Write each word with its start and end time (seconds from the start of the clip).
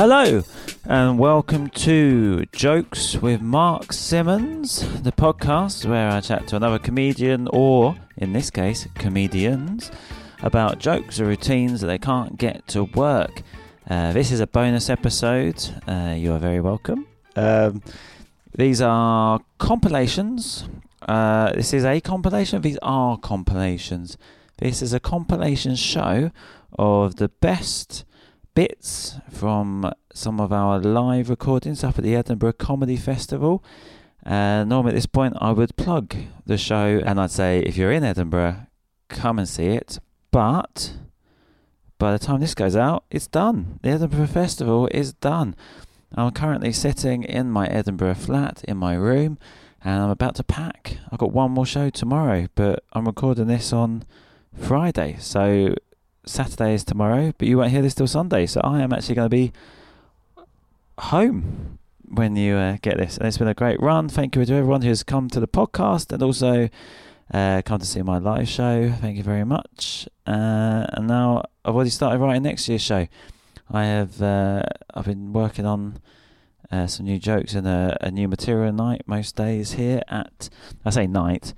Hello, 0.00 0.42
and 0.86 1.18
welcome 1.18 1.68
to 1.68 2.46
Jokes 2.52 3.16
with 3.16 3.42
Mark 3.42 3.92
Simmons, 3.92 4.80
the 5.02 5.12
podcast 5.12 5.84
where 5.84 6.08
I 6.08 6.22
chat 6.22 6.46
to 6.46 6.56
another 6.56 6.78
comedian, 6.78 7.46
or 7.52 7.96
in 8.16 8.32
this 8.32 8.48
case, 8.48 8.88
comedians, 8.94 9.90
about 10.42 10.78
jokes 10.78 11.20
or 11.20 11.26
routines 11.26 11.82
that 11.82 11.88
they 11.88 11.98
can't 11.98 12.38
get 12.38 12.66
to 12.68 12.84
work. 12.84 13.42
Uh, 13.90 14.12
this 14.12 14.32
is 14.32 14.40
a 14.40 14.46
bonus 14.46 14.88
episode. 14.88 15.68
Uh, 15.86 16.14
you 16.16 16.32
are 16.32 16.38
very 16.38 16.62
welcome. 16.62 17.06
Um, 17.36 17.82
these 18.54 18.80
are 18.80 19.40
compilations. 19.58 20.66
Uh, 21.02 21.52
this 21.52 21.74
is 21.74 21.84
a 21.84 22.00
compilation. 22.00 22.62
These 22.62 22.78
are 22.80 23.18
compilations. 23.18 24.16
This 24.56 24.80
is 24.80 24.94
a 24.94 25.00
compilation 25.00 25.76
show 25.76 26.30
of 26.78 27.16
the 27.16 27.28
best 27.28 28.06
bits 28.54 29.16
from 29.30 29.92
some 30.12 30.40
of 30.40 30.52
our 30.52 30.78
live 30.78 31.30
recordings 31.30 31.84
up 31.84 31.98
at 31.98 32.04
the 32.04 32.16
Edinburgh 32.16 32.54
Comedy 32.54 32.96
Festival. 32.96 33.64
Uh, 34.24 34.64
normally 34.64 34.90
at 34.90 34.96
this 34.96 35.06
point, 35.06 35.34
I 35.40 35.52
would 35.52 35.76
plug 35.76 36.14
the 36.46 36.58
show 36.58 37.00
and 37.04 37.20
I'd 37.20 37.30
say 37.30 37.60
if 37.60 37.76
you're 37.76 37.92
in 37.92 38.04
Edinburgh, 38.04 38.66
come 39.08 39.38
and 39.38 39.48
see 39.48 39.66
it. 39.66 39.98
But 40.30 40.94
by 41.98 42.12
the 42.12 42.18
time 42.18 42.40
this 42.40 42.54
goes 42.54 42.76
out, 42.76 43.04
it's 43.10 43.26
done. 43.26 43.78
The 43.82 43.90
Edinburgh 43.90 44.26
Festival 44.28 44.88
is 44.92 45.12
done. 45.14 45.54
I'm 46.14 46.32
currently 46.32 46.72
sitting 46.72 47.22
in 47.22 47.50
my 47.50 47.66
Edinburgh 47.68 48.16
flat 48.16 48.64
in 48.66 48.76
my 48.76 48.94
room 48.94 49.38
and 49.82 50.02
I'm 50.02 50.10
about 50.10 50.34
to 50.36 50.44
pack. 50.44 50.98
I've 51.10 51.18
got 51.18 51.32
one 51.32 51.52
more 51.52 51.66
show 51.66 51.88
tomorrow, 51.88 52.48
but 52.54 52.84
I'm 52.92 53.06
recording 53.06 53.46
this 53.46 53.72
on 53.72 54.04
Friday. 54.54 55.16
So 55.20 55.74
Saturday 56.30 56.74
is 56.74 56.84
tomorrow, 56.84 57.32
but 57.36 57.48
you 57.48 57.58
won't 57.58 57.72
hear 57.72 57.82
this 57.82 57.94
till 57.94 58.06
Sunday. 58.06 58.46
So 58.46 58.60
I 58.62 58.80
am 58.80 58.92
actually 58.92 59.16
going 59.16 59.26
to 59.26 59.36
be 59.36 59.52
home 60.98 61.78
when 62.08 62.36
you 62.36 62.56
uh, 62.56 62.76
get 62.82 62.96
this. 62.96 63.16
And 63.16 63.26
it's 63.26 63.38
been 63.38 63.48
a 63.48 63.54
great 63.54 63.80
run. 63.80 64.08
Thank 64.08 64.36
you 64.36 64.44
to 64.44 64.54
everyone 64.54 64.82
who's 64.82 65.02
come 65.02 65.28
to 65.30 65.40
the 65.40 65.48
podcast 65.48 66.12
and 66.12 66.22
also 66.22 66.68
uh, 67.32 67.62
come 67.64 67.80
to 67.80 67.86
see 67.86 68.02
my 68.02 68.18
live 68.18 68.48
show. 68.48 68.92
Thank 69.00 69.16
you 69.16 69.22
very 69.22 69.44
much. 69.44 70.08
Uh, 70.26 70.86
and 70.92 71.06
now 71.06 71.44
I've 71.64 71.74
already 71.74 71.90
started 71.90 72.18
writing 72.18 72.42
next 72.42 72.68
year's 72.68 72.82
show. 72.82 73.06
I 73.70 73.84
have 73.84 74.20
uh, 74.20 74.62
I've 74.94 75.04
been 75.04 75.32
working 75.32 75.66
on 75.66 76.00
uh, 76.70 76.86
some 76.86 77.06
new 77.06 77.18
jokes 77.18 77.54
and 77.54 77.66
a, 77.66 77.96
a 78.00 78.10
new 78.10 78.28
material 78.28 78.72
night 78.72 79.02
most 79.06 79.36
days 79.36 79.72
here 79.72 80.02
at 80.08 80.48
I 80.84 80.90
say 80.90 81.06
night, 81.06 81.54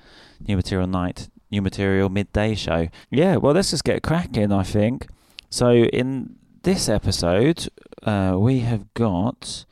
new 0.46 0.56
material 0.56 0.86
night, 0.88 1.28
new 1.52 1.62
material 1.62 2.08
midday 2.08 2.54
show. 2.54 2.88
Yeah, 3.10 3.36
well 3.36 3.52
let's 3.54 3.70
just 3.70 3.84
get 3.84 4.02
cracking. 4.02 4.50
I 4.50 4.64
think 4.64 5.06
so. 5.50 5.70
In 5.70 6.36
this 6.62 6.88
episode, 6.88 7.68
uh, 8.02 8.36
we 8.38 8.60
have 8.60 8.92
got 8.94 9.64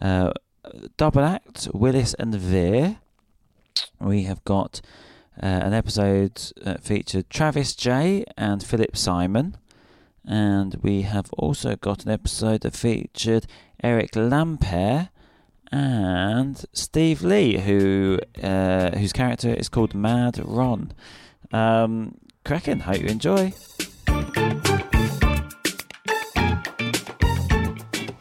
uh, 0.00 0.32
double 0.96 1.22
act 1.24 1.68
Willis 1.72 2.14
and 2.14 2.34
Veer. 2.34 2.96
We 4.00 4.24
have 4.24 4.44
got 4.44 4.80
uh, 5.40 5.46
an 5.46 5.72
episode 5.72 6.40
that 6.62 6.82
featured 6.82 7.30
Travis 7.30 7.74
J 7.74 8.24
and 8.36 8.62
Philip 8.62 8.96
Simon. 8.96 9.56
And 10.24 10.76
we 10.82 11.02
have 11.02 11.30
also 11.32 11.74
got 11.76 12.04
an 12.04 12.10
episode 12.12 12.60
that 12.60 12.76
featured 12.76 13.46
Eric 13.82 14.12
Lampaert 14.12 15.08
and 15.72 16.64
Steve 16.72 17.22
Lee, 17.22 17.58
who 17.58 18.18
uh, 18.42 18.96
whose 18.96 19.12
character 19.12 19.52
is 19.52 19.68
called 19.68 19.94
Mad 19.94 20.40
Ron. 20.44 20.92
Um, 21.52 22.18
hope 22.80 23.00
you 23.00 23.06
enjoy. 23.06 23.52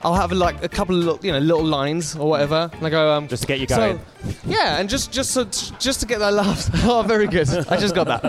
I'll 0.04 0.16
have 0.16 0.32
like 0.32 0.64
a 0.64 0.70
couple 0.70 0.98
of 0.98 1.04
little, 1.04 1.26
you 1.26 1.32
know 1.32 1.40
little 1.40 1.64
lines 1.64 2.16
or 2.16 2.28
whatever, 2.30 2.70
and 2.74 2.86
I 2.86 2.90
go 2.90 3.12
um, 3.12 3.28
Just 3.28 3.44
to 3.44 3.48
get 3.48 3.60
you 3.60 3.68
so- 3.68 3.76
going. 3.76 4.00
yeah, 4.46 4.78
and 4.80 4.90
just 4.90 5.12
just 5.12 5.32
so, 5.32 5.44
just 5.80 6.00
to 6.02 6.06
get 6.08 6.20
that 6.20 6.34
laugh. 6.34 6.70
oh, 6.86 7.04
very 7.04 7.28
good. 7.28 7.48
I 7.70 7.78
just 7.78 7.94
got 7.94 8.08
that. 8.08 8.26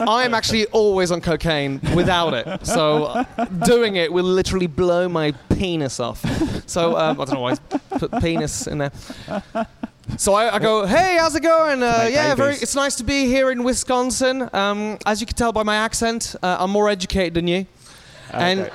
I 0.08 0.24
am 0.24 0.34
actually 0.34 0.66
always 0.66 1.10
on 1.10 1.20
cocaine 1.20 1.80
without 1.94 2.34
it, 2.34 2.66
so 2.66 3.24
doing 3.64 3.96
it 3.96 4.12
will 4.12 4.24
literally 4.24 4.66
blow 4.68 5.08
my 5.08 5.32
penis 5.50 5.98
off. 6.00 6.20
So 6.68 6.96
um, 6.96 7.20
I 7.20 7.24
don't 7.24 7.34
know 7.34 7.40
why 7.40 7.52
I 7.72 7.98
put 7.98 8.12
penis 8.20 8.66
in 8.66 8.78
there. 8.78 8.92
So 10.18 10.34
I, 10.34 10.54
I 10.54 10.58
go, 10.60 10.86
hey, 10.86 11.16
how's 11.18 11.34
it 11.34 11.42
going? 11.42 11.82
Uh, 11.82 12.08
yeah, 12.10 12.32
very. 12.36 12.54
It's 12.54 12.76
nice 12.76 12.94
to 12.96 13.04
be 13.04 13.26
here 13.26 13.50
in 13.50 13.64
Wisconsin. 13.64 14.48
Um, 14.52 14.98
as 15.04 15.20
you 15.20 15.26
can 15.26 15.36
tell 15.36 15.52
by 15.52 15.64
my 15.64 15.76
accent, 15.76 16.36
uh, 16.42 16.58
I'm 16.60 16.70
more 16.70 16.88
educated 16.88 17.34
than 17.34 17.48
you, 17.48 17.66
and 18.30 18.70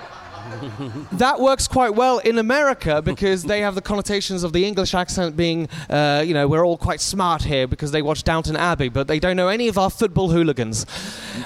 that 1.14 1.40
works 1.40 1.68
quite 1.68 1.96
well 1.96 2.20
in 2.20 2.38
America 2.38 3.02
because 3.02 3.44
they 3.44 3.62
have 3.62 3.76
the 3.76 3.82
connotations 3.82 4.44
of 4.44 4.54
the 4.54 4.66
English 4.66 4.94
accent 4.94 5.36
being, 5.36 5.68
uh, 5.90 6.24
you 6.26 6.34
know, 6.34 6.48
we're 6.48 6.66
all 6.66 6.78
quite 6.78 7.02
smart 7.02 7.44
here 7.44 7.68
because 7.68 7.92
they 7.92 8.02
watch 8.02 8.24
Downton 8.24 8.56
Abbey, 8.56 8.90
but 8.90 9.08
they 9.08 9.20
don't 9.20 9.36
know 9.36 9.48
any 9.48 9.68
of 9.68 9.78
our 9.78 9.90
football 9.90 10.30
hooligans. 10.30 10.86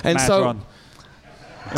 And 0.04 0.16
Mad 0.18 0.28
so, 0.28 0.56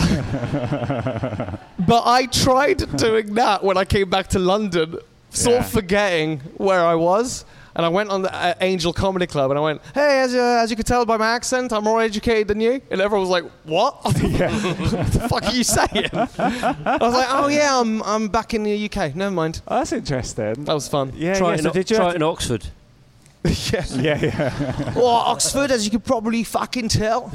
but 1.79 2.03
I 2.06 2.27
tried 2.31 2.97
doing 2.97 3.33
that 3.35 3.63
when 3.63 3.77
I 3.77 3.85
came 3.85 4.09
back 4.09 4.27
to 4.29 4.39
London, 4.39 4.97
sort 5.29 5.53
Yeah. 5.56 5.59
of 5.61 5.69
forgetting 5.72 6.39
where 6.57 6.85
I 6.85 6.95
was. 6.95 7.45
And 7.77 7.85
I 7.85 7.89
went 7.89 8.09
on 8.09 8.23
the 8.23 8.33
uh, 8.33 8.55
Angel 8.59 8.91
Comedy 8.91 9.27
Club 9.27 9.51
and 9.51 9.57
I 9.59 9.61
went, 9.61 9.81
hey, 9.93 10.21
as 10.21 10.33
you, 10.33 10.41
as 10.41 10.71
you 10.71 10.75
can 10.75 10.83
tell 10.83 11.05
by 11.05 11.15
my 11.15 11.27
accent, 11.27 11.71
I'm 11.71 11.83
more 11.83 12.01
educated 12.01 12.47
than 12.47 12.59
you. 12.59 12.81
And 12.89 12.99
everyone 12.99 13.21
was 13.21 13.29
like, 13.29 13.43
what? 13.65 14.03
what 14.03 14.15
the 14.15 15.27
fuck 15.29 15.43
are 15.43 15.53
you 15.53 15.63
saying? 15.63 16.09
I 16.11 16.97
was 16.99 17.13
like, 17.13 17.27
oh, 17.29 17.47
yeah, 17.49 17.79
I'm, 17.79 18.01
I'm 18.01 18.29
back 18.29 18.55
in 18.55 18.63
the 18.63 18.85
UK. 18.85 19.15
Never 19.15 19.29
mind. 19.29 19.61
Oh, 19.67 19.77
that's 19.77 19.91
interesting. 19.91 20.65
That 20.65 20.73
was 20.73 20.88
fun. 20.88 21.13
Yeah, 21.15 21.38
Try, 21.38 21.49
yeah. 21.49 21.53
it, 21.53 21.61
So 21.61 21.67
in, 21.69 21.73
did 21.73 21.89
you? 21.91 21.95
try 21.97 22.09
it 22.09 22.15
in 22.15 22.23
Oxford. 22.23 22.65
yeah. 23.43 23.85
yeah, 23.91 24.17
yeah. 24.21 24.94
Or 24.97 25.11
Oxford, 25.27 25.69
as 25.69 25.85
you 25.85 25.91
could 25.91 26.03
probably 26.03 26.44
fucking 26.44 26.89
tell. 26.89 27.31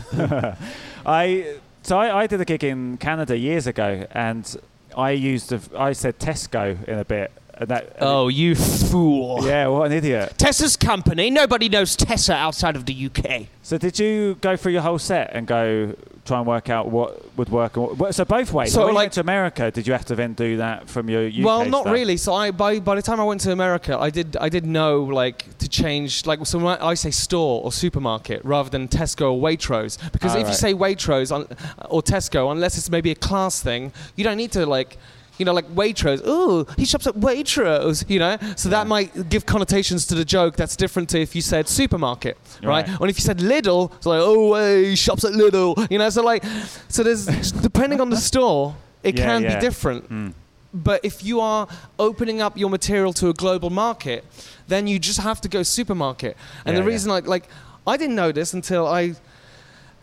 I 1.07 1.57
so 1.85 1.99
I, 1.99 2.23
I 2.23 2.27
did 2.27 2.41
a 2.41 2.45
gig 2.45 2.65
in 2.65 2.97
Canada 2.97 3.39
years 3.39 3.69
ago, 3.69 4.07
and 4.11 4.57
I 4.97 5.13
used 5.13 5.53
a, 5.53 5.61
I 5.77 5.93
said 5.93 6.19
Tesco 6.19 6.83
in 6.89 6.99
a 6.99 7.05
bit. 7.05 7.33
And 7.63 7.71
that, 7.71 7.97
Oh, 8.01 8.29
you 8.29 8.55
fool. 8.55 9.47
yeah, 9.47 9.67
what 9.69 9.87
an 9.87 9.93
idiot. 9.93 10.35
Tesco's 10.37 10.77
company. 10.77 11.31
Nobody 11.31 11.69
knows 11.69 11.97
Tessa 11.97 12.35
outside 12.35 12.77
of 12.77 12.87
the 12.87 12.95
UK. 13.07 13.47
So 13.63 13.79
did 13.79 13.99
you 13.99 14.37
go 14.41 14.57
through 14.57 14.73
your 14.73 14.83
whole 14.83 14.99
set 14.99 15.31
and 15.33 15.47
go 15.47 15.95
try 16.25 16.39
and 16.39 16.47
work 16.47 16.69
out 16.71 16.89
what 16.89 17.37
would 17.37 17.49
work? 17.49 17.77
And 17.77 17.99
what, 17.99 18.15
so 18.15 18.25
both 18.25 18.53
ways. 18.53 18.73
So, 18.73 18.81
when 18.81 18.91
you 18.91 18.97
went 18.97 19.13
to 19.15 19.21
America, 19.21 19.71
did 19.71 19.87
you 19.87 19.93
have 19.93 20.05
to 20.07 20.15
then 20.15 20.35
do 20.35 20.57
that 20.59 20.89
from 20.89 21.09
your 21.09 21.27
UK? 21.27 21.45
well, 21.45 21.65
not 21.65 21.83
stuff? 21.83 21.93
really. 21.95 22.17
So 22.17 22.35
I 22.35 22.51
by 22.51 22.81
by 22.81 22.95
the 22.97 23.03
time 23.03 23.21
I 23.21 23.25
went 23.25 23.41
to 23.43 23.53
America, 23.53 23.97
I 23.99 24.11
did 24.11 24.37
I 24.37 24.49
did 24.49 24.67
know 24.67 25.03
like 25.05 25.59
to 25.59 25.69
change 25.69 26.27
like 26.27 26.45
so 26.47 26.59
when 26.59 26.79
I 26.79 26.95
say 26.95 27.11
store 27.11 27.63
or 27.65 27.71
supermarket 27.73 28.45
rather 28.45 28.71
than 28.71 28.89
Tesco 28.89 29.33
or 29.33 29.41
Waitrose 29.41 29.99
because 30.13 30.35
Ah, 30.35 30.39
if 30.41 30.49
you 30.49 30.55
say 30.55 30.75
Waitrose 30.75 31.33
on, 31.35 31.47
or 31.89 32.03
Tesco, 32.03 32.51
unless 32.51 32.77
it's 32.79 32.91
maybe 32.91 33.11
a 33.13 33.15
class 33.17 33.63
thing, 33.63 33.93
you 34.17 34.25
don't 34.25 34.37
need 34.37 34.53
to 34.53 34.67
like 34.67 34.99
You 35.43 35.47
know, 35.47 35.53
like 35.61 35.69
Waitrose. 35.75 36.23
Oh, 36.25 36.65
he 36.79 36.85
shops 36.85 37.07
at 37.07 37.15
Waitrose. 37.15 38.09
You 38.09 38.21
know, 38.25 38.37
so 38.57 38.69
that 38.69 38.87
might 38.87 39.29
give 39.29 39.45
connotations 39.45 40.07
to 40.07 40.15
the 40.15 40.25
joke 40.25 40.55
that's 40.57 40.77
different 40.77 41.09
to 41.11 41.21
if 41.21 41.35
you 41.35 41.43
said 41.43 41.69
supermarket, 41.69 42.37
right? 42.63 42.87
Right. 42.89 43.01
Or 43.01 43.09
if 43.09 43.19
you 43.19 43.23
said 43.23 43.39
Lidl, 43.39 43.93
it's 43.97 44.07
like, 44.07 44.21
oh, 44.23 44.55
hey, 44.55 44.91
he 44.91 44.97
shops 44.97 45.25
at 45.25 45.33
Lidl. 45.33 45.71
You 45.91 45.99
know, 45.99 46.11
so 46.11 46.23
like, 46.23 46.45
so 46.89 47.03
there's 47.03 47.27
depending 47.53 48.01
on 48.01 48.11
the 48.11 48.17
store, 48.31 48.77
it 49.03 49.19
Yeah, 49.19 49.27
can 49.27 49.43
yeah. 49.43 49.55
be 49.57 49.61
different. 49.61 50.09
Mm. 50.09 50.33
But 50.75 51.05
if 51.05 51.23
you 51.25 51.41
are 51.41 51.67
opening 51.99 52.41
up 52.41 52.57
your 52.57 52.71
material 52.71 53.13
to 53.15 53.29
a 53.29 53.35
global 53.35 53.69
market, 53.71 54.25
then 54.69 54.87
you 54.87 54.99
just 54.99 55.21
have 55.21 55.41
to 55.43 55.49
go 55.49 55.63
supermarket. 55.63 56.37
And 56.65 56.75
Yeah, 56.75 56.81
the 56.81 56.87
yeah. 56.89 56.93
reason, 56.95 57.11
like, 57.11 57.27
like 57.27 57.45
I 57.87 57.97
didn't 57.97 58.17
know 58.17 58.33
this 58.33 58.55
until 58.55 58.87
I. 58.87 59.15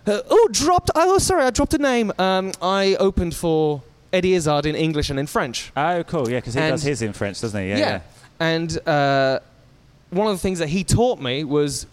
Uh, 0.05 0.21
oh, 0.29 0.47
dropped. 0.51 0.89
Oh, 0.95 1.17
sorry, 1.17 1.43
I 1.43 1.49
dropped 1.51 1.73
a 1.73 1.77
name. 1.77 2.11
Um, 2.19 2.51
I 2.61 2.95
opened 2.99 3.35
for 3.35 3.81
Eddie 4.11 4.33
Izzard 4.33 4.65
in 4.65 4.75
English 4.75 5.09
and 5.09 5.19
in 5.19 5.27
French. 5.27 5.71
Oh, 5.77 6.03
cool. 6.03 6.29
Yeah, 6.29 6.37
because 6.37 6.53
he 6.55 6.59
And- 6.61 6.71
does 6.73 6.83
his 6.83 7.01
in 7.01 7.13
French, 7.13 7.41
doesn't 7.41 7.61
he? 7.61 7.69
Yeah. 7.69 7.77
yeah. 7.77 7.99
And 8.39 8.87
uh, 8.87 9.39
one 10.09 10.27
of 10.27 10.33
the 10.33 10.39
things 10.39 10.59
that 10.59 10.69
he 10.69 10.83
taught 10.83 11.19
me 11.21 11.43
was 11.43 11.85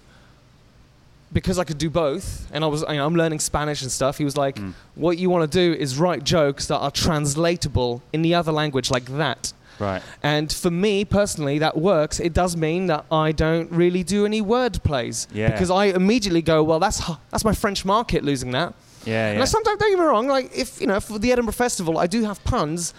because 1.32 1.58
I 1.58 1.64
could 1.64 1.78
do 1.78 1.90
both, 1.90 2.46
and 2.52 2.64
I 2.64 2.68
was, 2.68 2.82
you 2.88 2.94
know, 2.94 3.04
I'm 3.06 3.16
learning 3.16 3.40
Spanish 3.40 3.82
and 3.82 3.90
stuff. 3.90 4.16
He 4.16 4.24
was 4.24 4.36
like, 4.36 4.56
Mm. 4.56 4.72
"What 4.94 5.18
you 5.18 5.28
want 5.28 5.50
to 5.50 5.58
do 5.58 5.78
is 5.78 5.98
write 5.98 6.22
jokes 6.24 6.66
that 6.68 6.78
are 6.78 6.90
translatable 6.90 8.00
in 8.12 8.22
the 8.22 8.34
other 8.34 8.52
language, 8.52 8.90
like 8.90 9.06
that." 9.16 9.52
Right. 9.78 10.00
And 10.22 10.50
for 10.50 10.70
me 10.70 11.04
personally, 11.04 11.58
that 11.58 11.76
works. 11.76 12.19
It 12.20 12.32
does 12.32 12.56
mean 12.56 12.86
that 12.86 13.04
I 13.12 13.32
don't 13.32 13.70
really 13.72 14.02
do 14.02 14.24
any 14.24 14.40
word 14.40 14.82
plays 14.84 15.26
Yeah. 15.34 15.50
because 15.50 15.70
I 15.70 15.86
immediately 15.86 16.40
go, 16.42 16.62
"Well, 16.62 16.78
that's 16.78 17.00
h- 17.10 17.16
that's 17.30 17.44
my 17.44 17.52
French 17.52 17.84
market 17.84 18.24
losing 18.24 18.52
that." 18.52 18.72
Yeah. 19.06 19.29
And 19.29 19.37
Yeah. 19.38 19.43
I 19.43 19.47
sometimes 19.47 19.79
don't 19.79 19.91
get 19.91 19.99
me 19.99 20.05
wrong. 20.05 20.26
Like 20.29 20.50
if 20.56 20.81
you 20.81 20.87
know 20.87 21.00
for 21.00 21.19
the 21.19 21.32
Edinburgh 21.32 21.53
Festival, 21.55 21.97
I 21.99 22.06
do 22.06 22.25
have 22.25 22.43
puns, 22.44 22.93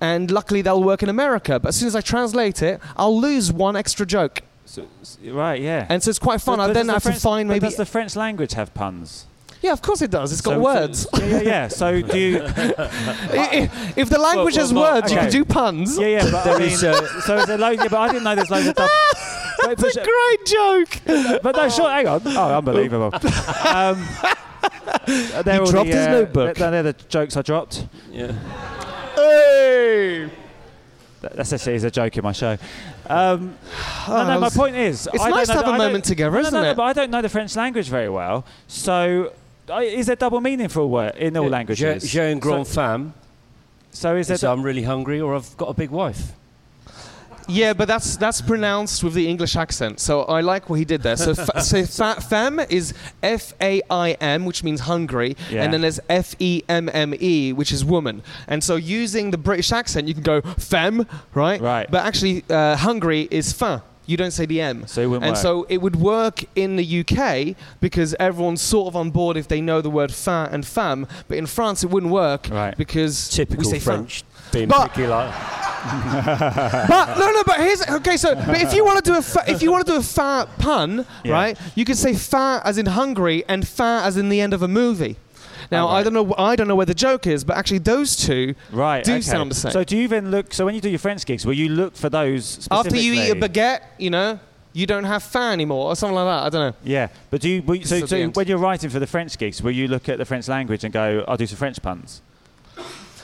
and 0.00 0.30
luckily 0.30 0.60
they'll 0.62 0.82
work 0.82 1.02
in 1.02 1.08
America. 1.08 1.58
But 1.60 1.68
as 1.68 1.76
soon 1.76 1.86
as 1.88 1.96
I 1.96 2.00
translate 2.02 2.62
it, 2.62 2.80
I'll 2.96 3.18
lose 3.18 3.52
one 3.52 3.76
extra 3.76 4.04
joke, 4.04 4.42
So- 4.66 4.86
right. 5.24 5.60
Yeah. 5.60 5.86
and 5.88 6.02
so 6.02 6.10
it's 6.10 6.18
quite 6.18 6.40
fun. 6.42 6.58
But- 6.58 6.64
I 6.64 6.66
but 6.68 6.72
then 6.74 6.86
does 6.86 6.88
the 6.88 6.92
have 6.94 7.02
French- 7.02 7.16
to 7.16 7.22
find 7.22 7.48
but 7.48 7.52
maybe. 7.54 7.66
Does 7.68 7.76
the 7.76 7.86
French 7.86 8.16
language 8.16 8.52
have 8.54 8.74
puns? 8.74 9.26
yeah, 9.62 9.72
of 9.72 9.80
course 9.82 10.02
it 10.02 10.10
does. 10.10 10.32
It's 10.32 10.42
got 10.42 10.54
So- 10.54 10.60
words. 10.60 11.06
yeah, 11.18 11.24
yeah, 11.26 11.40
yeah. 11.40 11.68
So 11.68 12.02
do 12.02 12.18
you? 12.18 12.42
I- 12.46 13.48
i- 13.58 13.70
if 13.96 14.08
the 14.10 14.18
language 14.18 14.54
well, 14.56 14.64
has 14.64 14.72
Mark, 14.72 14.94
words, 14.94 15.12
you 15.12 15.18
can 15.18 15.30
do 15.30 15.44
puns. 15.44 15.98
Yeah, 15.98 16.06
yeah. 16.08 16.30
But 16.30 16.46
I 16.46 16.58
mean, 16.58 16.72
uh, 16.72 17.20
so 17.26 17.36
is 17.38 17.46
there 17.46 17.58
loads? 17.58 17.80
Yeah, 17.82 17.88
but 17.88 17.98
I 18.00 18.08
didn't 18.08 18.24
know 18.24 18.34
there's 18.34 18.50
loads 18.50 18.66
of. 18.72 18.74
Dub- 18.74 18.90
but, 19.62 19.82
It's 19.82 19.96
a 19.96 20.04
great 20.04 20.46
joke. 20.46 21.40
but 21.42 21.56
no, 21.56 21.68
sure. 21.70 21.88
Hang 21.90 22.06
on. 22.06 22.20
Oh, 22.26 22.58
unbelievable. 22.58 23.10
um, 23.74 24.06
they're 25.44 25.60
all 25.60 25.66
dropped 25.70 25.90
the, 25.90 25.96
his 25.96 26.06
uh, 26.06 26.10
notebook. 26.10 26.56
They're, 26.56 26.70
they're 26.70 26.82
the 26.82 26.92
jokes 27.08 27.36
I 27.36 27.42
dropped. 27.42 27.86
Yeah. 28.10 28.32
Hey. 29.14 30.30
That's 31.20 31.52
actually 31.52 31.74
is 31.74 31.84
a 31.84 31.90
joke 31.90 32.16
in 32.16 32.22
my 32.22 32.32
show. 32.32 32.56
Um, 33.08 33.56
no, 34.08 34.26
no, 34.26 34.36
Oh, 34.36 34.40
my 34.40 34.48
point 34.50 34.76
is, 34.76 35.08
It's 35.12 35.22
I 35.22 35.28
don't 35.30 35.38
nice 35.38 35.48
know 35.48 35.54
to 35.54 35.58
have 35.58 35.66
the- 35.66 35.70
a 35.72 35.74
I 35.74 35.78
moment 35.78 36.04
together, 36.04 36.30
No, 36.36 36.40
no, 36.42 36.48
isn't 36.48 36.62
no, 36.62 36.70
it? 36.70 36.76
But 36.76 36.82
I 36.84 36.92
don't 36.92 37.10
know 37.10 37.22
the 37.22 37.28
French 37.28 37.56
language 37.56 37.88
very 37.88 38.08
well, 38.08 38.44
so 38.68 39.32
I- 39.68 39.82
is 39.84 40.06
there 40.06 40.16
double 40.16 40.40
meaning 40.40 40.68
for 40.68 40.80
a 40.80 40.86
word 40.86 41.16
in 41.16 41.36
all 41.36 41.44
Je- 41.44 41.50
languages? 41.50 42.04
J'ai 42.08 42.30
une 42.32 42.38
grande 42.38 42.66
femme. 42.68 43.14
so 43.90 44.14
is 44.16 44.28
there? 44.28 44.36
So 44.36 44.52
I'm 44.52 44.62
really 44.62 44.82
hungry, 44.82 45.20
or 45.20 45.34
I've 45.34 45.56
got 45.56 45.68
a 45.70 45.74
big 45.74 45.90
wife. 45.90 46.32
Yeah, 47.48 47.72
but 47.74 47.86
that's 47.88 48.16
that's 48.16 48.40
pronounced 48.40 49.04
with 49.04 49.14
the 49.14 49.28
English 49.28 49.54
accent. 49.56 50.00
So 50.00 50.22
I 50.22 50.40
like 50.40 50.68
what 50.68 50.78
he 50.78 50.84
did 50.84 51.02
there. 51.02 51.16
So, 51.16 51.34
fa- 51.34 51.60
so 51.62 51.84
fa- 51.86 52.20
femme 52.20 52.60
is 52.68 52.92
F 53.22 53.52
A 53.60 53.82
I 53.90 54.12
M, 54.20 54.44
which 54.44 54.64
means 54.64 54.80
hungry, 54.80 55.36
Yeah. 55.50 55.62
and 55.62 55.72
then 55.72 55.80
there's 55.82 56.00
F 56.08 56.34
E 56.40 56.62
M 56.68 56.90
M 56.92 57.14
E, 57.20 57.52
which 57.52 57.72
is 57.72 57.84
woman. 57.84 58.22
And 58.48 58.62
so 58.64 58.76
using 58.76 59.30
the 59.30 59.38
British 59.38 59.70
accent, 59.72 60.08
you 60.08 60.14
can 60.14 60.22
go 60.22 60.40
femme, 60.58 61.06
right? 61.34 61.60
Right. 61.60 61.90
But 61.90 62.04
actually, 62.04 62.44
uh, 62.50 62.76
hungry 62.76 63.28
is 63.30 63.52
fin. 63.52 63.80
You 64.08 64.16
don't 64.16 64.30
say 64.30 64.46
the 64.46 64.60
M. 64.60 64.86
So 64.86 65.02
it 65.02 65.06
wouldn't 65.06 65.24
and 65.24 65.32
work. 65.32 65.42
so 65.42 65.66
it 65.68 65.78
would 65.82 65.96
work 65.96 66.44
in 66.54 66.76
the 66.76 67.00
UK 67.00 67.56
because 67.80 68.14
everyone's 68.20 68.62
sort 68.62 68.86
of 68.86 68.94
on 68.94 69.10
board 69.10 69.36
if 69.36 69.48
they 69.48 69.60
know 69.60 69.80
the 69.80 69.90
word 69.90 70.12
fin 70.14 70.46
and 70.52 70.64
femme. 70.64 71.08
But 71.26 71.38
in 71.38 71.46
France, 71.46 71.82
it 71.82 71.90
wouldn't 71.90 72.12
work 72.12 72.48
Right. 72.50 72.76
because 72.76 73.28
we 73.32 73.36
Typical 73.44 73.64
say 73.64 73.78
fin. 73.80 73.82
French. 73.82 74.22
Being 74.52 74.68
But- 74.68 74.96
like. 74.96 75.65
But 75.86 77.18
no, 77.18 77.30
no. 77.32 77.42
But 77.46 77.60
here's 77.60 77.82
okay. 77.88 78.16
So, 78.16 78.34
but 78.34 78.60
if 78.60 78.72
you 78.74 78.84
want 78.84 79.04
to 79.04 79.10
do 79.12 79.16
a 79.18 79.22
fa- 79.22 79.44
if 79.46 79.62
you 79.62 79.70
want 79.70 79.86
to 79.86 79.92
do 79.92 79.98
a 79.98 80.02
fat 80.02 80.48
pun, 80.58 81.06
Yeah. 81.24 81.32
right? 81.32 81.58
You 81.74 81.84
could 81.84 81.96
say 81.96 82.14
fat 82.14 82.62
as 82.64 82.78
in 82.78 82.86
hungry 82.86 83.44
and 83.48 83.66
fat 83.66 84.04
as 84.06 84.16
in 84.16 84.28
the 84.28 84.40
end 84.40 84.52
of 84.54 84.62
a 84.62 84.68
movie. 84.68 85.16
Now 85.70 85.86
Oh, 85.88 85.90
right. 85.92 85.98
I 85.98 86.02
don't 86.04 86.12
know. 86.12 86.34
I 86.38 86.56
don't 86.56 86.68
know 86.68 86.76
where 86.76 86.86
the 86.86 86.94
joke 86.94 87.26
is, 87.26 87.42
but 87.44 87.56
actually 87.56 87.78
those 87.78 88.16
two 88.16 88.54
right. 88.70 89.02
do 89.04 89.12
okay. 89.14 89.20
sound 89.20 89.50
the 89.50 89.54
same. 89.54 89.72
So 89.72 89.84
do 89.84 89.96
you 89.96 90.02
even 90.02 90.30
look? 90.30 90.52
So 90.54 90.64
when 90.64 90.74
you 90.74 90.80
do 90.80 90.88
your 90.88 90.98
French 91.00 91.24
gigs, 91.26 91.44
will 91.44 91.54
you 91.54 91.68
look 91.68 91.96
for 91.96 92.08
those 92.08 92.68
After 92.70 92.96
you 92.96 93.14
eat 93.14 93.30
a 93.30 93.34
baguette, 93.34 93.80
you 93.98 94.10
know, 94.10 94.38
you 94.72 94.86
don't 94.86 95.04
have 95.04 95.22
fat 95.22 95.52
anymore 95.52 95.88
or 95.88 95.96
something 95.96 96.14
like 96.14 96.26
that. 96.26 96.42
I 96.46 96.48
don't 96.50 96.70
know. 96.70 96.76
Yeah, 96.84 97.08
but 97.30 97.40
do 97.40 97.48
you? 97.48 97.62
Will 97.62 97.76
so, 97.76 97.80
This 97.80 97.92
is 97.92 98.02
at 98.04 98.08
so 98.10 98.28
when 98.28 98.46
you're 98.46 98.58
writing 98.58 98.90
for 98.90 98.98
the 98.98 99.06
French 99.06 99.36
gigs, 99.38 99.62
will 99.62 99.72
you 99.72 99.88
look 99.88 100.08
at 100.08 100.18
the 100.18 100.24
French 100.24 100.46
language 100.48 100.84
and 100.84 100.92
go, 100.92 101.24
"I'll 101.26 101.36
do 101.38 101.46
some 101.46 101.56
French 101.56 101.80
puns"? 101.82 102.20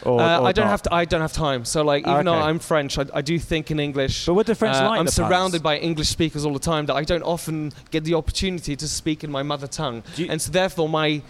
Or, 0.04 0.20
Uh, 0.20 0.40
or 0.40 0.46
I 0.49 0.52
don't 0.52 0.64
not? 0.64 0.70
have 0.70 0.82
to. 0.82 0.94
I 0.94 1.04
don't 1.04 1.20
have 1.20 1.32
time. 1.32 1.64
So 1.64 1.82
like, 1.82 2.06
even 2.06 2.25
though. 2.26 2.34
I'm 2.34 2.58
French, 2.58 2.99
I, 2.99 3.04
I 3.14 3.22
do 3.22 3.38
think 3.38 3.70
in 3.70 3.78
English. 3.81 4.26
But 4.26 4.34
would 4.34 4.46
the 4.46 4.54
French 4.54 4.76
Uh, 4.76 4.88
like 4.88 5.00
I'm 5.00 5.06
surrounded 5.08 5.62
by 5.62 5.78
English 5.78 6.08
speakers 6.08 6.44
all 6.44 6.52
the 6.52 6.58
time 6.72 6.87
that 6.87 6.94
I 6.96 7.04
don't 7.04 7.22
often 7.22 7.72
get 7.90 8.04
the 8.04 8.14
opportunity 8.14 8.75
to 8.76 8.88
speak 8.88 9.22
in 9.25 9.31
my 9.31 9.43
mother 9.43 9.66
tongue, 9.69 10.02
and 10.28 10.40
so 10.43 10.50
therefore 10.50 10.88
my 10.88 11.22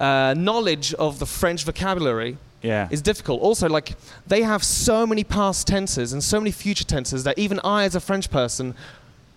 uh, 0.00 0.34
knowledge 0.36 0.94
of 0.94 1.18
the 1.18 1.26
French 1.26 1.64
vocabulary 1.64 2.36
Yeah. 2.62 2.88
is 2.90 3.02
difficult. 3.02 3.40
Also, 3.40 3.68
like 3.68 3.94
they 4.26 4.42
have 4.42 4.62
so 4.64 5.06
many 5.06 5.24
past 5.24 5.66
tenses 5.66 6.12
and 6.12 6.22
so 6.24 6.38
many 6.40 6.50
future 6.52 6.84
tenses 6.84 7.22
that 7.24 7.38
even 7.38 7.60
I, 7.64 7.84
as 7.84 7.94
a 7.94 8.00
French 8.00 8.30
person, 8.30 8.74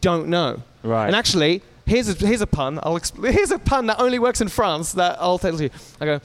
don't 0.01 0.27
know. 0.27 0.61
Right. 0.83 1.07
And 1.07 1.15
actually, 1.15 1.61
here's 1.85 2.09
a, 2.09 2.13
here's 2.13 2.41
a 2.41 2.47
pun. 2.47 2.79
I'll 2.83 2.99
here's 3.23 3.51
a 3.51 3.59
pun 3.59 3.85
that 3.87 3.99
only 3.99 4.19
works 4.19 4.41
in 4.41 4.47
France 4.49 4.93
that 4.93 5.17
I'll 5.19 5.39
tell 5.39 5.59
you. 5.61 5.69
I 6.01 6.05
go. 6.05 6.19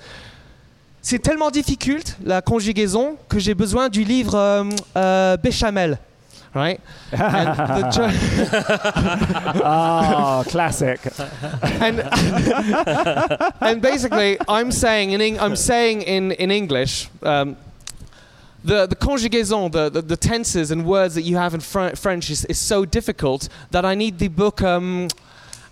C'est 1.02 1.18
tellement 1.18 1.50
difficile 1.50 2.02
la 2.24 2.42
conjugaison 2.42 3.16
que 3.28 3.38
j'ai 3.38 3.54
besoin 3.54 3.88
du 3.88 4.04
livre 4.04 4.34
euh, 4.36 4.64
euh, 4.96 5.36
Béchamel. 5.38 5.98
Right? 6.52 6.80
And, 7.12 7.54
the 7.92 9.62
oh, 9.64 10.42
classic. 10.48 10.98
and, 11.80 12.00
and 13.60 13.80
basically, 13.80 14.36
I'm 14.48 14.72
saying 14.72 15.12
in 15.12 15.38
I'm 15.38 15.54
saying 15.54 16.02
in 16.02 16.32
in 16.32 16.50
English, 16.50 17.08
um, 17.22 17.56
the 18.64 18.86
the 18.88 18.96
conjugaison, 18.96 19.70
the, 19.70 19.90
the 19.90 20.02
the 20.02 20.16
tenses 20.16 20.72
and 20.72 20.84
words 20.84 21.14
that 21.14 21.22
you 21.22 21.36
have 21.36 21.54
in 21.54 21.60
Fr- 21.60 21.94
French 21.94 22.30
is, 22.30 22.44
is 22.46 22.58
so 22.58 22.84
difficult 22.84 23.48
that 23.70 23.84
I 23.84 23.94
need 23.94 24.18
the 24.18 24.28
book. 24.28 24.60
Um, 24.60 25.06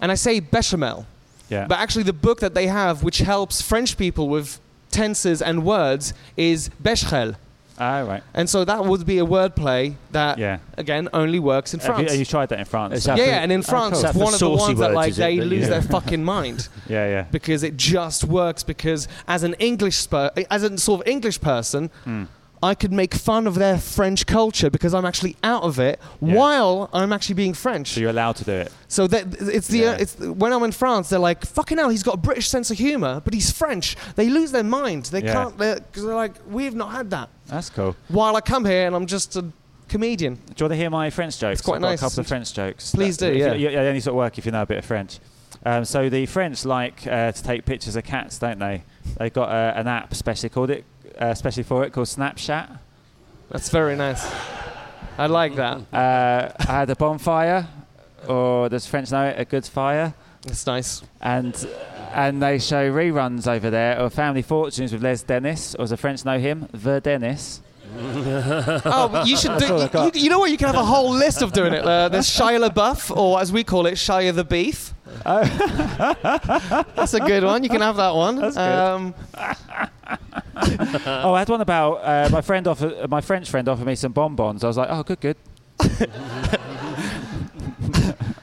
and 0.00 0.12
I 0.12 0.14
say 0.16 0.38
bechamel, 0.38 1.06
Yeah. 1.50 1.66
but 1.66 1.78
actually 1.80 2.04
the 2.04 2.12
book 2.12 2.38
that 2.38 2.54
they 2.54 2.68
have, 2.68 3.02
which 3.02 3.18
helps 3.18 3.61
French 3.61 3.97
people 3.97 4.28
with 4.28 4.61
tenses 4.90 5.42
and 5.42 5.64
words, 5.64 6.12
is 6.37 6.71
Bescherelle. 6.83 7.37
oh, 7.80 8.04
right. 8.04 8.23
And 8.35 8.50
so 8.50 8.64
that 8.64 8.85
would 8.85 9.07
be 9.07 9.18
a 9.18 9.25
wordplay 9.26 9.95
that, 10.11 10.37
Yeah. 10.38 10.59
again, 10.76 11.09
only 11.12 11.38
works 11.38 11.75
in 11.75 11.80
Have 11.80 11.88
you, 11.90 11.95
France. 11.95 12.11
have 12.11 12.18
you 12.18 12.25
tried 12.26 12.49
that 12.49 12.59
in 12.59 12.64
France? 12.64 12.95
Is 12.95 13.07
yeah, 13.07 13.14
for- 13.16 13.21
yeah, 13.23 13.38
and 13.42 13.52
in 13.52 13.61
oh, 13.61 13.62
France, 13.62 14.00
cool. 14.00 14.07
It's 14.11 14.14
one 14.18 14.26
of 14.26 14.33
the 14.33 14.38
saucy 14.38 14.62
ones 14.75 14.78
that 14.80 14.95
like 14.95 15.11
is 15.11 15.18
it, 15.18 15.23
they 15.23 15.37
lose 15.40 15.64
you- 15.64 15.71
their 15.71 15.83
fucking 15.83 16.25
mind 16.25 16.68
yeah, 16.88 17.07
yeah. 17.09 17.25
because 17.30 17.62
it 17.62 17.76
just 17.76 18.25
works. 18.25 18.62
Because 18.64 19.07
as 19.28 19.42
an 19.45 19.54
English, 19.61 19.97
sper- 20.07 20.45
as 20.50 20.62
a 20.64 20.76
sort 20.78 21.02
of 21.02 21.07
English 21.09 21.40
person, 21.40 21.90
Hmm. 22.04 22.25
I 22.62 22.74
could 22.74 22.92
make 22.92 23.14
fun 23.14 23.46
of 23.46 23.54
their 23.54 23.78
French 23.78 24.26
culture 24.26 24.68
because 24.70 24.92
I'm 24.94 25.04
actually 25.04 25.36
out 25.44 25.62
of 25.62 25.78
it 25.78 26.00
Yeah. 26.20 26.34
while 26.34 26.90
I'm 26.92 27.12
actually 27.12 27.36
being 27.36 27.54
French. 27.54 27.92
So 27.92 28.00
you're 28.00 28.10
allowed 28.10 28.36
to 28.36 28.44
do 28.44 28.52
it. 28.52 28.72
So 28.88 29.06
that 29.06 29.26
it's 29.40 29.68
the 29.68 29.78
Yeah. 29.78 29.90
uh, 29.92 29.96
it's 30.00 30.16
when 30.18 30.52
I'm 30.52 30.62
in 30.64 30.72
France, 30.72 31.08
they're 31.08 31.18
like, 31.18 31.44
"Fucking 31.46 31.78
hell, 31.78 31.88
he's 31.88 32.02
got 32.02 32.14
a 32.14 32.18
British 32.18 32.48
sense 32.48 32.70
of 32.70 32.78
humor, 32.78 33.20
but 33.24 33.32
he's 33.34 33.50
French." 33.50 33.96
They 34.16 34.28
lose 34.28 34.50
their 34.50 34.64
mind. 34.64 35.06
They 35.06 35.22
Yeah. 35.22 35.32
can't 35.32 35.56
because 35.56 36.04
they're 36.04 36.14
like, 36.14 36.34
"We've 36.50 36.74
not 36.74 36.90
had 36.92 37.10
that." 37.10 37.28
That's 37.46 37.70
cool. 37.70 37.94
While 38.08 38.34
I 38.36 38.40
come 38.40 38.64
here 38.64 38.86
and 38.86 38.94
I'm 38.96 39.06
just 39.06 39.36
a 39.36 39.44
comedian. 39.88 40.34
Do 40.34 40.40
you 40.58 40.64
want 40.64 40.72
to 40.72 40.76
hear 40.76 40.90
my 40.90 41.10
French 41.10 41.38
jokes? 41.38 41.60
It's 41.60 41.62
quite 41.62 41.76
I've 41.76 41.82
got 41.82 41.88
nice. 41.90 42.00
a 42.00 42.04
couple 42.04 42.20
of 42.20 42.26
French 42.26 42.52
jokes. 42.52 42.90
Please 42.90 43.16
do, 43.16 43.32
yeah. 43.32 43.54
You, 43.54 43.70
you, 43.70 43.76
they 43.76 43.88
only 43.88 44.00
sort 44.00 44.12
of 44.12 44.16
work 44.18 44.36
if 44.36 44.44
you 44.46 44.52
know 44.52 44.62
a 44.62 44.66
bit 44.66 44.78
of 44.78 44.84
French. 44.84 45.18
Um, 45.64 45.84
so 45.84 46.08
the 46.08 46.26
French 46.26 46.64
like 46.64 47.06
uh, 47.06 47.32
to 47.32 47.42
take 47.42 47.64
pictures 47.64 47.96
of 47.96 48.04
cats, 48.04 48.38
don't 48.38 48.58
they? 48.58 48.84
They've 49.18 49.32
got 49.32 49.48
uh, 49.48 49.72
an 49.76 49.88
app 49.88 50.14
specially 50.14 50.50
called 50.50 50.70
it, 50.70 50.84
uh, 51.20 51.26
especially 51.26 51.62
for 51.64 51.84
it, 51.84 51.92
called 51.92 52.06
Snapchat. 52.08 52.78
That's 53.50 53.68
very 53.70 53.96
nice. 53.96 54.26
I 55.16 55.26
like 55.26 55.56
that. 55.56 55.78
Uh, 55.92 56.52
I 56.60 56.72
had 56.72 56.90
a 56.90 56.96
bonfire, 56.96 57.66
or 58.28 58.68
does 58.68 58.87
French 58.87 59.10
know 59.10 59.25
it, 59.26 59.37
a 59.38 59.44
good 59.44 59.64
fire, 59.66 60.14
It's 60.44 60.66
nice. 60.66 61.02
and 61.20 61.54
and 62.12 62.42
they 62.42 62.58
show 62.58 62.90
reruns 62.90 63.46
over 63.46 63.68
there 63.70 63.96
of 63.96 64.14
Family 64.14 64.42
Fortunes 64.42 64.92
with 64.92 65.02
Les 65.02 65.22
Dennis, 65.22 65.75
or 65.75 65.82
as 65.84 65.90
the 65.90 65.96
French 65.96 66.25
know 66.25 66.38
him, 66.38 66.68
The 66.72 67.00
Dennis. 67.00 67.60
Oh, 67.98 69.08
but 69.10 69.26
you 69.26 69.37
should 69.37 69.58
do. 69.58 69.88
You, 69.94 70.10
you 70.14 70.30
know 70.30 70.38
what? 70.38 70.50
You 70.50 70.58
can 70.58 70.66
have 70.66 70.76
a 70.76 70.84
whole 70.84 71.10
list 71.10 71.40
of 71.42 71.52
doing 71.52 71.72
it. 71.72 71.82
Uh, 71.84 72.08
there's 72.10 72.26
Shia 72.28 72.60
LaBeouf, 72.68 73.16
or 73.16 73.40
as 73.40 73.50
we 73.50 73.64
call 73.64 73.87
it, 73.87 73.94
Shia 73.94 74.34
the 74.34 74.44
Beef. 74.44 74.92
That's 75.25 77.14
a 77.14 77.20
good 77.20 77.44
one. 77.44 77.62
You 77.64 77.70
can 77.70 77.80
have 77.80 77.96
that 77.96 78.14
one. 78.14 78.37
That's 78.37 78.56
good. 78.56 79.14
Oh, 81.06 81.34
I 81.34 81.38
had 81.40 81.48
one 81.48 81.60
about 81.60 81.94
uh, 82.04 82.28
my 82.30 82.40
friend 82.40 82.66
offered, 82.66 82.94
uh, 83.00 83.06
my 83.08 83.20
French 83.20 83.50
friend 83.50 83.68
offered 83.68 83.87
me 83.87 83.94
some 83.94 84.12
bonbons. 84.12 84.62
I 84.64 84.66
was 84.68 84.76
like, 84.76 84.88
oh, 84.90 85.02
good, 85.02 85.20
good. 85.20 85.37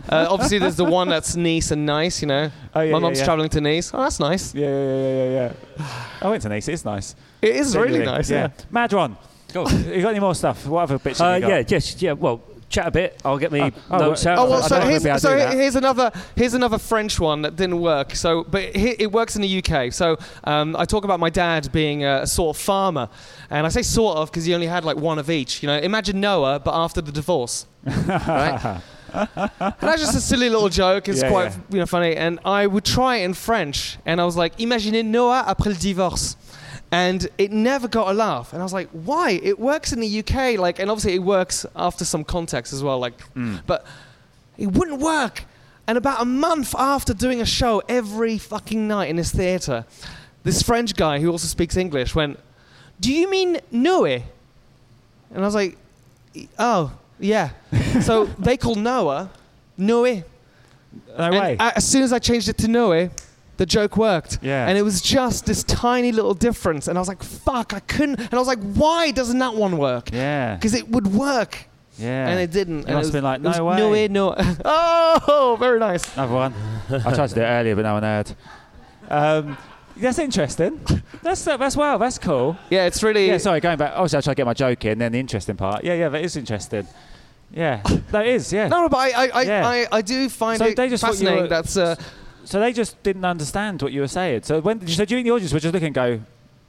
Uh, 0.07 0.27
obviously, 0.29 0.59
there's 0.59 0.75
the 0.75 0.85
one 0.85 1.09
that's 1.09 1.35
Nice 1.35 1.71
and 1.71 1.83
nice. 1.85 2.21
You 2.21 2.27
know, 2.27 2.51
Oh, 2.75 2.81
yeah, 2.81 2.91
my 2.91 2.97
yeah, 2.97 2.99
mom's 2.99 3.19
yeah. 3.19 3.25
traveling 3.25 3.49
to 3.49 3.59
Nice. 3.59 3.91
Oh, 3.91 3.97
that's 4.03 4.19
nice. 4.19 4.53
Yeah, 4.53 4.67
yeah, 4.67 4.69
yeah, 4.69 4.95
yeah, 5.07 5.29
yeah. 5.29 5.53
yeah. 5.79 5.85
I 6.21 6.29
went 6.29 6.43
to 6.43 6.49
Nice. 6.49 6.67
It's 6.67 6.85
nice. 6.85 7.15
It 7.41 7.55
is 7.55 7.75
really 7.75 7.87
Genuinely, 7.99 8.17
nice. 8.17 8.29
Yeah. 8.29 8.49
Madron, 8.71 9.17
Go. 9.51 9.67
you 9.67 10.03
got 10.03 10.09
any 10.11 10.19
more 10.19 10.35
stuff? 10.35 10.67
What 10.67 10.83
other 10.83 10.99
bits 10.99 11.19
Uh, 11.19 11.33
you 11.33 11.41
got? 11.41 11.49
yeah, 11.49 11.63
yes, 11.67 12.01
yeah. 12.01 12.11
Well, 12.11 12.39
chat 12.75 12.87
a 12.87 12.91
bit. 12.91 13.21
I'll 13.23 13.37
get 13.37 13.51
me 13.51 13.61
Oh, 13.61 13.71
oh, 13.91 13.97
notes 13.97 14.25
out. 14.25 14.37
Oh 14.37 14.49
well, 14.49 14.61
so 14.61 14.79
here's, 14.81 15.03
so 15.21 15.37
here's 15.37 15.75
another 15.75 16.11
here's 16.35 16.53
another 16.53 16.77
French 16.77 17.19
one 17.19 17.41
that 17.43 17.55
didn't 17.55 17.79
work. 17.79 18.15
So, 18.15 18.43
but 18.43 18.75
he, 18.75 18.89
it 18.99 19.11
works 19.11 19.35
in 19.35 19.41
the 19.41 19.63
UK. 19.63 19.93
So 19.93 20.17
um, 20.43 20.75
I 20.75 20.85
talk 20.85 21.03
about 21.03 21.19
my 21.19 21.29
dad 21.29 21.71
being 21.71 22.03
a, 22.03 22.21
a 22.23 22.27
sort 22.27 22.55
of 22.55 22.61
farmer, 22.61 23.09
and 23.49 23.65
I 23.65 23.69
say 23.69 23.81
sort 23.81 24.17
of 24.17 24.29
because 24.29 24.45
he 24.45 24.53
only 24.53 24.67
had 24.67 24.83
like 24.83 24.97
one 24.97 25.19
of 25.19 25.29
each. 25.29 25.63
You 25.63 25.67
know, 25.67 25.77
imagine 25.77 26.19
Noah, 26.19 26.59
but 26.59 26.73
after 26.73 27.01
the 27.01 27.11
divorce. 27.11 27.65
right? 27.85 28.81
and 29.13 29.75
that's 29.79 30.01
just 30.01 30.15
a 30.15 30.19
silly 30.21 30.49
little 30.49 30.69
joke. 30.69 31.07
It's 31.07 31.21
Yeah, 31.21 31.29
quite 31.29 31.51
yeah. 31.51 31.57
you 31.69 31.79
know 31.79 31.85
funny. 31.85 32.15
And 32.15 32.39
I 32.43 32.67
would 32.67 32.83
try 32.83 33.17
it 33.17 33.25
in 33.25 33.33
French, 33.33 33.97
and 34.05 34.19
I 34.19 34.25
was 34.25 34.35
like, 34.35 34.57
"Imaginez 34.57 35.05
Noah 35.05 35.45
après 35.47 35.67
le 35.67 35.75
divorce." 35.75 36.35
And 36.91 37.27
it 37.37 37.51
never 37.51 37.87
got 37.87 38.09
a 38.09 38.13
laugh, 38.13 38.53
and 38.53 38.61
I 38.61 38.65
was 38.65 38.73
like, 38.73 38.89
"Why?" 38.91 39.31
It 39.31 39.59
works 39.59 39.91
in 39.91 39.99
the 39.99 40.19
UK, 40.19 40.57
like, 40.57 40.79
and 40.79 40.89
obviously 40.89 41.15
it 41.15 41.23
works 41.23 41.65
after 41.75 42.05
some 42.05 42.23
context 42.23 42.71
as 42.71 42.83
well, 42.83 42.99
like, 42.99 43.19
hmm. 43.33 43.57
but 43.67 43.85
it 44.57 44.67
wouldn't 44.67 45.01
work. 45.01 45.43
And 45.87 45.97
about 45.97 46.21
a 46.21 46.25
month 46.25 46.73
after 46.77 47.13
doing 47.13 47.41
a 47.41 47.45
show 47.45 47.81
every 47.87 48.37
fucking 48.37 48.87
night 48.87 49.09
in 49.09 49.17
this 49.17 49.31
theatre, 49.31 49.85
this 50.43 50.61
French 50.61 50.95
guy 50.95 51.19
who 51.19 51.29
also 51.31 51.47
speaks 51.47 51.77
English 51.77 52.15
went, 52.15 52.39
Do 52.99 53.13
you 53.13 53.29
mean 53.29 53.59
Noe? 53.71 54.05
And 54.05 54.23
I 55.33 55.41
was 55.41 55.55
like, 55.55 55.77
Oh, 56.57 56.91
yeah. 57.19 57.49
so 58.01 58.25
they 58.39 58.57
call 58.57 58.75
Noah 58.75 59.29
Noe. 59.77 60.23
A- 61.59 61.77
as 61.77 61.87
soon 61.87 62.03
as 62.03 62.11
I 62.11 62.19
changed 62.19 62.49
it 62.49 62.57
to 62.59 62.67
Noe, 62.67 63.09
the 63.57 63.65
joke 63.65 63.97
worked. 63.97 64.39
Yeah. 64.41 64.67
And 64.67 64.77
it 64.77 64.81
was 64.81 65.01
just 65.01 65.45
this 65.45 65.63
tiny 65.63 66.11
little 66.11 66.33
difference. 66.33 66.87
And 66.87 66.97
I 66.97 67.01
was 67.01 67.07
like, 67.07 67.23
fuck, 67.23 67.73
I 67.73 67.79
couldn't. 67.81 68.19
And 68.19 68.33
I 68.33 68.37
was 68.37 68.47
like, 68.47 68.59
why 68.73 69.11
doesn't 69.11 69.39
that 69.39 69.53
one 69.55 69.77
work? 69.77 70.09
yeah. 70.11 70.55
Because 70.55 70.73
it 70.73 70.89
would 70.89 71.07
work. 71.07 71.67
Yeah. 71.97 72.27
And 72.27 72.39
it 72.39 72.51
didn't. 72.51 72.79
You 72.81 72.85
and 72.87 72.95
must 72.95 73.09
it 73.09 73.13
have 73.13 73.13
been 73.13 73.23
like, 73.23 73.39
it 73.39 73.43
was 73.65 73.77
"No 73.77 73.89
way." 73.91 74.07
No. 74.09 74.35
oh, 74.65 75.55
very 75.59 75.79
nice. 75.79 76.13
Another 76.15 76.33
one. 76.33 76.53
I 76.89 77.13
tried 77.13 77.27
to 77.29 77.35
do 77.35 77.41
it 77.41 77.45
earlier, 77.45 77.75
but 77.75 77.83
no 77.83 77.93
one 77.93 78.03
heard. 78.03 78.35
Um, 79.09 79.57
that's 79.95 80.19
interesting. 80.19 80.81
That's 81.21 81.45
that's 81.45 81.77
wow. 81.77 81.97
That's 81.97 82.17
cool. 82.17 82.57
Yeah, 82.69 82.85
it's 82.85 83.01
really. 83.01 83.27
Yeah. 83.27 83.37
Sorry, 83.37 83.61
going 83.61 83.77
back. 83.77 83.93
Obviously, 83.95 84.17
I 84.17 84.21
try 84.21 84.33
to 84.33 84.35
get 84.35 84.45
my 84.45 84.53
joke 84.53 84.83
in. 84.83 84.97
Then 84.99 85.13
the 85.13 85.19
interesting 85.21 85.55
part. 85.55 85.85
Yeah, 85.85 85.93
yeah. 85.93 86.09
That 86.09 86.21
is 86.21 86.35
interesting. 86.35 86.85
Yeah, 87.53 87.81
that 88.11 88.27
is. 88.27 88.51
Yeah. 88.51 88.67
No, 88.67 88.89
but 88.89 88.97
I, 88.97 89.09
I, 89.11 89.27
I, 89.27 89.41
Yeah. 89.43 89.65
I, 89.67 89.87
I 89.93 90.01
do 90.01 90.27
find 90.27 90.57
So 90.59 90.65
it 90.65 90.75
they 90.75 90.89
just 90.89 91.01
fascinating. 91.01 91.43
were- 91.43 91.47
That's 91.47 91.77
uh, 91.77 91.95
So 92.45 92.59
they 92.59 92.71
just 92.73 93.01
didn't 93.03 93.25
understand 93.25 93.81
what 93.81 93.91
you 93.91 94.01
were 94.01 94.07
saying. 94.07 94.43
So 94.43 94.59
when 94.61 94.85
so 94.87 95.05
during 95.05 95.25
the 95.25 95.31
audience, 95.31 95.51
we're 95.53 95.59
just 95.59 95.73
looking 95.73 95.87
and 95.87 95.95
go, 95.95 96.21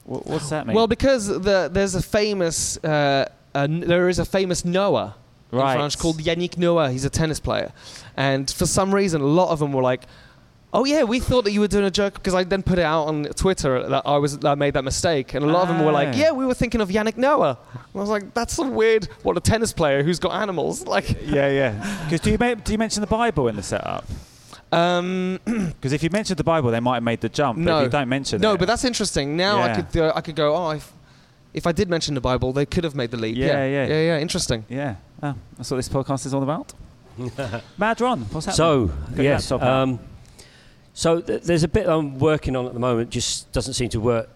"What- 0.05 0.25
what's 0.27 0.49
that 0.49 0.65
mean? 0.67 0.75
well 0.75 0.87
because 0.87 1.27
the 1.27 1.69
there's 1.71 1.95
a 1.95 2.01
famous 2.01 2.77
uh, 2.83 3.25
uh, 3.55 3.67
there 3.69 4.09
is 4.09 4.19
a 4.19 4.25
famous 4.25 4.65
Noah 4.65 5.15
Right. 5.51 5.71
in 5.71 5.77
France 5.77 5.95
called 5.95 6.17
Yannick 6.17 6.57
Noah. 6.57 6.91
He's 6.91 7.05
a 7.05 7.09
tennis 7.09 7.39
player, 7.39 7.71
and 8.17 8.49
for 8.51 8.65
some 8.65 8.93
reason, 8.93 9.21
a 9.21 9.25
lot 9.25 9.49
of 9.49 9.59
them 9.59 9.71
were 9.73 9.83
like. 9.83 10.01
Oh 10.73 10.83
yeah, 10.83 11.03
we 11.03 11.21
thought 11.21 11.45
that 11.45 11.53
you 11.53 11.61
were 11.61 11.69
doing 11.69 11.85
a 11.85 11.89
joke 11.89 12.15
because 12.15 12.35
I 12.35 12.43
then 12.43 12.61
put 12.61 12.77
it 12.77 12.83
out 12.83 13.05
on 13.05 13.23
Twitter 13.43 13.87
that 13.87 14.03
I 14.05 14.17
was 14.17 14.37
that 14.39 14.49
I 14.51 14.55
made 14.55 14.73
that 14.73 14.83
mistake, 14.83 15.33
and 15.33 15.45
a 15.45 15.47
lot 15.47 15.61
of 15.61 15.69
them 15.69 15.83
were 15.85 15.93
like, 15.93 16.09
Ah. 16.09 16.17
"Yeah, 16.17 16.31
we 16.33 16.45
were 16.45 16.53
thinking 16.53 16.81
of 16.81 16.89
Yannick 16.89 17.15
Noah." 17.15 17.57
And 17.71 17.79
I 17.95 17.97
was 17.99 18.09
like, 18.09 18.33
"That's 18.33 18.53
so 18.53 18.67
weird. 18.67 19.05
What 19.23 19.37
a 19.37 19.39
tennis 19.39 19.71
player 19.71 20.03
who's 20.03 20.19
got 20.19 20.33
animals 20.33 20.85
like." 20.95 21.07
yeah, 21.25 21.49
yeah. 21.49 22.03
Because 22.03 22.19
do 22.19 22.31
you 22.31 22.37
do 22.37 22.71
you 22.73 22.77
mention 22.77 22.99
the 22.99 23.07
Bible 23.07 23.47
in 23.47 23.55
the 23.55 23.63
setup? 23.63 24.03
Um, 24.71 25.39
Because 25.45 25.93
if 25.93 26.03
you 26.03 26.09
mentioned 26.11 26.37
the 26.37 26.43
Bible, 26.43 26.71
they 26.71 26.79
might 26.79 26.95
have 26.95 27.03
made 27.03 27.21
the 27.21 27.29
jump. 27.29 27.57
But 27.59 27.63
No. 27.65 27.77
if 27.79 27.83
you 27.85 27.89
don't 27.89 28.09
mention 28.09 28.41
No, 28.41 28.53
it, 28.53 28.57
but 28.59 28.67
that's 28.67 28.83
interesting. 28.83 29.37
Now 29.37 29.61
I 29.61 29.75
could 29.81 29.97
uh, 30.01 30.11
I 30.15 30.21
could 30.21 30.35
go. 30.35 30.55
Oh, 30.55 30.71
if, 30.71 30.91
if 31.53 31.65
I 31.65 31.71
did 31.71 31.89
mention 31.89 32.15
the 32.15 32.21
Bible, 32.21 32.51
they 32.53 32.65
could 32.65 32.83
have 32.83 32.95
made 32.95 33.11
the 33.11 33.17
leap. 33.17 33.37
Yeah, 33.37 33.47
Yeah, 33.47 33.65
yeah. 33.65 33.85
yeah, 33.87 34.01
yeah. 34.09 34.19
Interesting. 34.19 34.65
yeah. 34.69 34.95
Oh, 35.23 35.33
that's 35.57 35.71
what 35.71 35.77
this 35.77 35.89
podcast 35.89 36.25
is 36.25 36.33
all 36.33 36.43
about. 36.43 36.73
Mad 37.77 37.99
Ron, 38.01 38.21
what's 38.31 38.45
happening? 38.45 38.55
So 38.55 38.87
Got 38.87 39.15
your 39.15 39.23
yes, 39.23 39.51
um, 39.51 39.99
so 40.93 41.19
th- 41.21 41.41
there's 41.43 41.63
a 41.63 41.67
bit 41.67 41.87
I'm 41.87 42.19
working 42.19 42.55
on 42.55 42.67
at 42.67 42.73
the 42.73 42.79
moment. 42.79 43.09
Just 43.09 43.51
doesn't 43.51 43.73
seem 43.73 43.89
to 43.89 43.99
work 43.99 44.29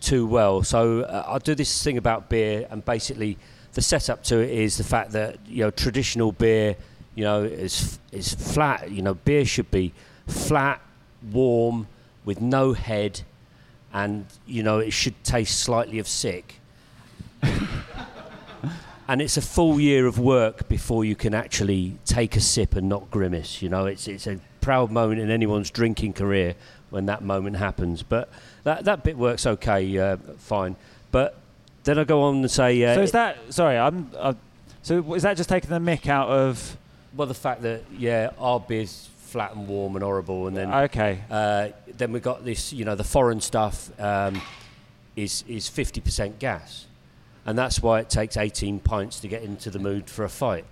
too 0.00 0.26
well. 0.26 0.62
So 0.64 1.02
uh, 1.02 1.24
I'll 1.28 1.38
do 1.38 1.54
this 1.54 1.82
thing 1.84 1.96
about 1.98 2.28
beer, 2.28 2.66
and 2.70 2.84
basically 2.84 3.36
the 3.74 3.82
setup 3.82 4.24
to 4.24 4.38
it 4.40 4.50
is 4.50 4.76
the 4.78 4.84
fact 4.84 5.12
that 5.12 5.38
you 5.46 5.62
know 5.64 5.70
traditional 5.70 6.32
beer, 6.32 6.74
you 7.18 7.24
know, 7.24 7.42
it's 7.42 7.98
is 8.12 8.32
flat. 8.32 8.92
You 8.92 9.02
know, 9.02 9.14
beer 9.14 9.44
should 9.44 9.72
be 9.72 9.92
flat, 10.28 10.80
warm, 11.32 11.88
with 12.24 12.40
no 12.40 12.74
head, 12.74 13.22
and 13.92 14.24
you 14.46 14.62
know 14.62 14.78
it 14.78 14.92
should 14.92 15.24
taste 15.24 15.58
slightly 15.58 15.98
of 15.98 16.06
sick. 16.06 16.60
and 17.42 19.20
it's 19.20 19.36
a 19.36 19.42
full 19.42 19.80
year 19.80 20.06
of 20.06 20.20
work 20.20 20.68
before 20.68 21.04
you 21.04 21.16
can 21.16 21.34
actually 21.34 21.98
take 22.04 22.36
a 22.36 22.40
sip 22.40 22.76
and 22.76 22.88
not 22.88 23.10
grimace. 23.10 23.62
You 23.62 23.68
know, 23.68 23.86
it's 23.86 24.06
it's 24.06 24.28
a 24.28 24.38
proud 24.60 24.92
moment 24.92 25.20
in 25.20 25.28
anyone's 25.28 25.70
drinking 25.70 26.12
career 26.12 26.54
when 26.90 27.06
that 27.06 27.22
moment 27.24 27.56
happens. 27.56 28.04
But 28.04 28.28
that 28.62 28.84
that 28.84 29.02
bit 29.02 29.18
works 29.18 29.44
okay, 29.44 29.98
uh, 29.98 30.18
fine. 30.36 30.76
But 31.10 31.36
then 31.82 31.98
I 31.98 32.04
go 32.04 32.22
on 32.22 32.36
and 32.36 32.50
say, 32.50 32.80
uh, 32.84 32.94
so 32.94 33.02
is 33.02 33.10
that 33.10 33.38
sorry? 33.52 33.76
I'm. 33.76 34.08
Uh, 34.16 34.34
so 34.82 35.14
is 35.14 35.24
that 35.24 35.36
just 35.36 35.48
taking 35.48 35.70
the 35.70 35.80
mick 35.80 36.06
out 36.06 36.28
of? 36.28 36.76
Well, 37.14 37.26
the 37.26 37.34
fact 37.34 37.62
that 37.62 37.82
yeah, 37.96 38.30
our 38.38 38.60
beer's 38.60 39.08
flat 39.26 39.54
and 39.54 39.68
warm 39.68 39.94
and 39.96 40.02
horrible, 40.02 40.46
and 40.46 40.56
then 40.56 40.72
Okay. 40.72 41.20
uh, 41.30 41.68
then 41.96 42.12
we 42.12 42.20
got 42.20 42.44
this, 42.44 42.72
you 42.72 42.84
know, 42.84 42.94
the 42.94 43.04
foreign 43.04 43.40
stuff 43.40 43.90
um, 44.00 44.40
is 45.16 45.44
is 45.48 45.68
fifty 45.68 46.00
percent 46.00 46.38
gas, 46.38 46.86
and 47.44 47.58
that's 47.58 47.82
why 47.82 48.00
it 48.00 48.08
takes 48.10 48.36
eighteen 48.36 48.78
pints 48.80 49.20
to 49.20 49.28
get 49.28 49.42
into 49.42 49.70
the 49.70 49.78
mood 49.78 50.08
for 50.08 50.24
a 50.24 50.28
fight. 50.28 50.64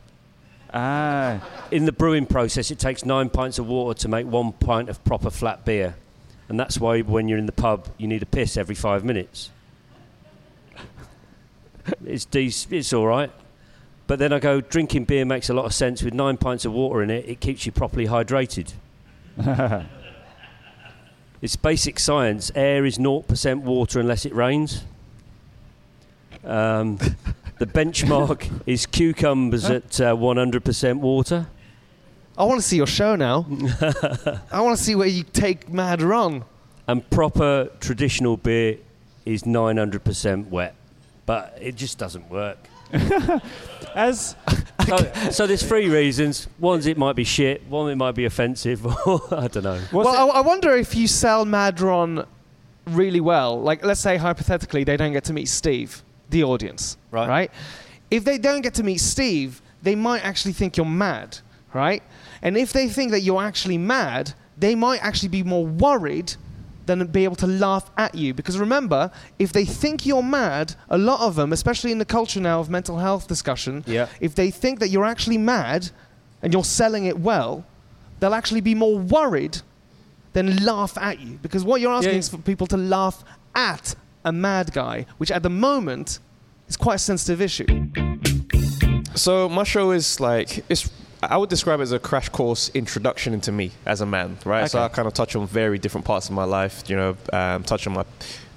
Ah. 0.75 1.41
in 1.71 1.85
the 1.87 1.93
brewing 1.93 2.27
process, 2.27 2.71
it 2.71 2.79
takes 2.79 3.05
nine 3.05 3.31
pints 3.31 3.59
of 3.59 3.67
water 3.69 3.99
to 4.01 4.09
make 4.09 4.27
one 4.27 4.53
pint 4.53 4.89
of 4.89 5.03
proper 5.05 5.31
flat 5.31 5.65
beer. 5.65 5.95
And 6.49 6.59
that's 6.61 6.79
why 6.79 7.01
when 7.03 7.29
you're 7.29 7.39
in 7.39 7.47
the 7.47 7.53
pub, 7.53 7.89
you 7.99 8.07
need 8.09 8.23
a 8.23 8.27
piss 8.27 8.57
every 8.57 8.75
five 8.75 9.05
minutes. 9.05 9.51
it's, 12.05 12.27
dec- 12.27 12.71
it's 12.73 12.93
all 12.93 13.07
right. 13.07 13.31
But 14.07 14.21
then 14.21 14.33
I 14.33 14.39
go, 14.39 14.61
drinking 14.61 15.05
beer 15.05 15.25
makes 15.25 15.51
a 15.51 15.55
lot 15.55 15.65
of 15.65 15.75
sense. 15.75 16.03
With 16.03 16.15
nine 16.15 16.37
pints 16.37 16.65
of 16.65 16.73
water 16.73 17.03
in 17.03 17.11
it, 17.11 17.29
it 17.29 17.41
keeps 17.41 17.67
you 17.67 17.73
properly 17.73 18.07
hydrated. 18.07 18.73
it's 21.43 21.57
basic 21.57 21.99
science. 21.99 22.53
Air 22.55 22.85
is 22.85 22.99
0% 22.99 23.63
water 23.63 23.99
unless 23.99 24.25
it 24.25 24.35
rains. 24.35 24.85
Um, 26.45 26.97
the 27.59 27.67
benchmark 27.67 28.63
is 28.67 28.87
cucumbers 28.87 29.65
at 29.65 30.01
uh, 30.01 30.15
100% 30.15 30.99
water. 30.99 31.47
I 32.39 32.45
want 32.45 32.61
to 32.61 32.67
see 32.67 32.77
your 32.77 32.87
show 32.87 33.17
now. 33.17 33.47
I 34.53 34.61
want 34.61 34.79
to 34.79 34.85
see 34.85 34.95
where 34.95 35.09
you 35.09 35.25
take 35.25 35.69
Mad 35.69 36.03
Ron. 36.03 36.45
And 36.87 37.09
proper 37.11 37.71
traditional 37.81 38.37
beer 38.37 38.79
is 39.25 39.43
900% 39.43 40.49
wet. 40.49 40.77
But 41.25 41.59
it 41.61 41.75
just 41.75 41.99
doesn't 41.99 42.31
work. 42.31 42.59
As 43.97 44.37
So, 44.87 45.13
so 45.31 45.47
there's 45.49 45.65
three 45.65 45.89
reasons. 45.89 46.47
One's 46.61 46.87
it 46.87 46.97
might 46.97 47.17
be 47.17 47.25
shit. 47.25 47.67
One 47.67 47.91
it 47.91 47.97
might 47.97 48.15
be 48.15 48.25
offensive. 48.25 48.87
I 48.87 49.49
don't 49.49 49.65
know. 49.65 49.81
what's 49.91 50.07
well, 50.07 50.31
I, 50.31 50.39
I 50.39 50.41
wonder 50.43 50.77
if 50.77 50.95
you 50.95 51.09
sell 51.09 51.45
Madron 51.45 52.25
really 52.87 53.21
well. 53.21 53.61
Like, 53.61 53.85
let's 53.85 54.01
say 54.01 54.17
hypothetically, 54.17 54.85
they 54.85 54.97
don't 54.97 55.13
get 55.13 55.25
to 55.25 55.33
meet 55.33 55.49
Steve, 55.49 56.03
the 56.31 56.45
audience, 56.45 56.97
Right. 57.11 57.29
Right. 57.29 57.51
If 58.13 58.25
they 58.25 58.39
don't 58.39 58.61
get 58.61 58.75
to 58.75 58.85
meet 58.85 58.99
Steve, 58.99 59.61
they 59.83 59.97
might 59.97 60.25
actually 60.25 60.53
think 60.53 60.77
you're 60.77 60.87
mad, 60.87 61.39
right? 61.75 62.03
And 62.41 62.57
if 62.57 62.73
they 62.73 62.89
think 62.89 63.11
that 63.11 63.23
you're 63.23 63.43
actually 63.43 63.79
mad, 63.79 64.35
they 64.57 64.77
might 64.77 65.03
actually 65.03 65.31
be 65.31 65.43
more 65.43 65.67
worried 65.67 66.35
than 66.87 67.07
be 67.09 67.25
able 67.25 67.37
to 67.37 67.47
laugh 67.47 67.91
at 67.97 68.15
you. 68.15 68.33
Because 68.33 68.59
remember, 68.59 69.11
if 69.39 69.53
they 69.53 69.65
think 69.65 70.07
you're 70.07 70.23
mad, 70.23 70.75
a 70.89 70.97
lot 70.99 71.21
of 71.21 71.35
them, 71.35 71.53
especially 71.53 71.93
in 71.93 71.99
the 71.99 72.05
culture 72.05 72.41
now 72.41 72.61
of 72.61 72.71
mental 72.71 72.99
health 72.99 73.29
discussion, 73.29 73.85
Yeah. 73.87 74.07
if 74.21 74.35
they 74.35 74.51
think 74.51 74.79
that 74.81 74.89
you're 74.89 75.05
actually 75.05 75.39
mad 75.39 75.91
and 76.43 76.53
you're 76.53 76.65
selling 76.65 77.05
it 77.07 77.19
well, 77.19 77.65
they'll 78.21 78.35
actually 78.35 78.61
be 78.61 78.75
more 78.75 78.97
worried 78.99 79.59
than 80.33 80.57
laugh 80.65 80.97
at 80.99 81.21
you. 81.21 81.39
Because 81.43 81.65
what 81.65 81.81
you're 81.81 81.93
asking 81.93 82.13
Yeah. 82.15 82.19
is 82.19 82.29
for 82.29 82.39
people 82.39 82.67
to 82.69 82.77
laugh 82.77 83.25
at 83.55 83.95
a 84.25 84.33
mad 84.33 84.73
guy, 84.73 85.07
which 85.19 85.31
at 85.31 85.43
the 85.43 85.51
moment 85.51 86.19
is 86.69 86.77
quite 86.77 86.95
a 86.97 86.99
sensitive 86.99 87.41
issue. 87.41 87.67
So 89.15 89.49
my 89.49 89.65
show 89.65 89.91
is 89.93 90.21
like 90.21 90.65
it's. 90.69 90.91
I 91.23 91.37
would 91.37 91.51
describe 91.51 91.81
it 91.81 91.85
as 91.85 91.93
a 91.93 91.99
crash 91.99 92.29
course 92.29 92.71
introduction 92.75 93.33
into 93.35 93.53
me 93.53 93.73
as 93.85 94.01
a 94.01 94.07
man, 94.07 94.39
right? 94.45 94.71
So 94.71 94.81
I 94.81 94.89
kind 94.89 95.09
of 95.09 95.15
touch 95.15 95.35
on 95.37 95.47
very 95.47 95.79
different 95.79 96.05
parts 96.05 96.29
of 96.29 96.35
my 96.35 96.45
life. 96.45 96.89
You 96.89 96.97
know, 96.97 97.17
um, 97.33 97.63
touch 97.65 97.87
on 97.87 97.95
my 97.95 98.05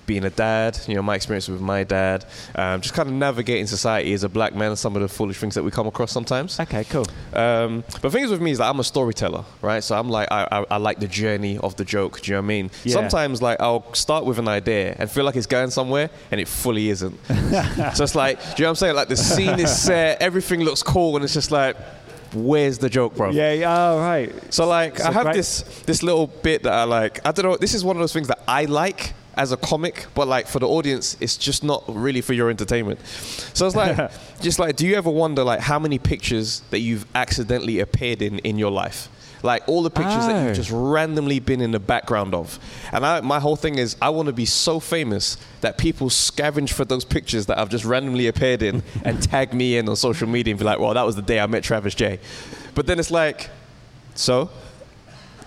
being 0.09 0.25
a 0.25 0.29
dad, 0.31 0.75
you 0.87 0.95
know, 0.95 1.03
my 1.03 1.13
experience 1.13 1.47
with 1.47 1.61
my 1.61 1.83
dad, 1.83 2.25
um, 2.55 2.81
just 2.81 2.95
kind 2.95 3.07
of 3.07 3.13
navigating 3.13 3.67
society 3.67 4.11
as 4.13 4.23
a 4.23 4.29
black 4.29 4.55
man, 4.55 4.69
and 4.69 4.79
some 4.79 4.95
of 4.95 5.03
the 5.03 5.07
foolish 5.07 5.37
things 5.37 5.53
that 5.53 5.61
we 5.61 5.69
come 5.69 5.85
across 5.85 6.11
sometimes. 6.11 6.59
Okay, 6.59 6.83
cool. 6.85 7.05
Um, 7.31 7.83
but 8.01 8.11
things 8.11 8.31
with 8.31 8.41
me 8.41 8.49
is 8.49 8.57
that 8.57 8.67
I'm 8.67 8.79
a 8.79 8.83
storyteller, 8.83 9.45
right? 9.61 9.83
So 9.83 9.95
I'm 9.95 10.09
like, 10.09 10.27
I, 10.31 10.47
I, 10.51 10.65
I 10.71 10.77
like 10.77 10.99
the 10.99 11.07
journey 11.07 11.59
of 11.59 11.75
the 11.75 11.85
joke. 11.85 12.21
Do 12.21 12.31
you 12.31 12.37
know 12.37 12.41
what 12.41 12.45
I 12.45 12.47
mean? 12.47 12.71
Yeah. 12.83 12.93
Sometimes, 12.93 13.43
like, 13.43 13.61
I'll 13.61 13.93
start 13.93 14.25
with 14.25 14.39
an 14.39 14.47
idea 14.47 14.95
and 14.97 15.11
feel 15.11 15.25
like 15.25 15.35
it's 15.35 15.45
going 15.45 15.69
somewhere, 15.69 16.09
and 16.31 16.41
it 16.41 16.47
fully 16.47 16.89
isn't. 16.89 17.15
so 17.93 18.03
it's 18.03 18.15
like, 18.15 18.39
do 18.39 18.47
you 18.47 18.49
know 18.49 18.65
what 18.65 18.69
I'm 18.69 18.75
saying? 18.77 18.95
Like, 18.95 19.09
the 19.09 19.15
scene 19.15 19.59
is 19.59 19.79
set, 19.79 20.23
everything 20.23 20.61
looks 20.61 20.81
cool, 20.81 21.17
and 21.17 21.23
it's 21.23 21.35
just 21.35 21.51
like, 21.51 21.77
where's 22.33 22.77
the 22.77 22.89
joke, 22.89 23.15
bro? 23.15 23.31
Yeah, 23.31 23.53
yeah, 23.53 23.91
oh, 23.91 23.99
right. 23.99 24.53
So 24.53 24.67
like 24.67 24.97
So 24.99 25.05
I 25.07 25.11
have 25.11 25.23
great- 25.25 25.35
this 25.35 25.61
this 25.85 26.03
little 26.03 26.27
bit 26.27 26.63
that 26.63 26.73
I 26.73 26.83
like. 26.83 27.19
I 27.25 27.31
don't 27.31 27.45
know. 27.45 27.57
This 27.57 27.73
is 27.73 27.83
one 27.83 27.95
of 27.95 27.99
those 28.01 28.13
things 28.13 28.27
that 28.27 28.41
I 28.47 28.65
like 28.65 29.13
as 29.35 29.51
a 29.53 29.57
comic, 29.57 30.05
but 30.15 30.27
like 30.27 30.47
for 30.47 30.59
the 30.59 30.67
audience, 30.67 31.15
it's 31.21 31.37
just 31.37 31.63
not 31.63 31.83
really 31.87 32.19
for 32.21 32.33
your 32.33 32.49
entertainment. 32.49 32.99
So 33.53 33.65
it's 33.67 33.75
like, 33.75 34.11
just 34.41 34.59
like, 34.59 34.75
do 34.75 34.85
you 34.85 34.95
ever 34.95 35.09
wonder 35.09 35.43
like 35.45 35.61
how 35.61 35.79
many 35.79 35.97
pictures 35.97 36.61
that 36.71 36.79
you've 36.79 37.05
accidentally 37.15 37.79
appeared 37.79 38.21
in 38.21 38.39
in 38.39 38.57
your 38.59 38.71
life? 38.71 39.07
Like 39.41 39.63
all 39.67 39.83
the 39.83 39.89
pictures 39.89 40.25
that 40.27 40.35
Oh. 40.35 40.47
you've 40.47 40.55
just 40.55 40.71
randomly 40.71 41.39
been 41.39 41.61
in 41.61 41.71
the 41.71 41.79
background 41.79 42.33
of. 42.35 42.59
And 42.91 43.05
I, 43.05 43.21
my 43.21 43.39
whole 43.39 43.55
thing 43.55 43.77
is 43.77 43.95
I 44.01 44.09
want 44.09 44.27
to 44.27 44.33
be 44.33 44.45
so 44.45 44.79
famous 44.79 45.37
that 45.61 45.77
people 45.77 46.09
scavenge 46.09 46.71
for 46.71 46.83
those 46.85 47.05
pictures 47.05 47.45
that 47.45 47.57
I've 47.57 47.69
just 47.69 47.85
randomly 47.85 48.27
appeared 48.27 48.61
in 48.61 48.83
and 49.05 49.21
tag 49.23 49.53
me 49.53 49.77
in 49.77 49.87
on 49.87 49.95
social 49.95 50.27
media 50.27 50.51
and 50.51 50.59
be 50.59 50.65
like, 50.65 50.79
well, 50.79 50.93
that 50.93 51.05
was 51.05 51.15
the 51.15 51.21
day 51.21 51.39
I 51.39 51.45
met 51.47 51.63
Travis 51.63 51.95
J. 51.95 52.19
But 52.75 52.85
then 52.87 52.99
it's 52.99 53.11
like, 53.11 53.49
so 54.15 54.49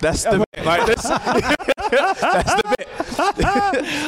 that's 0.07 0.23
the 0.23 0.45
bit. 0.51 0.65
Like 0.65 0.85
this, 0.85 1.01
that's 1.03 2.53
the 2.55 2.75
bit. 2.77 2.87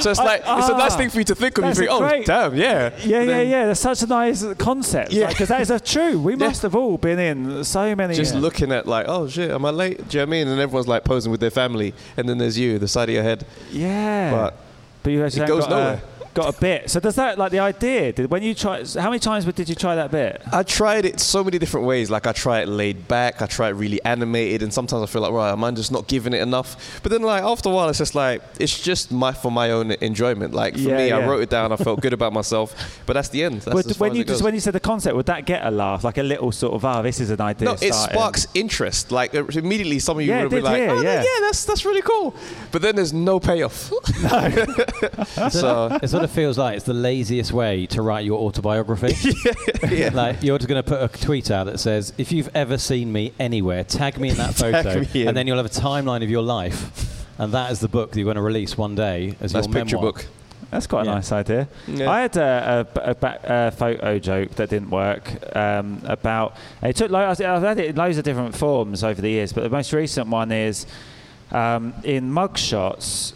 so 0.04 0.12
it's 0.12 0.20
like 0.20 0.42
it's 0.42 0.70
a 0.70 0.78
nice 0.78 0.94
ah, 0.94 0.98
thing 0.98 1.10
for 1.10 1.20
you 1.20 1.24
to 1.26 1.36
think 1.36 1.58
of. 1.58 1.66
You 1.66 1.74
think, 1.74 1.90
oh 1.92 2.00
great- 2.00 2.26
damn, 2.26 2.56
yeah, 2.56 2.92
Yeah, 3.04 3.22
yeah, 3.22 3.42
yeah. 3.42 3.66
That's 3.68 3.80
such 3.80 4.02
a 4.02 4.08
nice 4.08 4.44
concept. 4.56 5.12
Yeah. 5.12 5.30
Because 5.30 5.50
that 5.50 5.62
is 5.62 5.72
a 5.72 5.80
true. 5.80 6.20
We 6.20 6.34
Yeah. 6.34 6.48
must 6.48 6.62
have 6.64 6.76
all 6.76 6.98
been 6.98 7.20
in 7.20 7.64
so 7.64 7.96
many. 7.96 8.14
Just 8.16 8.36
uh, 8.36 8.40
looking 8.40 8.72
at 8.72 8.88
like, 8.88 9.06
oh 9.08 9.28
shit, 9.28 9.52
am 9.52 9.66
I 9.66 9.70
late? 9.72 9.98
Do 10.10 10.18
you 10.18 10.22
know 10.22 10.30
what 10.30 10.36
I 10.36 10.38
mean? 10.40 10.48
And 10.48 10.60
everyone's 10.60 10.88
like 10.88 11.04
posing 11.04 11.32
with 11.32 11.40
their 11.40 11.52
family, 11.52 11.94
and 12.18 12.28
then 12.28 12.38
there's 12.38 12.58
you, 12.58 12.78
the 12.80 12.88
side 12.88 13.10
of 13.10 13.16
your 13.16 13.24
head. 13.24 13.46
Yeah. 13.72 14.32
But 14.32 14.58
But 15.04 15.10
you 15.12 15.24
actually 15.26 15.44
it 15.44 15.48
goes 15.48 15.68
nowhere. 15.68 16.02
A, 16.04 16.15
got 16.36 16.56
a 16.56 16.60
bit. 16.60 16.90
So 16.92 17.00
does 17.00 17.16
that 17.16 17.40
like 17.40 17.52
the 17.52 17.60
idea? 17.60 18.12
Did 18.14 18.30
when 18.30 18.44
you 18.44 18.54
try? 18.54 18.84
How 18.96 19.10
many 19.10 19.20
times 19.20 19.46
did 19.46 19.68
you 19.68 19.74
try 19.76 19.96
that 19.96 20.12
bit? 20.12 20.42
I 20.52 20.62
tried 20.62 21.06
it 21.06 21.20
so 21.20 21.44
many 21.44 21.58
different 21.58 21.88
ways. 21.88 22.12
Like 22.12 22.28
I 22.28 22.34
try 22.34 22.60
it 22.60 22.68
laid 22.68 23.08
back, 23.08 23.42
I 23.42 23.48
try 23.48 23.70
it 23.70 23.74
really 23.74 24.04
animated, 24.06 24.62
and 24.62 24.72
sometimes 24.72 25.02
I 25.02 25.08
feel 25.08 25.24
like, 25.24 25.32
right, 25.32 25.52
am 25.52 25.64
I 25.64 25.72
just 25.72 25.92
not 25.92 26.08
giving 26.08 26.34
it 26.34 26.42
enough? 26.42 27.00
But 27.02 27.12
then 27.12 27.24
like 27.24 27.42
after 27.42 27.70
a 27.70 27.72
while, 27.72 27.90
it's 27.90 27.98
just 27.98 28.14
like 28.14 28.44
it's 28.60 28.80
just 28.80 29.12
my 29.12 29.32
for 29.32 29.52
my 29.52 29.72
own 29.72 29.92
enjoyment. 29.92 30.54
Like 30.54 30.74
for 30.76 30.80
Yeah, 30.82 30.98
me, 30.98 31.12
I 31.12 31.26
wrote 31.28 31.42
it 31.42 31.50
down, 31.50 31.72
I 31.72 31.78
felt 31.78 32.02
good 32.02 32.14
about 32.14 32.34
myself, 32.40 32.76
but 33.08 33.14
that's 33.14 33.30
the 33.30 33.44
end. 33.44 33.62
That's 33.62 33.74
But 33.74 33.86
as 33.90 33.98
far 33.98 34.06
when 34.08 34.12
as 34.12 34.18
you 34.18 34.22
it 34.24 34.28
just 34.28 34.40
goes. 34.42 34.44
when 34.44 34.54
you 34.54 34.60
said 34.60 34.74
the 34.74 34.80
concept, 34.80 35.16
would 35.16 35.26
that 35.28 35.46
get 35.46 35.66
a 35.66 35.72
laugh? 35.72 36.04
Like 36.04 36.18
a 36.18 36.24
little 36.24 36.52
sort 36.52 36.74
of, 36.74 36.84
oh, 36.86 37.02
this 37.02 37.20
is 37.20 37.30
an 37.32 37.42
idea. 37.42 37.66
No, 37.70 37.74
it 37.74 37.94
starting. 37.94 38.14
sparks 38.14 38.48
interest. 38.54 39.12
Like 39.12 39.34
immediately, 39.34 40.00
some 40.00 40.18
of 40.18 40.26
you 40.26 40.32
Yeah, 40.32 40.40
will 40.44 40.48
it 40.54 40.56
be 40.58 40.62
like, 40.62 40.78
here, 40.78 40.90
"Oh, 40.92 41.02
yeah. 41.02 41.22
yeah. 41.24 41.28
that's 41.42 41.64
that's 41.66 41.86
really 41.86 42.02
cool." 42.02 42.36
But 42.72 42.82
then 42.82 42.96
there's 42.98 43.14
no 43.14 43.40
payoff. 43.40 43.90
so 45.50 45.98
It 46.02 46.08
sort 46.10 46.24
of 46.26 46.32
feels 46.32 46.58
like 46.58 46.76
it's 46.76 46.86
the 46.86 46.94
laziest 46.94 47.54
way 47.54 47.86
to 47.88 48.02
write 48.02 48.26
your 48.26 48.40
autobiography. 48.42 49.16
yeah. 49.96 50.10
Like 50.14 50.44
you're 50.44 50.58
just 50.58 50.68
going 50.68 50.84
to 50.84 50.88
put 50.88 51.02
a 51.02 51.08
tweet 51.26 51.50
out 51.52 51.66
that 51.68 51.80
says, 51.80 52.12
"If 52.18 52.32
you've 52.34 52.50
ever 52.54 52.78
seen 52.78 53.12
me 53.14 53.32
anywhere, 53.40 53.84
tag 53.86 54.20
me 54.20 54.30
in 54.30 54.38
that 54.38 54.56
Tag 54.58 54.84
photo," 54.84 55.00
me 55.14 55.22
in. 55.22 55.28
and 55.30 55.38
then 55.38 55.48
you'll 55.48 55.58
have 55.58 55.66
a 55.66 55.70
timeline 55.70 56.24
of 56.24 56.30
your 56.30 56.42
life, 56.44 57.26
and 57.40 57.54
that 57.54 57.72
is 57.72 57.80
the 57.80 57.88
book 57.88 58.12
that 58.12 58.18
you're 58.20 58.26
going 58.26 58.36
to 58.36 58.42
release 58.42 58.78
one 58.78 58.96
day 58.96 59.36
as 59.40 59.54
That's 59.54 59.68
your 59.68 59.74
picture 59.74 59.96
memoir. 59.96 60.12
book. 60.14 60.28
That's 60.72 60.88
quite 60.88 61.04
a 61.04 61.06
Yeah. 61.06 61.14
nice 61.16 61.32
idea. 61.32 61.68
Yeah. 61.88 62.10
I 62.10 62.22
had 62.22 62.36
a, 62.38 62.88
a, 62.96 63.12
a, 63.12 63.16
back, 63.16 63.40
a 63.44 63.72
photo 63.72 64.18
joke 64.20 64.50
that 64.56 64.70
didn't 64.70 64.90
work 64.90 65.56
um, 65.56 66.02
about. 66.06 66.56
It 66.82 66.96
took. 66.96 67.12
Like, 67.12 67.40
I've 67.40 67.62
had 67.62 67.80
it 67.80 67.86
in 67.92 67.96
loads 67.96 68.18
of 68.18 68.24
different 68.24 68.56
forms 68.56 69.04
over 69.04 69.22
the 69.22 69.30
years, 69.30 69.54
but 69.54 69.62
the 69.64 69.70
most 69.70 69.94
recent 69.94 70.28
one 70.28 70.52
is 70.52 70.86
um, 71.52 71.94
in 72.04 72.32
mugshots. 72.32 73.34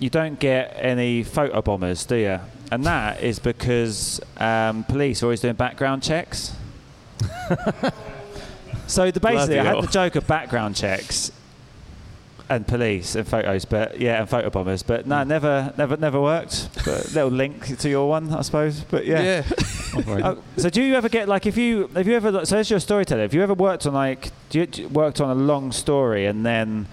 You 0.00 0.10
don't 0.10 0.40
get 0.40 0.76
any 0.78 1.22
photo 1.22 1.62
bombers, 1.62 2.04
do 2.04 2.16
you? 2.16 2.40
And 2.72 2.84
that 2.84 3.22
is 3.22 3.38
because 3.38 4.20
um, 4.38 4.84
police 4.84 5.22
are 5.22 5.26
always 5.26 5.40
doing 5.40 5.54
background 5.54 6.02
checks. 6.02 6.56
so 8.86 9.10
the, 9.10 9.20
basically, 9.20 9.60
I 9.60 9.64
had 9.64 9.82
the 9.82 9.88
joke 9.88 10.16
of 10.16 10.26
background 10.26 10.74
checks 10.74 11.30
and 12.48 12.66
police 12.66 13.14
and 13.14 13.26
photos, 13.26 13.64
but 13.64 14.00
yeah, 14.00 14.20
and 14.20 14.28
photo 14.28 14.50
bombers. 14.50 14.82
But 14.82 15.06
no, 15.06 15.22
never, 15.22 15.72
never, 15.78 15.96
never 15.96 16.20
worked. 16.20 16.68
But 16.84 17.12
little 17.12 17.30
link 17.30 17.78
to 17.78 17.88
your 17.88 18.08
one, 18.08 18.32
I 18.32 18.42
suppose. 18.42 18.80
But 18.80 19.06
yeah. 19.06 19.44
Oh, 19.92 20.40
so 20.56 20.70
do 20.70 20.84
you 20.84 20.94
ever 20.94 21.08
get 21.08 21.28
like 21.28 21.46
if 21.46 21.56
you 21.56 21.88
have 21.96 22.06
you 22.06 22.14
ever 22.14 22.46
so 22.46 22.58
as 22.58 22.70
your 22.70 22.78
storyteller, 22.78 23.22
have 23.22 23.34
you 23.34 23.42
ever 23.42 23.54
worked 23.54 23.86
on 23.86 23.92
like 23.92 24.30
do 24.48 24.60
you, 24.60 24.66
do 24.66 24.82
you- 24.82 24.88
worked 24.88 25.20
on 25.20 25.30
a 25.30 25.34
long 25.34 25.72
story 25.72 26.26
and 26.26 26.46
then 26.46 26.86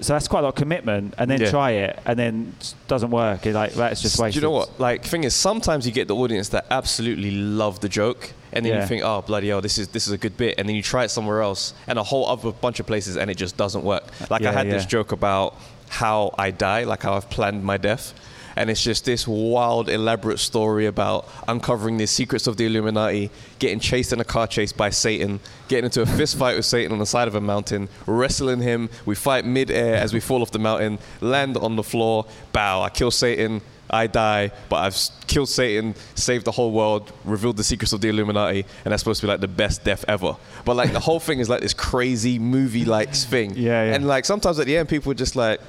so 0.00 0.12
that's 0.12 0.28
quite 0.28 0.40
a 0.40 0.42
lot 0.42 0.48
of 0.50 0.54
commitment 0.54 1.14
and 1.18 1.30
then 1.30 1.40
Yeah. 1.40 1.50
try 1.50 1.70
it 1.72 1.98
and 2.06 2.18
then 2.18 2.54
it 2.60 2.74
doesn't 2.88 3.10
work. 3.10 3.44
You're 3.44 3.54
like 3.54 3.72
that's 3.74 4.02
just 4.02 4.18
wasted. 4.18 4.40
Do 4.40 4.46
you 4.46 4.50
know 4.52 4.56
what? 4.58 4.78
Like, 4.78 5.04
thing 5.04 5.24
is, 5.24 5.34
sometimes 5.34 5.86
you 5.86 5.92
get 5.92 6.06
the 6.08 6.14
audience 6.16 6.48
that 6.50 6.66
absolutely 6.70 7.30
love 7.30 7.80
the 7.80 7.88
joke, 7.88 8.32
and 8.52 8.64
then 8.64 8.72
Yeah. 8.74 8.80
you 8.82 8.86
think, 8.86 9.02
"Oh, 9.04 9.22
bloody 9.22 9.48
hell, 9.48 9.60
this 9.60 9.78
is 9.78 9.88
this 9.88 10.06
is 10.06 10.12
a 10.12 10.18
good 10.18 10.36
bit," 10.36 10.54
and 10.58 10.68
then 10.68 10.76
you 10.76 10.82
try 10.82 11.04
it 11.04 11.10
somewhere 11.10 11.40
else, 11.42 11.72
and 11.86 11.98
a 11.98 12.02
whole 12.02 12.26
other 12.28 12.52
bunch 12.52 12.78
of 12.80 12.86
places, 12.86 13.16
and 13.16 13.30
it 13.30 13.36
just 13.36 13.56
doesn't 13.56 13.84
work. 13.84 14.04
Like, 14.30 14.42
Yeah, 14.42 14.50
I 14.50 14.52
had 14.52 14.70
this 14.70 14.84
joke 14.86 15.12
about 15.12 15.54
how 15.88 16.34
I 16.38 16.50
die, 16.50 16.84
like 16.84 17.02
how 17.02 17.14
I've 17.14 17.30
planned 17.30 17.64
my 17.64 17.76
death. 17.76 18.12
And 18.56 18.70
it's 18.70 18.82
just 18.82 19.04
this 19.04 19.28
wild, 19.28 19.90
elaborate 19.90 20.38
story 20.38 20.86
about 20.86 21.28
uncovering 21.46 21.98
the 21.98 22.06
secrets 22.06 22.46
of 22.46 22.56
the 22.56 22.64
Illuminati, 22.64 23.30
getting 23.58 23.78
chased 23.78 24.14
in 24.14 24.20
a 24.20 24.24
car 24.24 24.46
chase 24.46 24.72
by 24.72 24.88
Satan, 24.88 25.40
getting 25.68 25.84
into 25.84 26.00
a 26.00 26.06
fist 26.06 26.38
fight 26.38 26.56
with 26.56 26.64
Satan 26.64 26.92
on 26.92 26.98
the 26.98 27.06
side 27.06 27.28
of 27.28 27.34
a 27.34 27.40
mountain, 27.40 27.90
wrestling 28.06 28.62
him. 28.62 28.88
We 29.04 29.14
fight 29.14 29.44
mid-air 29.44 29.96
as 29.96 30.14
we 30.14 30.20
fall 30.20 30.40
off 30.40 30.52
the 30.52 30.58
mountain, 30.58 30.98
land 31.20 31.58
on 31.58 31.76
the 31.76 31.82
floor, 31.82 32.24
bow. 32.52 32.82
I 32.82 32.88
kill 32.88 33.10
Satan, 33.10 33.60
I 33.90 34.06
die, 34.06 34.52
but 34.70 34.76
I've 34.76 34.96
killed 35.26 35.50
Satan, 35.50 35.94
saved 36.14 36.46
the 36.46 36.52
whole 36.52 36.72
world, 36.72 37.12
revealed 37.24 37.58
the 37.58 37.64
secrets 37.64 37.92
of 37.92 38.00
the 38.00 38.08
Illuminati, 38.08 38.64
and 38.84 38.92
that's 38.92 39.02
supposed 39.02 39.20
to 39.20 39.26
be 39.26 39.30
like 39.30 39.40
the 39.40 39.48
best 39.48 39.84
death 39.84 40.04
ever. 40.08 40.34
But 40.64 40.76
like 40.76 40.92
the 40.92 41.00
whole 41.00 41.20
thing 41.20 41.40
is 41.40 41.50
like 41.50 41.60
this 41.60 41.74
crazy 41.74 42.38
movie-like 42.38 43.14
thing. 43.14 43.52
Yeah, 43.54 43.84
yeah. 43.84 43.94
And 43.94 44.08
like 44.08 44.24
sometimes 44.24 44.58
at 44.58 44.66
the 44.66 44.78
end, 44.78 44.88
people 44.88 45.12
are 45.12 45.14
just 45.14 45.36
like, 45.36 45.60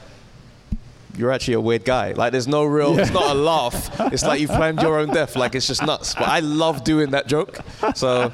you're 1.17 1.32
actually 1.32 1.56
a 1.56 1.62
weird 1.62 1.84
guy. 1.84 2.12
Like 2.13 2.32
there's 2.32 2.47
no 2.47 2.63
real, 2.63 2.97
it's 2.99 3.12
not 3.12 3.32
a 3.32 3.34
laugh. 3.34 3.89
It's 4.13 4.23
like 4.23 4.39
you've 4.39 4.51
planned 4.51 4.82
your 4.82 4.99
own 4.99 5.10
death. 5.10 5.36
Like 5.36 5.56
it's 5.56 5.67
just 5.67 5.84
nuts. 5.86 6.13
But 6.13 6.27
I 6.27 6.39
love 6.39 6.84
doing 6.84 7.10
that 7.12 7.27
joke. 7.27 7.60
So 7.95 8.32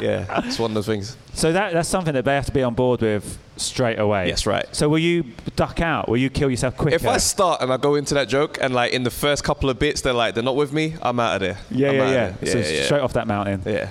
yeah, 0.00 0.42
it's 0.46 0.58
one 0.58 0.70
of 0.70 0.74
those 0.74 0.86
things. 0.86 1.16
So 1.34 1.52
that 1.52 1.72
that's 1.72 1.88
something 1.88 2.12
that 2.14 2.24
they 2.24 2.34
have 2.34 2.46
to 2.46 2.52
be 2.52 2.62
on 2.62 2.74
board 2.74 3.00
with 3.00 3.38
straight 3.56 3.98
away. 3.98 4.28
Yes, 4.28 4.46
right. 4.46 4.66
So 4.74 4.88
will 4.88 4.98
you 4.98 5.24
duck 5.56 5.80
out? 5.80 6.08
Will 6.08 6.18
you 6.18 6.28
kill 6.30 6.50
yourself 6.50 6.76
quicker? 6.76 6.94
If 6.96 7.06
I 7.06 7.16
start 7.16 7.62
and 7.62 7.72
I 7.72 7.76
go 7.78 7.94
into 7.94 8.14
that 8.14 8.28
joke 8.28 8.58
and 8.60 8.74
like 8.74 8.92
in 8.92 9.02
the 9.02 9.10
first 9.10 9.42
couple 9.44 9.70
of 9.70 9.78
bits 9.78 10.02
they're 10.02 10.12
like 10.12 10.34
they're 10.34 10.44
not 10.44 10.56
with 10.56 10.72
me, 10.72 10.94
I'm 11.00 11.18
out 11.18 11.36
of 11.36 11.40
there. 11.40 11.58
yeah, 11.70 11.88
I'm 11.88 11.94
yeah, 11.96 12.04
yeah. 12.10 12.30
there. 12.40 12.52
So 12.52 12.58
yeah, 12.58 12.68
yeah. 12.78 12.84
straight 12.84 13.00
off 13.00 13.14
that 13.14 13.26
mountain, 13.26 13.62
Yeah, 13.64 13.90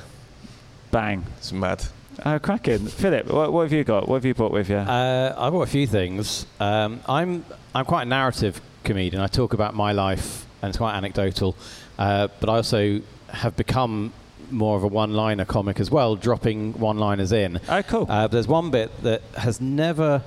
bang. 0.91 1.25
it's 1.37 1.51
mad. 1.51 1.83
Oh, 2.23 2.37
cracking. 2.39 2.79
Philip, 2.87 3.27
what, 3.27 3.51
what 3.51 3.63
have 3.63 3.73
you 3.73 3.83
got? 3.83 4.07
What 4.07 4.15
have 4.17 4.25
you 4.25 4.33
brought 4.33 4.51
with 4.51 4.69
you? 4.69 4.75
Uh, 4.77 5.33
I've 5.37 5.51
got 5.53 5.61
a 5.61 5.65
few 5.67 5.87
things. 5.87 6.45
Um, 6.59 6.99
I'm 7.07 7.43
I'm 7.73 7.85
quite 7.85 8.03
a 8.03 8.05
narrative 8.05 8.61
comedian. 8.83 9.21
I 9.21 9.27
talk 9.27 9.53
about 9.53 9.73
my 9.73 9.91
life, 9.91 10.45
and 10.61 10.69
it's 10.69 10.77
quite 10.77 10.95
anecdotal. 10.95 11.55
Uh, 11.97 12.27
but 12.39 12.49
I 12.49 12.55
also 12.57 13.01
have 13.29 13.55
become 13.55 14.13
more 14.51 14.75
of 14.77 14.83
a 14.83 14.87
one-liner 14.87 15.45
comic 15.45 15.79
as 15.79 15.89
well, 15.89 16.15
dropping 16.15 16.73
one-liners 16.73 17.31
in. 17.31 17.59
oh, 17.69 17.81
cool. 17.83 18.05
Uh, 18.09 18.27
there's 18.27 18.47
one 18.47 18.69
bit 18.69 18.91
that 19.03 19.21
has 19.37 19.61
never 19.61 20.21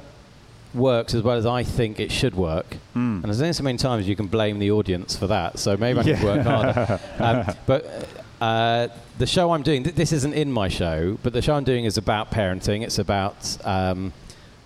worked 0.73 1.13
as 1.15 1.23
well 1.23 1.37
as 1.37 1.45
I 1.47 1.63
think 1.63 2.01
it 2.01 2.11
should 2.11 2.35
work, 2.35 2.75
Hmm. 2.95 3.17
and 3.17 3.25
there's 3.27 3.41
only 3.43 3.53
so 3.53 3.63
many 3.63 3.79
times 3.79 4.09
you 4.09 4.17
can 4.17 4.27
blame 4.27 4.59
the 4.59 4.71
audience 4.73 5.15
for 5.17 5.27
that. 5.29 5.59
So 5.59 5.77
maybe 5.77 6.01
I 6.01 6.03
Yeah. 6.03 6.25
work 6.25 6.43
harder. 6.47 7.01
um, 7.21 7.55
but 7.67 8.09
uh, 8.41 8.89
the 9.19 9.27
show 9.27 9.53
I'm 9.53 9.63
doing, 9.63 9.85
th- 9.85 9.95
this 9.97 10.13
isn't 10.13 10.33
in 10.35 10.51
my 10.53 10.69
show, 10.69 11.19
but 11.23 11.33
the 11.33 11.43
show 11.43 11.55
I'm 11.55 11.65
doing 11.65 11.85
is 11.85 11.97
about 11.97 12.31
parenting. 12.31 12.83
It's 12.83 12.99
about 12.99 13.57
um, 13.65 14.13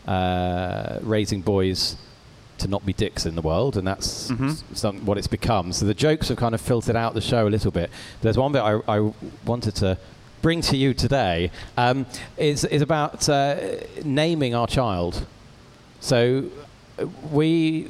uh, 0.07 0.99
raising 1.03 1.41
boys 1.43 1.97
to 2.59 2.67
not 2.69 2.85
be 2.85 2.93
dicks 2.93 3.25
in 3.27 3.35
the 3.37 3.43
world, 3.43 3.77
and 3.77 3.87
that's 3.87 4.31
Mhm. 4.31 4.51
s- 4.51 4.65
some, 4.73 5.05
what 5.07 5.17
it's 5.19 5.27
become. 5.29 5.73
So 5.73 5.87
the 5.87 5.95
jokes 5.95 6.29
have 6.29 6.39
kind 6.39 6.55
of 6.55 6.61
filtered 6.61 6.97
out 6.97 7.15
the 7.15 7.21
show 7.21 7.47
a 7.47 7.51
little 7.51 7.71
bit. 7.71 7.91
There's 8.23 8.37
one 8.39 8.53
bit 8.53 8.61
I, 8.63 8.81
I 8.89 9.13
wanted 9.47 9.75
to 9.77 9.99
bring 10.43 10.61
to 10.63 10.77
you 10.77 10.95
today 10.95 11.51
um, 11.77 12.07
is 12.37 12.65
is 12.65 12.81
about 12.83 13.29
uh, 13.29 13.57
naming 14.05 14.55
our 14.55 14.67
child. 14.67 15.27
So 16.01 16.45
uh, 16.99 17.07
we, 17.33 17.89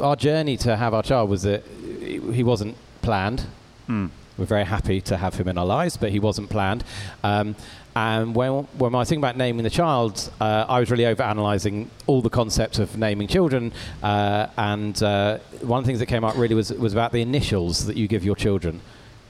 our 0.00 0.16
journey 0.16 0.56
to 0.58 0.76
have 0.76 0.94
our 0.94 1.02
child 1.02 1.30
was 1.30 1.42
that 1.42 1.62
he 2.00 2.42
wasn't 2.42 2.76
planned. 3.02 3.46
Hmm. 3.86 4.06
We're 4.36 4.44
very 4.44 4.64
happy 4.64 5.00
to 5.02 5.16
have 5.16 5.34
him 5.34 5.48
in 5.48 5.58
our 5.58 5.66
lives, 5.66 5.96
but 5.96 6.10
he 6.10 6.18
wasn't 6.18 6.50
planned. 6.50 6.84
Um, 7.22 7.54
and 7.96 8.34
when, 8.34 8.64
when 8.76 8.94
I 8.94 8.98
was 8.98 9.08
thinking 9.08 9.22
about 9.22 9.36
naming 9.36 9.62
the 9.62 9.70
child, 9.70 10.30
uh, 10.40 10.66
I 10.68 10.80
was 10.80 10.90
really 10.90 11.06
over 11.06 11.22
analysing 11.22 11.88
all 12.08 12.20
the 12.22 12.30
concepts 12.30 12.80
of 12.80 12.96
naming 12.98 13.28
children. 13.28 13.72
Uh, 14.02 14.48
and 14.58 15.00
uh, 15.02 15.38
one 15.60 15.78
of 15.78 15.84
the 15.84 15.88
things 15.88 16.00
that 16.00 16.06
came 16.06 16.24
up 16.24 16.36
really 16.36 16.56
was, 16.56 16.72
was 16.72 16.92
about 16.92 17.12
the 17.12 17.22
initials 17.22 17.86
that 17.86 17.96
you 17.96 18.08
give 18.08 18.24
your 18.24 18.34
children. 18.34 18.80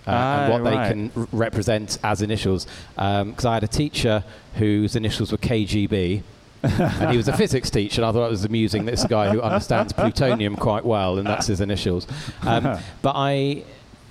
Uh, 0.06 0.10
and 0.10 0.52
Ah, 0.52 0.56
what 0.58 0.64
they 0.64 0.76
can 0.76 1.10
r- 1.16 1.28
represent 1.32 1.98
as 2.02 2.22
initials. 2.22 2.66
Because 2.94 3.44
I 3.44 3.54
had 3.54 3.64
a 3.64 3.68
teacher 3.68 4.24
whose 4.56 4.96
initials 4.96 5.30
were 5.32 5.38
KGB, 5.38 6.22
and 6.62 7.10
he 7.10 7.16
was 7.18 7.28
a 7.28 7.32
physics 7.36 7.68
teacher. 7.68 8.00
And 8.02 8.06
I 8.08 8.12
thought 8.12 8.26
it 8.26 8.30
was 8.30 8.44
amusing. 8.46 8.86
This 8.86 9.04
guy 9.04 9.30
who 9.30 9.42
understands 9.42 9.92
plutonium 9.92 10.56
quite 10.56 10.84
well, 10.86 11.18
and 11.18 11.26
that's 11.26 11.46
his 11.48 11.60
initials. 11.60 12.06
Um, 12.42 12.78
but 13.02 13.12
I, 13.14 13.64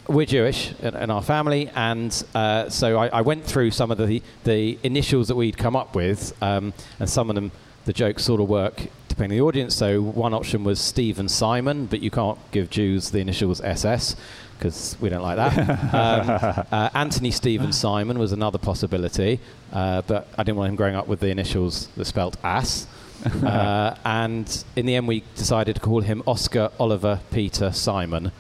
we're 0.08 0.26
Jewish 0.26 0.74
in, 0.82 0.96
in 0.96 1.10
our 1.10 1.22
family, 1.22 1.70
and 1.76 2.24
uh, 2.36 2.70
so 2.70 2.98
I, 2.98 3.08
I 3.08 3.22
went 3.22 3.46
through 3.46 3.72
some 3.72 3.92
of 3.92 3.98
the 3.98 4.22
the 4.44 4.78
initials 4.84 5.28
that 5.30 5.36
we'd 5.36 5.58
come 5.58 5.76
up 5.76 5.96
with, 5.96 6.34
um, 6.42 6.74
and 7.00 7.10
some 7.10 7.30
of 7.30 7.36
them 7.36 7.52
the 7.86 7.94
jokes 7.94 8.24
sort 8.24 8.40
of 8.40 8.48
work 8.48 8.88
depending 9.10 9.40
on 9.40 9.44
the 9.44 9.48
audience. 9.48 9.76
So 9.76 10.02
one 10.02 10.34
option 10.34 10.64
was 10.64 10.80
Stephen 10.80 11.30
Simon, 11.30 11.86
but 11.86 12.02
you 12.02 12.10
can't 12.10 12.40
give 12.52 12.72
Jews 12.72 13.12
the 13.12 13.20
initials 13.20 13.62
SS 13.62 14.16
because 14.58 14.98
we 15.00 15.10
don't 15.10 15.22
like 15.22 15.36
that. 15.36 15.94
um, 15.94 16.66
uh, 16.72 16.90
Anthony 16.96 17.30
Stephen 17.30 17.72
Simon 17.74 18.18
was 18.18 18.32
another 18.32 18.58
possibility, 18.58 19.40
uh, 19.72 20.02
but 20.04 20.28
I 20.36 20.44
didn't 20.44 20.58
want 20.58 20.70
him 20.70 20.76
growing 20.76 20.96
up 20.96 21.08
with 21.08 21.20
the 21.20 21.28
initials 21.28 21.88
that 21.96 22.06
spelt 22.06 22.38
ass. 22.44 22.88
uh, 23.44 23.96
and 24.04 24.66
in 24.76 24.86
the 24.86 24.96
end, 24.96 25.08
we 25.08 25.24
decided 25.36 25.76
to 25.76 25.82
call 25.82 26.02
him 26.02 26.24
Oscar 26.26 26.72
Oliver 26.80 27.20
Peter 27.32 27.72
Simon, 27.72 28.32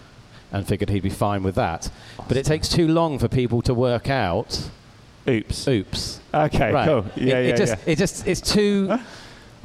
and 0.54 0.66
figured 0.66 0.90
he'd 0.90 1.04
be 1.04 1.10
fine 1.10 1.44
with 1.44 1.56
that. 1.56 1.90
But 2.28 2.38
it 2.38 2.46
takes 2.46 2.70
too 2.70 2.88
long 2.88 3.20
for 3.20 3.28
people 3.28 3.62
to 3.64 3.74
work 3.74 4.10
out. 4.10 4.70
Oops. 5.28 5.68
Oops. 5.68 6.20
Okay, 6.34 6.72
right. 6.72 6.86
cool. 6.86 7.06
Yeah, 7.16 7.24
it, 7.24 7.28
yeah, 7.28 7.54
it 7.54 7.58
just, 7.58 7.74
yeah. 7.74 7.92
it 7.92 7.98
just, 7.98 8.28
it's 8.28 8.42
too, 8.42 8.88
I 8.90 8.96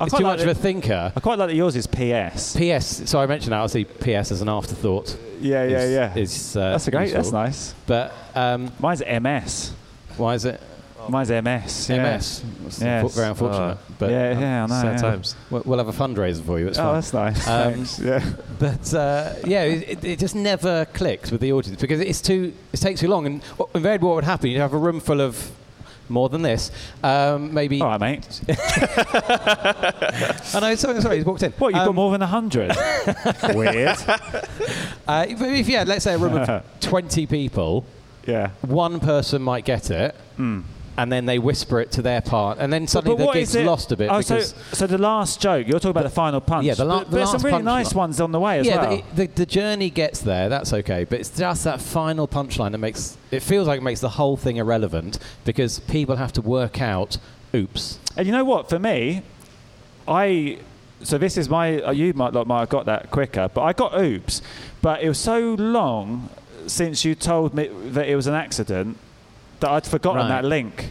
it's 0.04 0.10
quite 0.10 0.18
too 0.18 0.24
like 0.24 0.38
much 0.38 0.40
of 0.42 0.48
a 0.48 0.54
thinker. 0.54 1.12
I 1.14 1.20
quite 1.20 1.38
like 1.38 1.48
that 1.48 1.54
yours 1.54 1.76
is 1.76 1.86
PS. 1.86 2.56
PS. 2.56 3.08
So 3.08 3.20
I 3.20 3.26
mentioned 3.26 3.52
that. 3.52 3.58
I'll 3.58 3.68
see 3.68 3.84
PS 3.84 4.32
as 4.32 4.40
an 4.40 4.48
afterthought. 4.48 5.16
Yeah, 5.40 5.64
yeah, 5.64 5.78
is- 5.78 5.92
yeah. 5.92 6.14
Is, 6.16 6.56
uh, 6.56 6.70
that's 6.70 6.88
a 6.88 6.90
great. 6.90 7.12
That's 7.12 7.32
nice. 7.32 7.74
But 7.86 8.12
um, 8.34 8.72
Mine's 8.80 9.02
MS. 9.04 9.72
why 10.16 10.34
is 10.34 10.44
it 10.44 10.60
Mine's 11.08 11.30
MS. 11.30 11.88
Yeah. 11.90 12.14
MS? 12.16 12.42
It's 12.66 12.80
Yes. 12.82 13.14
very 13.16 13.28
unfortunate. 13.28 13.78
Oh. 13.80 13.94
but 13.98 14.10
yeah, 14.10 14.38
yeah, 14.38 14.64
I 14.64 14.66
know. 14.66 14.80
Sad 14.82 14.96
yeah. 14.96 15.10
times. 15.10 15.36
We'll, 15.50 15.62
we'll 15.64 15.78
have 15.78 15.88
a 15.88 15.92
fundraiser 15.92 16.42
for 16.42 16.58
you. 16.58 16.68
It's 16.68 16.78
Oh, 16.78 16.92
that's 16.94 17.12
nice. 17.12 17.46
Um, 17.48 17.84
Yeah. 18.02 18.24
But 18.58 18.92
uh, 18.94 19.34
yeah, 19.46 19.64
it, 19.64 20.04
it- 20.04 20.18
just 20.18 20.34
never 20.34 20.84
clicked 20.86 21.30
with 21.32 21.40
the 21.40 21.52
audience 21.52 21.80
because 21.80 22.00
it's 22.00 22.20
too. 22.20 22.52
It 22.72 22.80
takes 22.80 23.00
too 23.00 23.08
long, 23.08 23.26
and 23.26 23.42
what- 23.56 23.70
invariably 23.74 24.08
what 24.08 24.14
would 24.16 24.24
happen? 24.24 24.50
You'd 24.50 24.60
have 24.60 24.74
a 24.74 24.78
room 24.78 25.00
full 25.00 25.20
of 25.20 25.50
more 26.10 26.28
than 26.30 26.40
this, 26.42 26.70
um, 27.04 27.52
maybe. 27.54 27.80
All 27.82 27.88
right, 27.88 28.00
mate. 28.00 28.40
I 28.48 28.54
know. 30.60 30.74
Sorry, 30.74 31.00
sorry, 31.00 31.16
he's 31.16 31.24
walked 31.24 31.42
in. 31.42 31.52
What, 31.52 31.68
you've 31.68 31.76
got 31.84 31.88
Um, 31.88 31.94
more 31.96 32.10
than 32.12 32.20
100? 32.22 32.72
Weird. 33.54 33.96
Uh, 35.06 35.26
if, 35.28 35.40
if 35.40 35.68
you 35.68 35.76
had, 35.76 35.86
let's 35.88 36.04
say, 36.04 36.14
a 36.14 36.18
room 36.18 36.34
of 36.36 36.64
20 36.80 37.26
people, 37.26 37.84
Yeah. 38.26 38.50
one 38.62 39.00
person 39.00 39.42
might 39.42 39.64
get 39.66 39.90
it, 39.90 40.14
and 40.98 41.12
then 41.12 41.26
they 41.26 41.38
whisper 41.38 41.78
it 41.80 41.92
to 41.92 42.02
their 42.02 42.20
part, 42.20 42.58
and 42.58 42.72
then 42.72 42.88
suddenly 42.88 43.16
Hmm. 43.16 43.24
But 43.24 43.32
the 43.32 43.38
gig's 43.38 43.56
lost 43.56 43.92
a 43.92 43.96
bit. 43.96 44.10
Oh, 44.10 44.20
so, 44.20 44.40
so 44.40 44.86
the 44.88 44.98
last 44.98 45.40
joke, 45.40 45.68
you're 45.68 45.78
talking 45.78 45.92
about 45.92 46.02
the 46.02 46.10
final 46.10 46.40
punch. 46.40 46.66
Yeah, 46.66 46.74
the 46.74 46.84
la- 46.84 46.98
but, 46.98 47.10
the 47.10 47.16
there's 47.18 47.30
some 47.30 47.42
really 47.42 47.62
nice 47.62 47.92
punchline. 47.92 47.96
ones 47.96 48.20
on 48.20 48.32
the 48.32 48.40
way 48.40 48.58
as 48.58 48.66
yeah, 48.66 48.76
well. 48.82 48.96
the, 49.14 49.26
the, 49.26 49.26
the 49.28 49.46
journey 49.46 49.90
gets 49.90 50.18
there. 50.20 50.48
That's 50.48 50.72
okay, 50.72 51.04
but 51.04 51.20
it's 51.20 51.30
just 51.30 51.62
that 51.62 51.80
final 51.80 52.26
punchline 52.26 52.72
that 52.72 52.78
makes 52.78 53.16
it 53.30 53.40
feels 53.40 53.68
like 53.68 53.78
it 53.78 53.84
makes 53.84 54.00
the 54.00 54.08
whole 54.08 54.36
thing 54.36 54.56
irrelevant 54.56 55.20
because 55.44 55.78
people 55.78 56.16
have 56.16 56.32
to 56.32 56.42
work 56.42 56.80
out. 56.80 57.18
Oops. 57.54 58.00
And 58.16 58.26
you 58.26 58.32
know 58.32 58.44
what? 58.44 58.68
For 58.68 58.80
me, 58.80 59.22
I 60.08 60.58
so 61.04 61.16
this 61.16 61.36
is 61.36 61.48
my 61.48 61.80
uh, 61.80 61.92
you 61.92 62.12
might 62.12 62.32
lot 62.32 62.48
might 62.48 62.60
have 62.60 62.70
got 62.70 62.86
that 62.86 63.12
quicker, 63.12 63.48
but 63.54 63.62
I 63.62 63.72
got 63.72 64.00
oops, 64.00 64.42
but 64.82 65.00
it 65.00 65.08
was 65.08 65.18
so 65.18 65.54
long 65.54 66.28
since 66.66 67.04
you 67.04 67.14
told 67.14 67.54
me 67.54 67.68
that 67.68 68.08
it 68.08 68.16
was 68.16 68.26
an 68.26 68.34
accident 68.34 68.98
that 69.60 69.70
I'd 69.70 69.86
forgotten 69.86 70.22
Right. 70.22 70.42
that 70.42 70.44
link. 70.44 70.90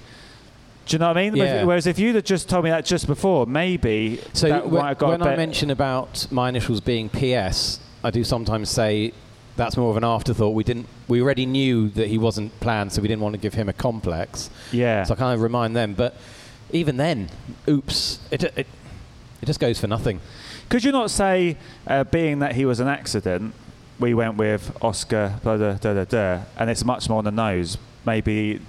Do 0.86 0.95
you 0.95 0.99
know 0.99 1.08
what 1.08 1.17
I 1.17 1.23
mean? 1.30 1.36
Yeah. 1.36 1.63
Whereas 1.65 1.86
if 1.86 1.99
you'd 1.99 2.15
have 2.15 2.23
just 2.23 2.47
told 2.47 2.63
me 2.63 2.69
that 2.69 2.86
just 2.86 3.08
before, 3.08 3.45
maybe 3.45 4.21
So 4.34 4.47
that 4.47 4.63
wh- 4.65 4.71
might 4.71 4.88
have 4.89 4.97
got 4.97 5.10
when 5.10 5.21
I 5.21 5.36
mention 5.36 5.69
about 5.69 6.27
my 6.32 6.47
initials 6.49 6.80
being 6.80 7.10
PS, 7.10 7.80
I 8.03 8.10
do 8.12 8.23
sometimes 8.23 8.69
say 8.69 9.12
that's 9.58 9.75
more 9.75 9.89
of 9.91 9.97
an 9.97 10.03
afterthought. 10.06 10.53
We 10.53 10.63
didn't. 10.63 10.88
We 11.10 11.21
already 11.21 11.45
knew 11.45 11.89
that 11.89 12.08
he 12.08 12.17
wasn't 12.17 12.58
planned, 12.62 12.93
so 12.93 13.01
we 13.01 13.08
didn't 13.10 13.21
want 13.21 13.34
to 13.34 13.39
give 13.41 13.56
him 13.56 13.67
a 13.67 13.73
complex. 13.73 14.49
yeah. 14.71 15.03
So 15.03 15.13
I 15.13 15.17
kind 15.17 15.34
of 15.34 15.41
remind 15.41 15.75
them. 15.75 15.93
But 15.93 16.15
even 16.71 16.95
then, 16.97 17.30
oops, 17.67 18.19
it 18.32 18.43
it, 18.43 18.67
it 19.41 19.45
just 19.45 19.60
goes 19.60 19.80
for 19.80 19.88
nothing. 19.88 20.21
Could 20.69 20.84
you 20.84 20.91
not 20.91 21.10
say, 21.12 21.58
uh, 21.88 22.03
being 22.06 22.39
that 22.39 22.56
he 22.56 22.65
was 22.65 22.80
an 22.80 22.88
accident, 22.88 23.53
we 23.99 24.13
went 24.13 24.36
with 24.38 24.71
Oscar, 24.82 25.39
blah, 25.41 25.58
blah, 25.58 25.73
da, 25.73 25.93
da, 25.93 26.03
da, 26.03 26.43
and 26.58 26.69
it's 26.69 26.84
much 26.86 27.10
more 27.10 27.17
on 27.19 27.23
the 27.25 27.32
nose? 27.32 27.77
Maybe, 28.08 28.60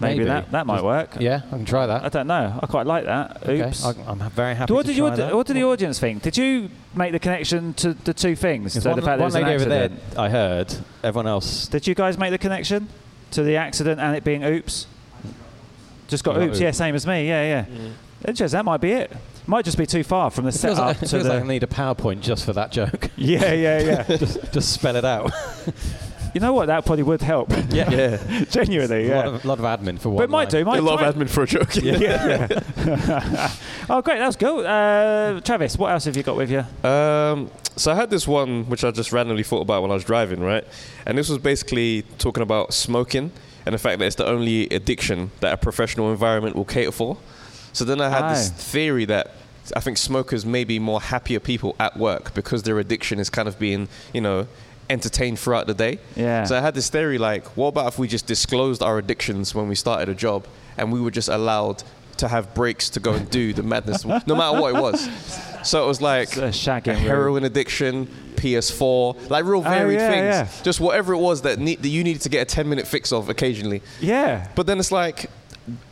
maybe, 0.00 0.18
Maybe. 0.18 0.24
that, 0.24 0.50
that 0.52 0.66
might 0.66 0.76
Just- 0.76 0.84
work. 0.84 1.10
Yeah, 1.20 1.42
I 1.48 1.56
can 1.56 1.64
try 1.64 1.86
that. 1.86 2.04
I 2.04 2.08
don't 2.08 2.26
know. 2.26 2.58
I 2.62 2.66
quite 2.66 2.86
like 2.86 3.04
that. 3.04 3.48
Oops. 3.48 3.84
I, 3.84 3.90
I'm 4.06 4.18
very 4.30 4.54
happy. 4.54 4.72
what 4.72 4.82
to 4.86 4.88
did 4.92 4.96
you? 4.96 5.10
that. 5.10 5.34
What 5.34 5.46
did 5.46 5.56
the 5.56 5.64
audience 5.64 5.98
think? 5.98 6.22
Did 6.22 6.36
you 6.36 6.70
make 6.94 7.12
the 7.12 7.18
connection 7.18 7.74
to 7.74 7.92
the 7.94 8.14
two 8.14 8.34
things? 8.36 8.80
So 8.82 8.88
one, 8.90 8.98
the 9.00 9.04
fact 9.04 9.18
that 9.18 9.24
it 9.24 9.32
one 9.32 9.36
an 9.36 9.48
lady 9.48 9.54
over 9.56 9.68
there. 9.68 9.90
I 10.16 10.28
heard. 10.30 10.74
Everyone 11.02 11.26
else. 11.26 11.66
Did 11.68 11.86
you 11.86 11.94
guys 11.94 12.16
make 12.16 12.30
the 12.30 12.38
connection 12.38 12.88
to 13.32 13.42
the 13.42 13.56
accident 13.56 14.00
and 14.00 14.16
it 14.16 14.24
being 14.24 14.44
oops? 14.44 14.86
Just 16.08 16.24
got 16.24 16.34
Got 16.34 16.42
oops. 16.44 16.50
oops. 16.56 16.60
Yeah, 16.60 16.70
same 16.72 16.94
as 16.94 17.06
me. 17.06 17.26
Yeah, 17.28 17.64
yeah. 17.66 17.90
Interesting. 18.26 18.56
That 18.58 18.64
might 18.64 18.80
be 18.80 18.92
it. 18.92 19.10
Might 19.46 19.64
just 19.64 19.76
be 19.78 19.86
too 19.86 20.04
far 20.04 20.30
from 20.30 20.44
the 20.44 20.50
It 20.50 20.52
feels, 20.52 20.76
setup 20.76 20.86
like, 20.86 20.96
it 20.96 21.06
to 21.06 21.08
feels 21.08 21.22
the. 21.24 21.28
like 21.30 21.42
I 21.42 21.46
need 21.46 21.62
a 21.64 21.66
PowerPoint 21.66 22.20
just 22.20 22.44
for 22.44 22.52
that 22.52 22.70
joke. 22.70 23.10
yeah, 23.16 23.52
yeah, 23.52 23.80
yeah. 23.80 24.02
just, 24.16 24.52
just 24.52 24.72
spell 24.72 24.94
it 24.94 25.04
out. 25.04 25.32
you 26.34 26.40
know 26.40 26.52
what? 26.52 26.66
That 26.66 26.84
probably 26.84 27.02
would 27.04 27.22
help. 27.22 27.50
yeah. 27.70 27.90
Yeah. 27.92 28.44
Genuinely, 28.50 29.10
A 29.10 29.14
lot, 29.14 29.24
yeah. 29.26 29.34
of, 29.34 29.44
lot 29.44 29.58
of 29.58 29.64
admin 29.64 29.98
for 29.98 30.10
one. 30.10 30.16
But 30.18 30.24
it 30.24 30.30
might 30.30 30.48
do. 30.50 30.58
line. 30.58 30.66
Might, 30.66 30.78
a 30.78 30.82
lot 30.82 31.00
might- 31.00 31.08
of 31.08 31.14
admin 31.16 31.28
for 31.28 31.42
a 31.42 31.46
joke. 31.46 31.74
yeah. 31.76 31.98
yeah. 31.98 33.52
oh, 33.90 34.00
great. 34.02 34.18
That 34.18 34.26
was 34.26 34.36
cool. 34.36 34.60
Uh, 34.66 35.40
Travis, 35.40 35.76
what 35.76 35.92
else 35.92 36.04
have 36.04 36.16
you 36.16 36.22
got 36.22 36.36
with 36.36 36.50
you? 36.50 36.60
Um, 36.88 37.50
so 37.76 37.92
I 37.92 37.94
had 37.94 38.10
this 38.10 38.26
one 38.28 38.64
which 38.68 38.84
I 38.84 38.90
just 38.90 39.12
randomly 39.12 39.42
thought 39.42 39.62
about 39.62 39.82
when 39.82 39.90
I 39.90 39.94
was 39.94 40.04
driving, 40.04 40.40
right? 40.40 40.64
And 41.06 41.16
this 41.16 41.28
was 41.28 41.38
basically 41.38 42.02
talking 42.18 42.42
about 42.42 42.72
smoking 42.74 43.32
and 43.64 43.74
the 43.74 43.78
fact 43.78 43.98
that 44.00 44.04
it's 44.06 44.16
the 44.16 44.26
only 44.26 44.68
addiction 44.70 45.30
that 45.40 45.52
a 45.52 45.56
professional 45.56 46.10
environment 46.10 46.56
will 46.56 46.64
cater 46.64 46.92
for. 46.92 47.16
So 47.72 47.84
then 47.84 48.00
I 48.00 48.08
had 48.10 48.30
this 48.32 48.50
theory 48.50 49.04
that 49.06 49.32
I 49.76 49.80
think 49.80 49.96
smokers 49.96 50.44
may 50.44 50.64
be 50.64 50.78
more 50.78 51.00
happier 51.00 51.40
people 51.40 51.76
at 51.78 51.96
work 51.96 52.34
because 52.34 52.64
their 52.64 52.78
addiction 52.78 53.18
is 53.18 53.30
kind 53.30 53.46
of 53.48 53.58
being, 53.58 53.88
you 54.12 54.20
know, 54.20 54.46
entertained 54.92 55.38
throughout 55.38 55.66
the 55.66 55.74
day. 55.74 55.98
Yeah. 56.16 56.44
So 56.44 56.56
I 56.56 56.60
had 56.60 56.74
this 56.74 56.88
theory 56.90 57.18
like, 57.18 57.44
what 57.56 57.68
about 57.68 57.86
if 57.88 57.98
we 57.98 58.06
just 58.08 58.26
disclosed 58.26 58.82
our 58.82 58.98
addictions 58.98 59.54
when 59.54 59.68
we 59.68 59.74
started 59.74 60.08
a 60.08 60.14
job 60.14 60.46
and 60.76 60.92
we 60.92 61.00
were 61.00 61.10
just 61.10 61.28
allowed 61.28 61.82
to 62.18 62.28
have 62.28 62.54
breaks 62.54 62.90
to 62.90 63.00
go 63.00 63.14
and 63.14 63.28
do 63.30 63.52
the 63.52 63.62
madness, 63.62 64.04
no 64.26 64.34
matter 64.36 64.60
what 64.60 64.74
it 64.76 64.80
was. 64.80 65.08
So 65.64 65.82
it 65.82 65.86
was 65.86 66.00
like 66.00 66.36
A 66.36 66.50
shagging 66.52 66.88
a 66.88 66.94
heroin 66.94 67.44
addiction, 67.44 68.06
PS4, 68.36 69.30
like 69.30 69.44
real 69.44 69.60
oh, 69.60 69.62
varied 69.62 69.98
Oh, 69.98 70.02
yeah, 70.02 70.10
things. 70.10 70.56
yeah. 70.58 70.62
Just 70.62 70.80
whatever 70.80 71.14
it 71.14 71.18
was 71.18 71.42
that, 71.42 71.58
need, 71.58 71.82
that 71.82 71.88
you 71.88 72.04
needed 72.04 72.22
to 72.22 72.28
get 72.28 72.42
a 72.42 72.44
10 72.44 72.68
minute 72.68 72.86
fix 72.86 73.12
of 73.12 73.28
occasionally. 73.28 73.82
Yeah. 74.00 74.46
But 74.54 74.66
then 74.66 74.78
it's 74.78 74.92
like, 74.92 75.30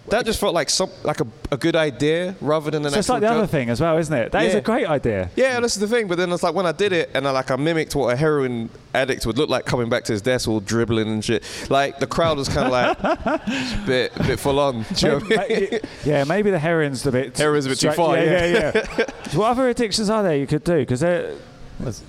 that 0.09 0.25
just 0.27 0.41
felt 0.41 0.55
like 0.55 0.69
some 0.71 0.91
like 1.05 1.21
a, 1.21 1.27
a 1.53 1.57
good 1.57 1.77
idea 1.77 2.35
rather 2.41 2.71
than 2.71 2.85
an 2.85 2.91
So 2.91 2.99
it's 2.99 3.09
actual 3.09 3.15
like 3.15 3.21
the 3.23 3.27
job. 3.29 3.37
other 3.39 3.47
thing 3.47 3.71
as 3.71 3.81
well, 3.81 3.97
isn't 3.97 4.13
it? 4.13 4.33
That 4.33 4.45
is 4.45 4.55
Yeah. 4.55 4.59
a 4.59 4.63
great 4.63 4.87
idea. 4.89 5.31
Yeah, 5.37 5.61
this 5.61 5.75
is 5.77 5.81
the 5.81 5.87
thing. 5.87 6.09
But 6.09 6.19
then 6.19 6.33
it's 6.33 6.43
like 6.43 6.55
when 6.55 6.67
I 6.67 6.73
did 6.73 6.93
it 6.93 7.11
and 7.15 7.29
I 7.29 7.31
like 7.31 7.51
I 7.51 7.57
mimicked 7.57 7.95
what 7.95 8.13
a 8.13 8.17
heroin 8.17 8.71
addict 8.93 9.25
would 9.27 9.39
look 9.39 9.49
like 9.49 9.67
coming 9.67 9.89
back 9.89 10.03
to 10.05 10.13
his 10.13 10.21
desk 10.23 10.49
all 10.49 10.59
dribbling 10.61 11.07
and 11.09 11.25
shit. 11.25 11.45
Like 11.71 11.99
the 12.01 12.07
crowd 12.09 12.39
was 12.39 12.49
kind 12.49 12.67
of 12.67 12.73
like 12.73 12.99
a 13.01 13.83
bit, 13.87 14.13
a 14.17 14.23
bit 14.25 14.41
full 14.41 14.59
on. 14.59 14.85
Do 14.95 15.07
you 15.07 15.13
know 15.13 15.19
what 15.21 15.25
I 15.25 15.29
mean? 15.29 15.61
Maybe- 15.71 15.81
yeah, 16.05 16.25
maybe 16.25 16.51
the 16.51 16.59
heroin's 16.59 17.07
a 17.07 17.13
bit. 17.13 17.37
Heroin's 17.39 17.67
a 17.67 17.69
bit 17.69 17.79
too 17.79 17.93
far, 17.93 18.17
Yeah, 18.17 18.47
yeah. 18.47 18.73
yeah. 18.75 19.07
So 19.31 19.39
what 19.39 19.51
other 19.51 19.69
addictions 19.69 20.11
are 20.11 20.23
there 20.25 20.37
you 20.37 20.47
could 20.49 20.65
do? 20.65 20.79
Because 20.85 21.05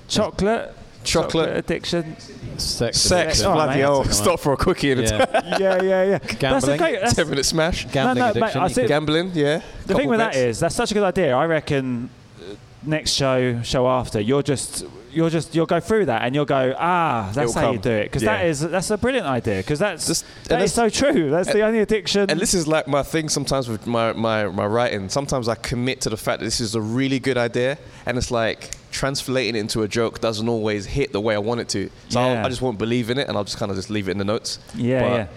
chocolate, 0.08 0.74
Chocolate. 1.04 1.56
addiction. 1.58 2.16
Sex. 2.58 2.98
Sex, 3.00 3.12
addiction. 3.12 3.46
Oh, 3.48 3.54
bloody 3.54 3.74
mate. 3.76 3.80
hell. 3.80 4.04
Stop 4.06 4.40
for 4.40 4.54
a 4.54 4.58
quickie 4.58 4.92
and 4.92 5.02
a 5.02 5.04
Yeah. 5.04 5.58
yeah, 5.60 5.82
yeah, 5.82 6.04
yeah. 6.04 6.18
That's 6.20 6.34
a 6.34 6.36
Gambling. 6.38 6.78
great. 6.78 7.02
That's, 7.02 7.16
10 7.16 7.30
minute 7.30 7.46
smash. 7.46 7.86
Gambling 7.92 8.18
no, 8.20 8.26
mate, 8.34 8.38
addiction. 8.38 8.62
I 8.62 8.68
you 8.68 8.74
see- 8.74 8.88
Gambling, 8.88 9.32
yeah. 9.34 9.62
the 9.88 9.96
thing 9.96 10.10
with 10.10 10.20
bets. 10.20 10.36
that 10.36 10.42
is 10.44 10.60
that's 10.60 10.76
such 10.76 10.92
a 10.92 10.94
good 10.94 11.04
idea. 11.04 11.36
I 11.36 11.46
reckon 11.46 12.10
uh, 12.40 12.54
next 12.84 13.12
show, 13.12 13.62
show 13.64 13.88
after, 13.88 14.20
you're 14.20 14.44
just. 14.44 14.86
You'll 15.14 15.30
just 15.30 15.54
you'll 15.54 15.66
go 15.66 15.82
through 15.82 16.06
that 16.06 16.22
and 16.22 16.34
you'll 16.34 16.46
go 16.46 16.74
ah 16.80 17.30
that's 17.34 17.52
It'll 17.52 17.62
how 17.62 17.72
you 17.74 17.80
do 17.80 17.92
it 17.92 18.04
because 18.06 18.22
that 18.22 18.44
Yeah. 18.44 18.50
is 18.50 18.62
that's 18.62 18.92
a 18.92 18.98
brilliant 18.98 19.28
idea 19.28 19.58
because 19.58 19.78
that's 19.78 20.08
Just- 20.08 20.24
that 20.46 20.54
and 20.54 20.64
is 20.64 20.74
so 20.74 20.88
true 20.88 21.30
that's 21.30 21.52
the 21.52 21.64
only 21.64 21.80
addiction 21.80 22.30
And 22.30 22.40
this 22.40 22.54
is 22.54 22.66
like 22.66 22.88
my 22.88 23.04
thing 23.04 23.28
sometimes 23.28 23.68
with 23.68 23.86
my, 23.86 24.14
my, 24.14 24.46
my 24.48 24.66
writing. 24.66 25.10
Sometimes 25.10 25.50
I 25.50 25.56
commit 25.56 26.00
to 26.02 26.10
the 26.10 26.16
fact 26.16 26.40
that 26.40 26.46
this 26.46 26.62
is 26.62 26.76
a 26.76 26.80
really 26.80 27.20
good 27.20 27.38
idea, 27.38 27.78
and 28.06 28.18
it's 28.18 28.32
like 28.32 28.72
translating 28.92 29.56
it 29.56 29.60
into 29.60 29.82
a 29.84 29.88
joke 29.88 30.20
doesn't 30.22 30.48
always 30.50 30.86
hit 30.86 31.12
the 31.14 31.22
way 31.22 31.34
I 31.36 31.40
want 31.40 31.62
it 31.62 31.70
to. 31.70 31.90
So 32.10 32.20
I'll, 32.20 32.34
Yeah. 32.34 32.46
I 32.46 32.50
just 32.50 32.62
won't 32.62 32.78
believe 32.78 33.10
in 33.10 33.18
it, 33.18 33.28
and 33.28 33.38
I'll 33.38 33.44
just 33.44 33.58
kind 33.58 33.72
of 33.72 33.78
just 33.78 33.90
leave 33.90 34.08
it 34.08 34.12
in 34.12 34.18
the 34.18 34.26
notes. 34.26 34.60
Yeah, 34.76 35.02
But, 35.02 35.10
yeah. 35.10 35.28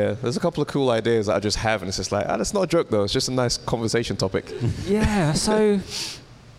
yeah. 0.00 0.14
There's 0.22 0.36
a 0.36 0.40
couple 0.40 0.62
of 0.62 0.68
cool 0.68 0.90
ideas 0.90 1.26
that 1.26 1.36
I 1.36 1.40
just 1.40 1.58
have, 1.58 1.82
and 1.82 1.88
it's 1.88 1.98
just 1.98 2.12
like, 2.12 2.26
ah, 2.28 2.36
that's 2.36 2.54
not 2.54 2.62
a 2.62 2.66
joke 2.66 2.88
though. 2.90 3.02
It's 3.04 3.12
just 3.12 3.28
a 3.28 3.32
nice 3.32 3.58
conversation 3.58 4.16
topic. 4.16 4.46
Yeah, 4.86 5.04
that's 5.32 5.42
so 5.42 5.80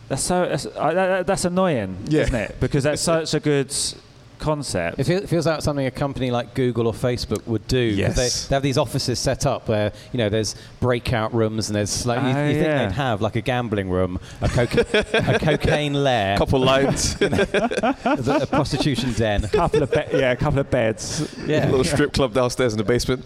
that's 0.09 0.21
so 0.21 0.45
that's, 0.47 0.65
uh, 0.65 0.93
that, 0.93 1.27
that's 1.27 1.45
annoying, 1.45 1.97
Yeah. 2.07 2.23
isn't 2.23 2.35
it? 2.35 2.55
Because 2.59 2.83
that's 2.83 3.01
such 3.13 3.33
a 3.33 3.39
good 3.39 3.73
concept. 4.43 4.99
It 4.99 5.05
feel- 5.05 5.25
feels 5.27 5.45
like 5.47 5.61
something 5.61 5.85
a 5.85 5.91
company 5.91 6.29
like 6.31 6.53
Google 6.53 6.87
or 6.87 6.93
Facebook 6.93 7.45
would 7.47 7.65
do. 7.67 7.79
Yes. 7.79 8.15
They, 8.15 8.49
they 8.49 8.55
have 8.55 8.63
these 8.63 8.77
offices 8.77 9.19
set 9.19 9.45
up 9.45 9.67
where 9.69 9.91
you 10.11 10.17
know 10.17 10.29
there's 10.29 10.55
breakout 10.79 11.33
rooms 11.33 11.69
and 11.69 11.75
there's 11.75 12.05
like 12.05 12.21
you, 12.21 12.27
Oh, 12.29 12.47
you 12.47 12.53
think 12.53 12.65
they'd 12.65 12.91
have 12.95 13.21
like 13.21 13.35
a 13.35 13.41
gambling 13.41 13.89
room, 13.89 14.19
a, 14.41 14.49
coca- 14.49 14.85
a 15.13 15.39
cocaine 15.39 15.93
lair, 15.93 16.37
couple 16.37 16.59
lines, 16.73 17.15
a, 17.21 17.95
a 18.43 18.45
prostitution 18.47 19.13
den. 19.13 19.45
A 19.45 19.49
couple 19.49 19.83
of 19.83 19.91
be- 19.91 20.03
yeah, 20.13 20.31
a 20.31 20.35
couple 20.35 20.59
of 20.59 20.69
beds. 20.69 21.33
Yeah, 21.47 21.65
little 21.69 21.83
strip 21.83 22.13
club 22.13 22.33
downstairs 22.33 22.73
in 22.73 22.77
the 22.77 22.83
basement. 22.83 23.23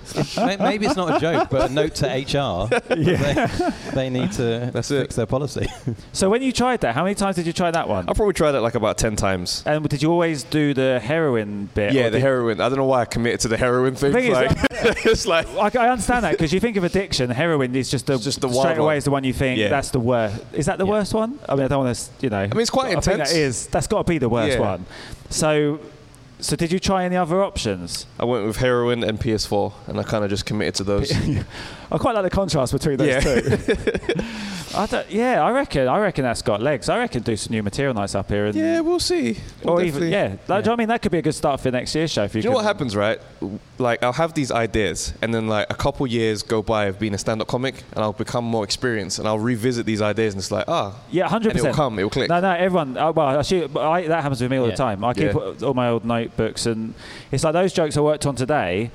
Maybe 0.60 0.86
it's 0.86 0.96
not 0.96 1.18
a 1.18 1.20
joke, 1.20 1.50
but 1.50 1.70
a 1.70 1.74
note 1.74 1.96
to 1.96 2.06
HR. 2.08 2.70
Yeah. 2.98 3.48
They, 3.48 3.92
they 3.96 4.10
need 4.10 4.32
to 4.34 4.70
That's 4.74 4.90
fix 4.90 5.14
it. 5.14 5.18
their 5.18 5.26
policy. 5.26 5.68
So 6.14 6.30
when 6.30 6.42
you 6.42 6.52
tried 6.52 6.82
that, 6.82 6.94
how 6.96 7.04
many 7.04 7.16
times 7.16 7.36
did 7.36 7.46
you 7.48 7.54
try 7.54 7.70
that 7.72 7.88
one? 7.88 8.08
I 8.10 8.14
probably 8.14 8.34
tried 8.34 8.56
it 8.56 8.62
like 8.62 8.76
about 8.76 8.98
ten 8.98 9.16
times. 9.16 9.64
And 9.66 9.88
did 9.88 10.02
you 10.02 10.12
always 10.12 10.44
do 10.44 10.74
the 10.74 11.00
heroin 11.08 11.70
bit? 11.74 11.94
Yeah, 11.94 12.06
or 12.06 12.10
the 12.12 12.20
heroin. 12.20 12.62
I 12.62 12.70
don't 12.70 12.78
know 12.78 12.86
why 12.86 13.02
I 13.02 13.06
committed 13.06 13.40
to 13.42 13.48
the 13.48 13.58
heroin 13.58 13.96
thing. 13.96 14.14
Thing 14.14 14.26
is, 14.26 14.34
like, 14.34 14.58
it's 15.06 15.26
like 15.26 15.48
I, 15.56 15.86
I 15.86 15.90
understand 15.90 16.24
that 16.26 16.32
because 16.34 16.54
you 16.54 16.60
think 16.60 16.78
of 16.78 16.84
addiction, 16.84 17.30
heroin 17.32 17.76
is 17.76 17.90
just 17.90 18.06
the, 18.06 18.18
Just 18.18 18.42
the 18.42 18.50
straight 18.50 18.78
away 18.78 18.86
one. 18.86 18.98
is 18.98 19.04
the 19.06 19.12
one 19.12 19.24
you 19.24 19.34
think 19.34 19.58
Yeah. 19.60 19.70
that's 19.70 19.90
the 19.92 20.00
worst. 20.00 20.44
Is 20.54 20.66
that 20.68 20.78
the 20.78 20.86
Yeah. 20.86 20.92
worst 20.92 21.14
one? 21.14 21.40
I 21.50 21.56
mean, 21.56 21.66
I 21.66 21.68
don't 21.70 21.86
want 21.86 21.96
to, 21.98 22.04
you 22.22 22.30
know. 22.30 22.38
I 22.40 22.48
mean, 22.48 22.60
it's 22.62 22.70
quite 22.70 22.88
I 22.88 23.00
think 23.00 23.08
intense. 23.08 23.32
that 23.32 23.38
is. 23.40 23.68
That's 23.68 23.88
got 23.88 24.06
to 24.06 24.10
be 24.12 24.18
the 24.20 24.30
worst 24.30 24.58
Yeah. 24.58 24.72
one. 24.72 24.86
So, 25.30 25.80
so 26.40 26.56
did 26.56 26.72
you 26.72 26.80
try 26.80 27.04
any 27.06 27.16
other 27.16 27.42
options? 27.44 28.06
I 28.20 28.26
went 28.26 28.46
with 28.46 28.58
heroin 28.58 29.04
and 29.04 29.20
PS4, 29.20 29.74
and 29.88 30.00
I 30.00 30.04
kind 30.04 30.24
of 30.24 30.30
just 30.30 30.46
committed 30.46 30.76
to 30.76 30.84
those. 30.84 31.12
I 31.92 31.98
quite 31.98 32.16
like 32.16 32.24
the 32.24 32.30
contrast 32.30 32.74
between 32.74 32.98
those 32.98 33.08
Yeah. 33.08 33.20
two. 33.20 34.24
I 34.76 34.86
don't, 34.86 35.10
yeah, 35.10 35.42
I 35.44 35.52
reckon. 35.52 35.88
I 35.88 35.98
reckon 36.00 36.24
that's 36.24 36.42
got 36.42 36.62
legs. 36.62 36.90
I 36.90 36.98
reckon 37.00 37.24
do 37.24 37.36
some 37.38 37.52
new 37.54 37.64
material 37.64 37.94
nights 37.94 38.14
up 38.14 38.28
here. 38.30 38.48
And, 38.48 38.56
yeah, 38.56 38.82
we'll 38.82 39.00
see. 39.00 39.38
We'll 39.64 39.76
or 39.76 39.82
even 39.84 40.10
yeah. 40.10 40.24
Like, 40.28 40.38
do 40.38 40.42
you 40.44 40.48
know 40.48 40.60
what 40.60 40.70
I 40.70 40.76
mean, 40.76 40.88
that 40.90 41.02
could 41.02 41.12
be 41.12 41.18
a 41.18 41.22
good 41.22 41.34
start 41.34 41.62
for 41.62 41.72
next 41.72 41.96
year's 41.96 42.12
show. 42.12 42.24
If 42.26 42.36
you, 42.36 42.42
Do 42.42 42.48
you 42.48 42.52
know 42.52 42.58
what 42.58 42.66
happens, 42.66 42.96
right? 42.96 43.20
Like, 43.78 44.04
I'll 44.04 44.12
have 44.14 44.34
these 44.34 44.52
ideas, 44.52 45.14
and 45.22 45.34
then 45.34 45.48
like 45.48 45.68
a 45.70 45.74
couple 45.74 46.06
years 46.06 46.44
go 46.44 46.62
by 46.62 46.86
of 46.86 47.00
being 47.00 47.14
a 47.14 47.18
stand-up 47.18 47.48
comic, 47.48 47.84
and 47.94 48.04
I'll 48.04 48.12
become 48.14 48.44
more 48.44 48.64
experienced, 48.66 49.20
and 49.20 49.28
I'll 49.28 49.40
revisit 49.40 49.86
these 49.86 50.02
ideas, 50.02 50.34
and 50.34 50.42
it's 50.42 50.52
like, 50.52 50.66
ah, 50.68 50.96
Yeah, 51.12 51.30
hundred 51.30 51.52
and 51.52 51.60
it'll 51.60 51.74
come, 51.74 51.98
it'll 51.98 52.10
click. 52.12 52.30
No, 52.30 52.40
no, 52.42 52.52
everyone. 52.52 52.98
Uh, 52.98 53.12
well, 53.14 53.40
I 53.40 53.42
shoot, 53.44 53.76
I, 53.76 54.06
that 54.08 54.22
happens 54.22 54.42
with 54.42 54.52
me 54.52 54.58
all 54.58 54.66
Yeah. 54.66 54.72
the 54.72 54.78
time. 54.78 55.04
I 55.04 55.14
keep 55.14 55.34
Yeah. 55.34 55.54
all 55.66 55.74
my 55.74 55.90
old 55.90 56.04
notebooks, 56.04 56.66
and 56.66 56.94
it's 57.32 57.44
like 57.44 57.54
those 57.54 57.72
jokes 57.72 57.96
I 57.98 58.02
worked 58.02 58.26
on 58.26 58.36
today. 58.36 58.92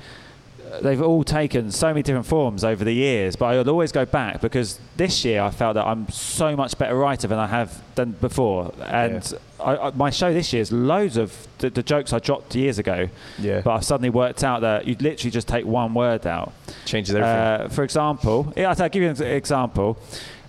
They've 0.81 1.01
all 1.01 1.23
taken 1.23 1.71
so 1.71 1.87
many 1.87 2.01
different 2.03 2.25
forms 2.25 2.63
over 2.63 2.83
the 2.83 2.93
years, 2.93 3.35
but 3.35 3.45
I'll 3.45 3.69
always 3.69 3.91
go 3.91 4.05
back 4.05 4.41
because 4.41 4.79
this 4.97 5.23
year 5.23 5.41
I 5.41 5.51
felt 5.51 5.75
that 5.75 5.85
I'm 5.85 6.07
so 6.09 6.55
much 6.55 6.77
better 6.77 6.95
writer 6.95 7.27
than 7.27 7.37
I 7.39 7.47
have 7.47 7.81
done 7.95 8.11
before. 8.19 8.73
And 8.87 9.33
I, 9.59 9.75
I, 9.77 9.91
my 9.91 10.09
show 10.09 10.33
this 10.33 10.51
year 10.53 10.61
is 10.61 10.71
loads 10.71 11.17
of 11.17 11.47
the, 11.59 11.69
the 11.69 11.83
jokes 11.83 12.11
I 12.13 12.19
dropped 12.19 12.55
years 12.55 12.79
ago, 12.79 13.09
Yeah. 13.39 13.61
but 13.61 13.71
I've 13.71 13.85
suddenly 13.85 14.09
worked 14.09 14.43
out 14.43 14.61
that 14.61 14.87
you 14.87 14.95
literally 14.99 15.31
just 15.31 15.47
take 15.47 15.65
one 15.65 15.93
word 15.93 16.25
out. 16.25 16.53
Changes 16.85 17.13
everything. 17.15 17.65
Uh, 17.67 17.69
for 17.69 17.83
example, 17.83 18.51
yeah, 18.57 18.73
I'll 18.77 18.89
give 18.89 19.03
you 19.03 19.09
an 19.09 19.21
example. 19.21 19.97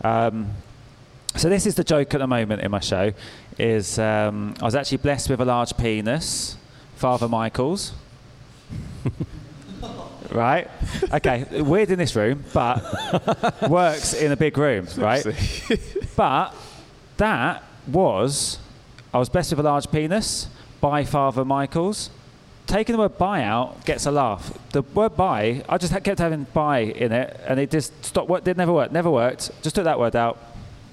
Um, 0.02 0.50
so 1.36 1.48
this 1.48 1.66
is 1.66 1.74
the 1.74 1.84
joke 1.84 2.14
at 2.14 2.18
the 2.18 2.26
moment 2.26 2.62
in 2.62 2.70
my 2.70 2.80
show. 2.80 3.12
Is 3.58 3.98
um, 3.98 4.54
I 4.60 4.64
was 4.64 4.74
actually 4.74 4.98
blessed 4.98 5.28
with 5.30 5.40
a 5.40 5.44
large 5.44 5.76
penis, 5.76 6.56
Father 6.96 7.28
Michael's. 7.28 7.92
right? 10.30 10.68
Okay, 11.12 11.44
weird 11.62 11.90
in 11.90 11.98
this 11.98 12.14
room, 12.16 12.44
but 12.52 12.82
works 13.68 14.14
in 14.14 14.32
a 14.32 14.36
big 14.36 14.56
room, 14.56 14.86
right? 14.96 15.24
but 16.16 16.54
that 17.16 17.62
was 17.86 18.58
I 19.12 19.18
was 19.18 19.28
blessed 19.28 19.50
with 19.52 19.60
a 19.60 19.68
large 19.68 19.90
penis 19.90 20.48
by 20.80 21.04
Father 21.04 21.44
Michael's. 21.44 22.10
Taking 22.66 22.94
the 22.94 22.98
word 22.98 23.18
buy 23.18 23.42
out 23.42 23.84
gets 23.84 24.06
a 24.06 24.10
laugh. 24.10 24.58
The 24.72 24.82
word 24.82 25.16
buy, 25.16 25.62
I 25.68 25.76
just 25.78 25.92
kept 26.02 26.18
having 26.18 26.44
buy 26.54 26.78
in 26.80 27.12
it, 27.12 27.38
and 27.46 27.60
it 27.60 27.70
just 27.70 28.04
stopped. 28.04 28.28
What 28.28 28.42
did 28.42 28.56
never 28.56 28.72
work. 28.72 28.90
Never 28.90 29.10
worked. 29.10 29.50
Just 29.62 29.76
took 29.76 29.84
that 29.84 29.98
word 29.98 30.16
out. 30.16 30.38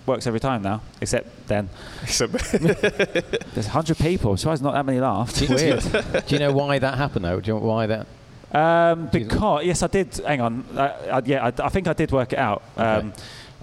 Works 0.06 0.28
every 0.28 0.40
time 0.40 0.64
now, 0.64 0.82
except 1.00 1.48
then. 1.48 1.70
Except- 2.02 2.34
There's 2.52 3.68
100 3.68 3.98
people. 4.00 4.36
So 4.36 4.50
not 4.56 4.74
that 4.74 4.86
many 4.86 5.00
laughed. 5.00 5.42
Weird. 5.48 5.82
Do 6.28 6.36
you 6.36 6.40
know 6.40 6.52
why 6.52 6.80
that 6.80 6.98
happened 6.98 7.26
though? 7.26 7.40
Do 7.40 7.48
you 7.52 7.60
know 7.60 7.66
why 7.66 7.86
that? 7.88 8.08
Um, 8.54 9.08
because 9.08 9.66
yes, 9.66 9.82
I 9.82 9.88
did. 9.88 10.14
Hang 10.18 10.42
on. 10.42 10.66
Uh, 10.76 11.22
I, 11.22 11.22
yeah, 11.26 11.46
I, 11.46 11.66
I 11.66 11.70
think 11.70 11.88
I 11.88 11.94
did 11.94 12.12
work 12.12 12.34
it 12.34 12.40
out. 12.40 12.62
Um, 12.76 13.14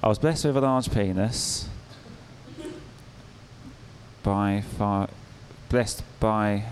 I 0.03 0.09
was 0.09 0.19
blessed 0.19 0.47
with 0.47 0.57
a 0.57 0.61
large 0.61 0.91
penis. 0.91 1.69
By 4.23 4.63
far, 4.79 5.09
blessed 5.69 6.03
by. 6.21 6.65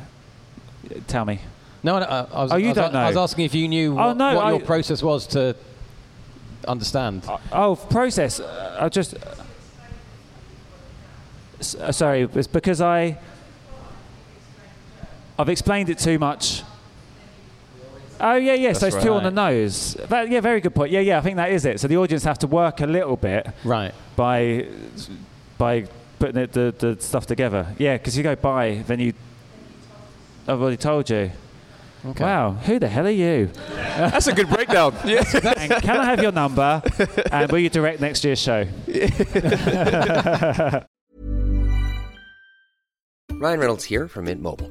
Tell 1.08 1.24
me. 1.24 1.40
No, 1.82 1.98
no 1.98 2.06
I, 2.06 2.20
I 2.20 2.42
was. 2.42 2.52
Oh, 2.52 2.56
you 2.56 2.66
I 2.66 2.68
was, 2.68 2.76
don't 2.76 2.96
I 2.96 3.08
was 3.08 3.16
asking 3.16 3.44
if 3.44 3.54
you 3.54 3.68
knew 3.68 3.92
Oh, 3.92 4.08
what, 4.08 4.16
no, 4.16 4.34
what 4.36 4.44
I- 4.44 4.50
your 4.50 4.60
process 4.60 5.02
was 5.02 5.26
to 5.28 5.54
understand. 6.66 7.28
Oh, 7.52 7.76
process. 7.76 8.40
Uh, 8.40 8.78
I 8.80 8.88
just. 8.88 9.14
Uh, 11.78 11.92
sorry, 11.92 12.22
it's 12.22 12.46
because 12.46 12.80
I. 12.80 13.18
I've 15.38 15.50
explained 15.50 15.90
it 15.90 15.98
too 15.98 16.18
much. 16.18 16.62
Oh 18.20 18.34
yeah, 18.34 18.54
yeah. 18.54 18.72
so 18.72 18.80
That's 18.80 18.96
it's 18.96 19.04
too 19.04 19.12
on 19.12 19.22
the 19.22 19.30
nose. 19.30 19.94
That, 20.08 20.30
yeah, 20.30 20.40
very 20.40 20.60
good 20.60 20.74
point. 20.74 20.90
Yeah, 20.90 21.00
yeah. 21.00 21.18
I 21.18 21.20
think 21.20 21.36
that 21.36 21.50
is 21.50 21.64
it. 21.64 21.80
So 21.80 21.88
the 21.88 21.96
audience 21.96 22.24
have 22.24 22.38
to 22.40 22.46
work 22.46 22.80
a 22.80 22.86
little 22.86 23.16
bit 23.16 23.46
right. 23.64 23.92
by 24.14 24.68
by 25.58 25.86
putting 26.18 26.42
it, 26.42 26.52
the 26.52 26.74
the 26.76 26.96
stuff 27.00 27.26
together. 27.26 27.74
Yeah, 27.78 27.96
because 27.96 28.16
you 28.16 28.22
go 28.22 28.36
by, 28.36 28.82
then 28.86 29.00
you. 29.00 29.12
I've 30.48 30.60
already 30.60 30.76
told 30.76 31.10
you. 31.10 31.30
Okay. 32.04 32.22
Wow, 32.22 32.52
who 32.52 32.78
the 32.78 32.88
hell 32.88 33.06
are 33.06 33.10
you? 33.10 33.46
That's 33.68 34.28
a 34.28 34.32
good 34.32 34.48
breakdown. 34.48 34.94
yeah. 35.04 35.24
Can 35.24 35.96
I 35.96 36.04
have 36.04 36.22
your 36.22 36.32
number? 36.32 36.82
And 37.32 37.50
will 37.50 37.58
you 37.58 37.70
direct 37.70 38.00
next 38.00 38.24
year's 38.24 38.38
show? 38.38 38.66
Ryan 43.32 43.60
Reynolds 43.60 43.84
here 43.84 44.08
from 44.08 44.26
Mint 44.26 44.40
Mobile. 44.40 44.70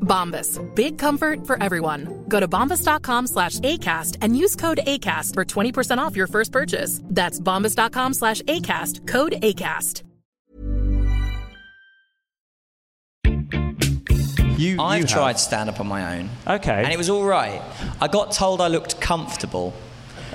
Bombas. 0.00 0.58
Big 0.74 0.98
comfort 0.98 1.46
for 1.46 1.62
everyone. 1.62 2.24
Go 2.28 2.40
to 2.40 2.48
bombas.com 2.48 3.26
slash 3.26 3.60
ACAST 3.60 4.16
and 4.22 4.36
use 4.36 4.56
code 4.56 4.80
ACAST 4.84 5.34
for 5.34 5.44
20% 5.44 5.98
off 5.98 6.16
your 6.16 6.26
first 6.26 6.50
purchase. 6.50 7.00
That's 7.04 7.38
bombas.com 7.38 8.14
slash 8.14 8.40
ACAST. 8.42 9.06
Code 9.06 9.34
ACAST. 9.42 10.02
You, 14.58 14.80
I've 14.82 15.02
you 15.02 15.06
tried 15.06 15.38
stand 15.38 15.70
up 15.70 15.78
on 15.78 15.86
my 15.86 16.18
own. 16.18 16.30
Okay. 16.44 16.82
And 16.82 16.92
it 16.92 16.96
was 16.96 17.08
all 17.08 17.24
right. 17.24 17.62
I 18.00 18.08
got 18.08 18.32
told 18.32 18.60
I 18.60 18.66
looked 18.66 19.00
comfortable. 19.00 19.72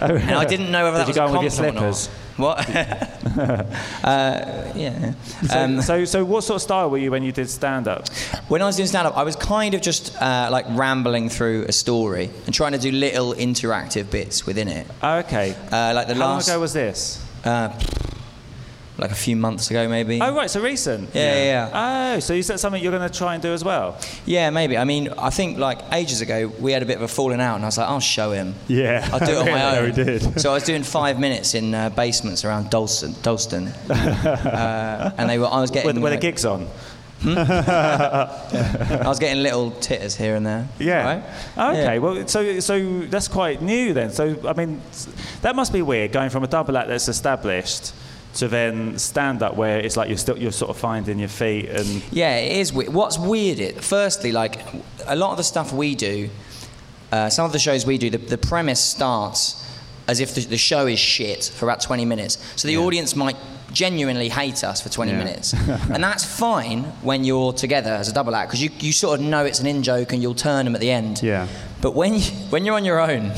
Oh, 0.01 0.05
And 0.15 0.31
I 0.31 0.45
didn't 0.45 0.71
know 0.71 0.85
whether 0.85 0.99
Did 1.03 1.07
that 1.07 1.15
you 1.15 1.21
was 1.21 1.31
go 1.31 1.35
a 1.35 1.37
on 1.37 1.43
with 1.43 1.57
your 1.57 1.65
compliment 1.73 1.77
or 1.77 1.89
not. 1.89 2.09
Slippers? 2.35 2.37
What? 2.37 2.69
uh, 4.03 4.71
yeah. 4.75 5.13
So, 5.47 5.59
Um, 5.59 5.81
so, 5.81 6.05
so 6.05 6.23
what 6.25 6.43
sort 6.43 6.55
of 6.57 6.61
style 6.61 6.89
were 6.89 6.97
you 6.97 7.11
when 7.11 7.23
you 7.23 7.31
did 7.31 7.49
stand 7.49 7.87
up? 7.87 8.07
When 8.47 8.61
I 8.61 8.65
was 8.65 8.75
doing 8.75 8.87
stand 8.87 9.07
up, 9.07 9.17
I 9.17 9.23
was 9.23 9.35
kind 9.35 9.73
of 9.73 9.81
just 9.81 10.15
uh, 10.21 10.49
like 10.51 10.65
rambling 10.69 11.29
through 11.29 11.65
a 11.67 11.71
story 11.71 12.29
and 12.45 12.53
trying 12.53 12.73
to 12.73 12.77
do 12.79 12.91
little 12.91 13.33
interactive 13.33 14.09
bits 14.11 14.45
within 14.45 14.67
it. 14.67 14.87
Okay. 15.03 15.55
Uh, 15.71 15.93
like 15.95 16.07
the 16.07 16.13
How 16.15 16.19
long 16.19 16.33
last. 16.35 16.47
ago 16.47 16.59
was 16.59 16.73
this? 16.73 17.23
Like 19.03 19.11
a 19.11 19.15
few 19.15 19.35
months 19.35 19.69
ago, 19.69 19.89
maybe. 19.89 20.21
Oh, 20.21 20.33
right, 20.33 20.49
so 20.49 20.61
recent. 20.61 21.09
Yeah, 21.13 21.33
yeah, 21.35 21.43
yeah. 21.43 22.13
Oh, 22.15 22.19
so 22.21 22.33
is 22.33 22.47
that 22.47 22.61
something 22.61 22.81
you're 22.81 22.93
going 22.97 23.05
to 23.11 23.13
try 23.13 23.33
and 23.33 23.43
do 23.43 23.51
as 23.51 23.61
well? 23.61 23.97
Yeah, 24.25 24.49
maybe. 24.49 24.77
I 24.77 24.85
mean, 24.85 25.09
I 25.17 25.29
think 25.29 25.57
like 25.57 25.79
ages 25.91 26.21
ago 26.21 26.47
we 26.57 26.71
had 26.71 26.81
a 26.83 26.85
bit 26.85 26.95
of 26.95 27.01
a 27.01 27.07
falling 27.09 27.41
out, 27.41 27.55
and 27.55 27.65
I 27.65 27.67
was 27.67 27.77
like, 27.77 27.89
I'll 27.89 27.99
show 27.99 28.31
him. 28.31 28.55
Yeah. 28.69 29.05
I'll 29.11 29.19
do 29.19 29.33
it 29.33 29.37
on 29.39 29.45
my 29.45 29.51
Yeah, 29.57 29.75
own. 29.79 29.85
we 29.89 29.91
did. 29.91 30.39
So 30.39 30.51
I 30.51 30.53
was 30.53 30.63
doing 30.63 30.83
five 30.83 31.19
minutes 31.19 31.53
in 31.53 31.75
uh, 31.75 31.89
basements 31.89 32.45
around 32.45 32.69
Dalston, 32.69 33.13
Dalston, 33.21 33.67
uh, 33.89 35.11
and 35.17 35.29
they 35.29 35.37
were. 35.37 35.47
I 35.47 35.59
was 35.59 35.69
getting. 35.69 35.99
were 36.01 36.09
the 36.09 36.15
like- 36.15 36.21
gigs 36.21 36.45
on? 36.45 36.69
I 37.25 39.01
was 39.05 39.19
getting 39.19 39.43
little 39.43 39.71
titters 39.71 40.15
here 40.15 40.35
and 40.35 40.45
there. 40.45 40.67
Yeah. 40.79 41.03
Right? 41.05 41.23
Okay. 41.71 41.95
Yeah. 41.95 41.97
Well, 41.99 42.27
so 42.27 42.59
so 42.59 42.99
that's 43.01 43.27
quite 43.27 43.61
new 43.61 43.93
then. 43.93 44.11
So 44.11 44.37
I 44.47 44.53
mean, 44.53 44.81
that 45.41 45.55
must 45.55 45.73
be 45.73 45.81
weird 45.81 46.11
going 46.11 46.29
from 46.29 46.43
a 46.43 46.47
double 46.47 46.77
act 46.77 46.87
that's 46.89 47.07
established 47.07 47.93
to 48.35 48.47
then 48.47 48.97
stand 48.97 49.43
up 49.43 49.55
where 49.55 49.79
it's 49.79 49.95
like 49.95 50.09
you're 50.09 50.17
still 50.17 50.37
you're 50.37 50.51
sort 50.51 50.69
of 50.71 50.77
finding 50.77 51.19
your 51.19 51.29
feet 51.29 51.69
and 51.69 52.03
Yeah, 52.11 52.35
it 52.37 52.57
is 52.57 52.73
weird. 52.73 52.93
What's 52.93 53.17
weird, 53.19 53.59
it, 53.59 53.83
firstly, 53.83 54.31
like 54.31 54.59
a 55.05 55.15
lot 55.15 55.31
of 55.31 55.37
the 55.37 55.43
stuff 55.43 55.71
we 55.71 55.93
do, 55.95 56.29
uh, 57.11 57.29
some 57.29 57.45
of 57.45 57.51
the 57.51 57.59
shows 57.59 57.85
we 57.85 57.97
do, 57.97 58.09
the, 58.09 58.17
the 58.17 58.37
premise 58.37 58.79
starts 58.79 59.59
as 60.07 60.19
if 60.19 60.33
the, 60.35 60.41
the 60.41 60.57
show 60.57 60.87
is 60.87 60.99
shit 60.99 61.45
for 61.55 61.65
about 61.65 61.79
20 61.81 62.05
minutes. 62.05 62.37
So 62.55 62.67
the 62.67 62.77
audience 62.77 63.15
might 63.15 63.37
genuinely 63.71 64.29
hate 64.29 64.63
us 64.63 64.81
for 64.81 64.89
20 64.89 65.11
Yeah. 65.11 65.17
minutes. 65.17 65.53
and 65.93 66.03
that's 66.03 66.25
fine 66.25 66.83
when 67.01 67.23
you're 67.23 67.53
together 67.53 67.91
as 67.91 68.07
a 68.09 68.13
double 68.13 68.35
act 68.35 68.49
because 68.49 68.61
you, 68.63 68.69
you 68.79 68.91
sort 68.91 69.19
of 69.19 69.25
know 69.25 69.45
it's 69.45 69.59
an 69.59 69.67
in 69.67 69.81
joke 69.83 70.11
and 70.11 70.21
you'll 70.21 70.35
turn 70.35 70.65
them 70.65 70.75
at 70.75 70.81
the 70.81 70.91
end. 70.91 71.21
Yeah. 71.23 71.47
But 71.83 71.95
when, 71.95 72.13
you, 72.13 72.21
when 72.49 72.63
you're 72.63 72.75
on 72.75 72.85
your 72.85 73.01
own 73.01 73.33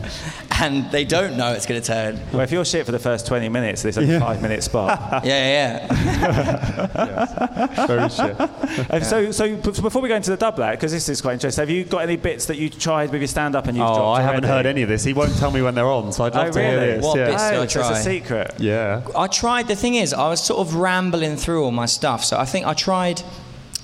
and 0.60 0.88
they 0.92 1.04
don't 1.04 1.36
know 1.36 1.52
it's 1.52 1.66
going 1.66 1.80
to 1.80 1.86
turn, 1.86 2.20
well, 2.32 2.42
if 2.42 2.52
you're 2.52 2.64
shit 2.64 2.86
for 2.86 2.92
the 2.92 2.98
first 3.00 3.26
20 3.26 3.48
minutes, 3.48 3.82
there's 3.82 3.98
a 3.98 4.20
five 4.20 4.40
minute 4.40 4.62
spot. 4.62 5.24
yeah, 5.26 5.88
yeah. 5.88 7.86
Very 7.88 8.08
shit. 8.08 8.40
Uh, 8.40 9.00
So, 9.08 9.32
so 9.32 9.56
before 9.56 10.00
we 10.00 10.08
go 10.08 10.14
into 10.14 10.30
the 10.30 10.36
double 10.36 10.62
act, 10.62 10.78
because 10.78 10.92
this 10.92 11.08
is 11.08 11.20
quite 11.20 11.32
interesting, 11.32 11.60
have 11.62 11.70
you 11.70 11.82
got 11.82 12.02
any 12.02 12.14
bits 12.14 12.46
that 12.46 12.56
you 12.56 12.70
tried 12.70 13.10
with 13.10 13.20
your 13.20 13.26
stand 13.26 13.56
up 13.56 13.66
and 13.66 13.76
you've 13.76 13.84
Oh, 13.84 13.94
dropped 13.94 14.20
I 14.20 14.22
haven't 14.22 14.44
heard 14.44 14.64
any 14.66 14.82
of 14.82 14.88
this. 14.88 15.02
He 15.02 15.12
won't 15.12 15.36
tell 15.36 15.50
me 15.50 15.60
when 15.60 15.74
they're 15.74 15.84
on, 15.84 16.12
so 16.12 16.22
I'd 16.24 16.36
love 16.36 16.48
Oh, 16.48 16.52
to 16.52 16.60
hear 16.60 16.80
really? 16.80 16.86
this. 16.98 17.04
What 17.04 17.18
yeah. 17.18 17.30
bits? 17.30 17.42
Oh, 17.42 17.50
Did 17.50 17.62
I 17.62 17.66
so 17.66 17.80
it's 17.80 17.98
a 17.98 18.02
secret. 18.04 18.54
Yeah. 18.60 19.02
I 19.16 19.26
tried. 19.26 19.66
The 19.66 19.74
thing 19.74 19.96
is, 19.96 20.14
I 20.14 20.28
was 20.28 20.40
sort 20.44 20.60
of 20.60 20.76
rambling 20.76 21.36
through 21.36 21.64
all 21.64 21.72
my 21.72 21.86
stuff. 21.86 22.22
So 22.24 22.38
I 22.38 22.44
think 22.44 22.64
I 22.64 22.74
tried. 22.74 23.20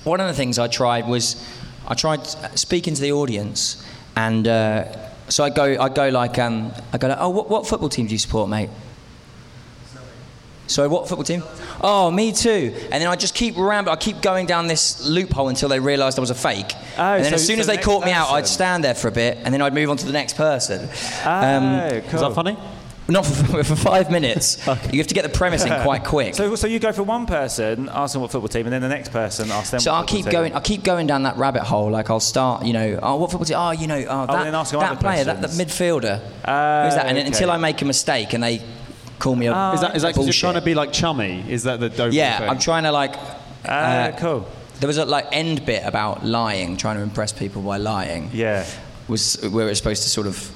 One 0.05 0.21
of 0.21 0.27
the 0.27 0.33
things 0.33 0.57
I 0.57 0.67
tried 0.69 1.05
was 1.05 1.35
I 1.87 1.93
tried 1.95 2.25
speaking 2.57 2.95
to 2.95 3.01
the 3.01 3.11
audience, 3.11 3.84
and 4.15 4.47
uh, 4.47 4.85
so 5.29 5.43
I 5.43 5.49
go, 5.49 5.63
I 5.79 5.89
go 5.89 6.09
like, 6.09 6.37
um, 6.39 6.71
I 6.93 6.97
go 6.97 7.07
like, 7.07 7.17
oh, 7.19 7.29
what, 7.29 7.49
what 7.49 7.67
football 7.67 7.89
team 7.89 8.07
do 8.07 8.13
you 8.13 8.19
support, 8.19 8.49
mate? 8.49 8.69
Sorry, 10.67 10.87
what 10.87 11.07
football 11.07 11.23
team? 11.23 11.43
Oh, 11.81 12.09
me 12.09 12.31
too. 12.31 12.73
And 12.91 12.93
then 13.01 13.07
I 13.07 13.15
just 13.15 13.35
keep 13.35 13.55
rambling. 13.55 13.95
I 13.95 13.99
keep 13.99 14.21
going 14.21 14.47
down 14.47 14.65
this 14.65 15.05
loophole 15.07 15.49
until 15.49 15.69
they 15.69 15.79
realised 15.79 16.17
I 16.17 16.21
was 16.21 16.31
a 16.31 16.35
fake. 16.35 16.71
Oh, 16.97 17.01
and 17.03 17.23
then 17.23 17.31
so- 17.31 17.35
as 17.35 17.45
soon 17.45 17.57
so 17.57 17.61
as 17.61 17.67
they 17.67 17.75
next 17.75 17.85
caught 17.85 18.03
me 18.03 18.11
out, 18.11 18.31
I'd 18.31 18.47
stand 18.47 18.83
there 18.83 18.95
for 18.95 19.07
a 19.07 19.11
bit, 19.11 19.37
and 19.43 19.53
then 19.53 19.61
I'd 19.61 19.75
move 19.75 19.91
on 19.91 19.97
to 19.97 20.05
the 20.07 20.11
next 20.13 20.35
person. 20.37 20.89
Oh, 21.23 21.29
Um, 21.29 21.79
cool. 22.01 22.15
Is 22.15 22.21
that 22.21 22.33
funny? 22.33 22.57
Not 23.07 23.25
for, 23.25 23.63
for 23.63 23.75
five 23.75 24.09
minutes. 24.09 24.57
You 24.91 24.99
have 24.99 25.07
to 25.07 25.13
get 25.15 25.23
the 25.23 25.29
premise 25.37 25.63
in 25.63 25.69
quite 25.83 26.03
quick. 26.13 26.35
So, 26.35 26.55
so 26.55 26.67
you 26.67 26.79
go 26.79 26.91
for 26.91 27.03
one 27.03 27.25
person, 27.25 27.89
ask 27.89 28.13
them 28.13 28.21
what 28.21 28.31
football 28.31 28.47
team, 28.47 28.65
and 28.65 28.73
then 28.73 28.81
the 28.81 28.87
next 28.89 29.09
person 29.09 29.51
asks 29.51 29.71
them. 29.71 29.79
So 29.79 29.91
what 29.91 29.97
I'll 29.99 30.05
keep 30.05 30.25
team. 30.25 30.31
going. 30.31 30.53
I'll 30.53 30.61
keep 30.61 30.83
going 30.83 31.05
down 31.07 31.23
that 31.23 31.37
rabbit 31.37 31.63
hole. 31.63 31.89
Like 31.91 32.09
I'll 32.09 32.19
start, 32.19 32.65
you 32.65 32.73
know, 32.73 32.99
oh, 33.01 33.17
what 33.17 33.31
football 33.31 33.45
team? 33.45 33.57
Oh, 33.59 33.71
you 33.71 33.87
know, 33.87 34.03
oh, 34.07 34.25
that, 34.27 34.43
then 34.43 34.55
ask 34.55 34.71
that 34.71 34.99
player, 34.99 35.23
that, 35.25 35.41
that 35.41 35.51
midfielder. 35.51 36.21
Ah, 36.45 36.85
Who's 36.85 36.95
that? 36.95 37.05
And 37.07 37.17
okay. 37.17 37.27
until 37.27 37.51
I 37.51 37.57
make 37.57 37.81
a 37.81 37.85
mistake 37.85 38.33
and 38.33 38.43
they 38.43 38.61
call 39.19 39.35
me 39.35 39.47
a 39.47 39.53
Oh, 39.53 39.73
Is 39.73 39.81
that 39.81 39.95
is 39.95 40.01
that 40.03 40.13
'cause 40.15 40.25
you're 40.25 40.33
trying 40.33 40.55
to 40.55 40.61
be 40.61 40.75
like 40.75 40.91
chummy? 40.93 41.43
Is 41.49 41.63
that 41.63 41.79
the 41.79 41.89
dope 41.89 42.13
Yeah, 42.13 42.39
thing? 42.39 42.49
I'm 42.49 42.59
trying 42.59 42.83
to 42.83 42.91
like. 42.91 43.15
Ah, 43.65 43.69
uh, 44.09 44.17
cool. 44.17 44.47
There 44.79 44.87
was 44.87 44.97
a 44.97 45.05
like 45.05 45.27
end 45.31 45.65
bit 45.65 45.83
about 45.85 46.25
lying, 46.25 46.77
trying 46.77 46.97
to 46.97 47.01
impress 47.03 47.31
people 47.31 47.61
by 47.61 47.77
lying. 47.77 48.29
Yeah. 48.33 48.65
Was 49.07 49.37
where 49.49 49.69
it's 49.69 49.79
supposed 49.79 50.03
to 50.03 50.09
sort 50.09 50.27
of 50.27 50.51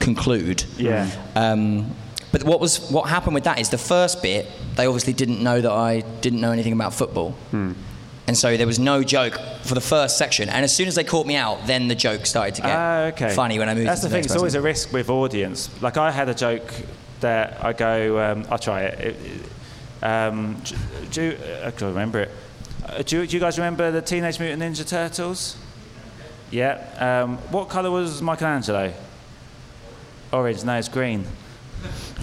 conclude. 0.00 0.64
Yeah. 0.76 1.08
Um, 1.36 1.94
but 2.32 2.42
what 2.44 2.60
was 2.60 2.90
what 2.90 3.08
happened 3.08 3.34
with 3.34 3.44
that 3.44 3.58
is 3.60 3.68
the 3.70 3.78
first 3.78 4.22
bit 4.22 4.46
they 4.76 4.86
obviously 4.86 5.12
didn't 5.12 5.42
know 5.42 5.60
that 5.60 5.70
I 5.72 6.00
didn't 6.20 6.40
know 6.40 6.52
anything 6.52 6.72
about 6.72 6.94
football, 6.94 7.32
Hmm. 7.50 7.72
and 8.28 8.36
so 8.36 8.56
there 8.56 8.66
was 8.66 8.78
no 8.78 9.02
joke 9.02 9.38
for 9.62 9.74
the 9.74 9.80
first 9.80 10.16
section. 10.16 10.48
And 10.48 10.64
as 10.64 10.74
soon 10.74 10.86
as 10.88 10.94
they 10.94 11.04
caught 11.04 11.26
me 11.26 11.34
out, 11.36 11.66
then 11.66 11.88
the 11.88 11.94
joke 11.96 12.26
started 12.26 12.54
to 12.56 12.62
get 12.62 12.70
Ah, 12.70 13.00
okay. 13.12 13.34
funny 13.34 13.58
when 13.58 13.68
I 13.68 13.74
moved. 13.74 13.88
That's 13.88 14.00
to 14.02 14.06
the 14.08 14.14
thing. 14.14 14.24
It's 14.24 14.36
always 14.36 14.54
a 14.54 14.60
risk 14.62 14.92
with 14.92 15.10
audience. 15.10 15.68
Like 15.82 15.96
I 15.96 16.10
had 16.12 16.28
a 16.28 16.34
joke 16.34 16.72
that 17.20 17.58
I 17.64 17.72
go, 17.72 18.18
um, 18.18 18.46
I'll 18.50 18.58
try 18.58 18.82
it. 18.82 18.98
it, 19.00 19.16
um, 20.02 20.56
do, 21.10 21.32
do, 21.32 21.36
I 21.66 21.70
can't 21.72 21.82
remember 21.94 22.20
it. 22.20 22.30
Uh, 22.86 23.02
do, 23.02 23.20
you- 23.20 23.26
do 23.26 23.36
you 23.36 23.40
guys 23.40 23.58
remember 23.58 23.90
the 23.90 24.00
Teenage 24.00 24.38
Mutant 24.40 24.62
Ninja 24.62 24.86
Turtles? 24.88 25.56
Yeah. 26.50 26.78
Um, 26.98 27.36
what 27.50 27.68
colour 27.68 27.90
was 27.90 28.22
Michelangelo? 28.22 28.92
Orange. 30.32 30.64
No, 30.64 30.76
it's 30.76 30.88
green. 30.88 31.24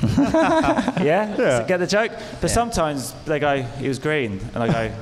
yeah? 0.17 1.35
So 1.35 1.65
get 1.67 1.77
the 1.77 1.87
joke? 1.87 2.11
But 2.39 2.51
sometimes 2.51 3.13
they 3.25 3.39
go, 3.39 3.61
he 3.61 3.87
was 3.87 3.99
green. 3.99 4.39
And 4.53 4.63
I 4.63 4.67
go, 4.89 4.95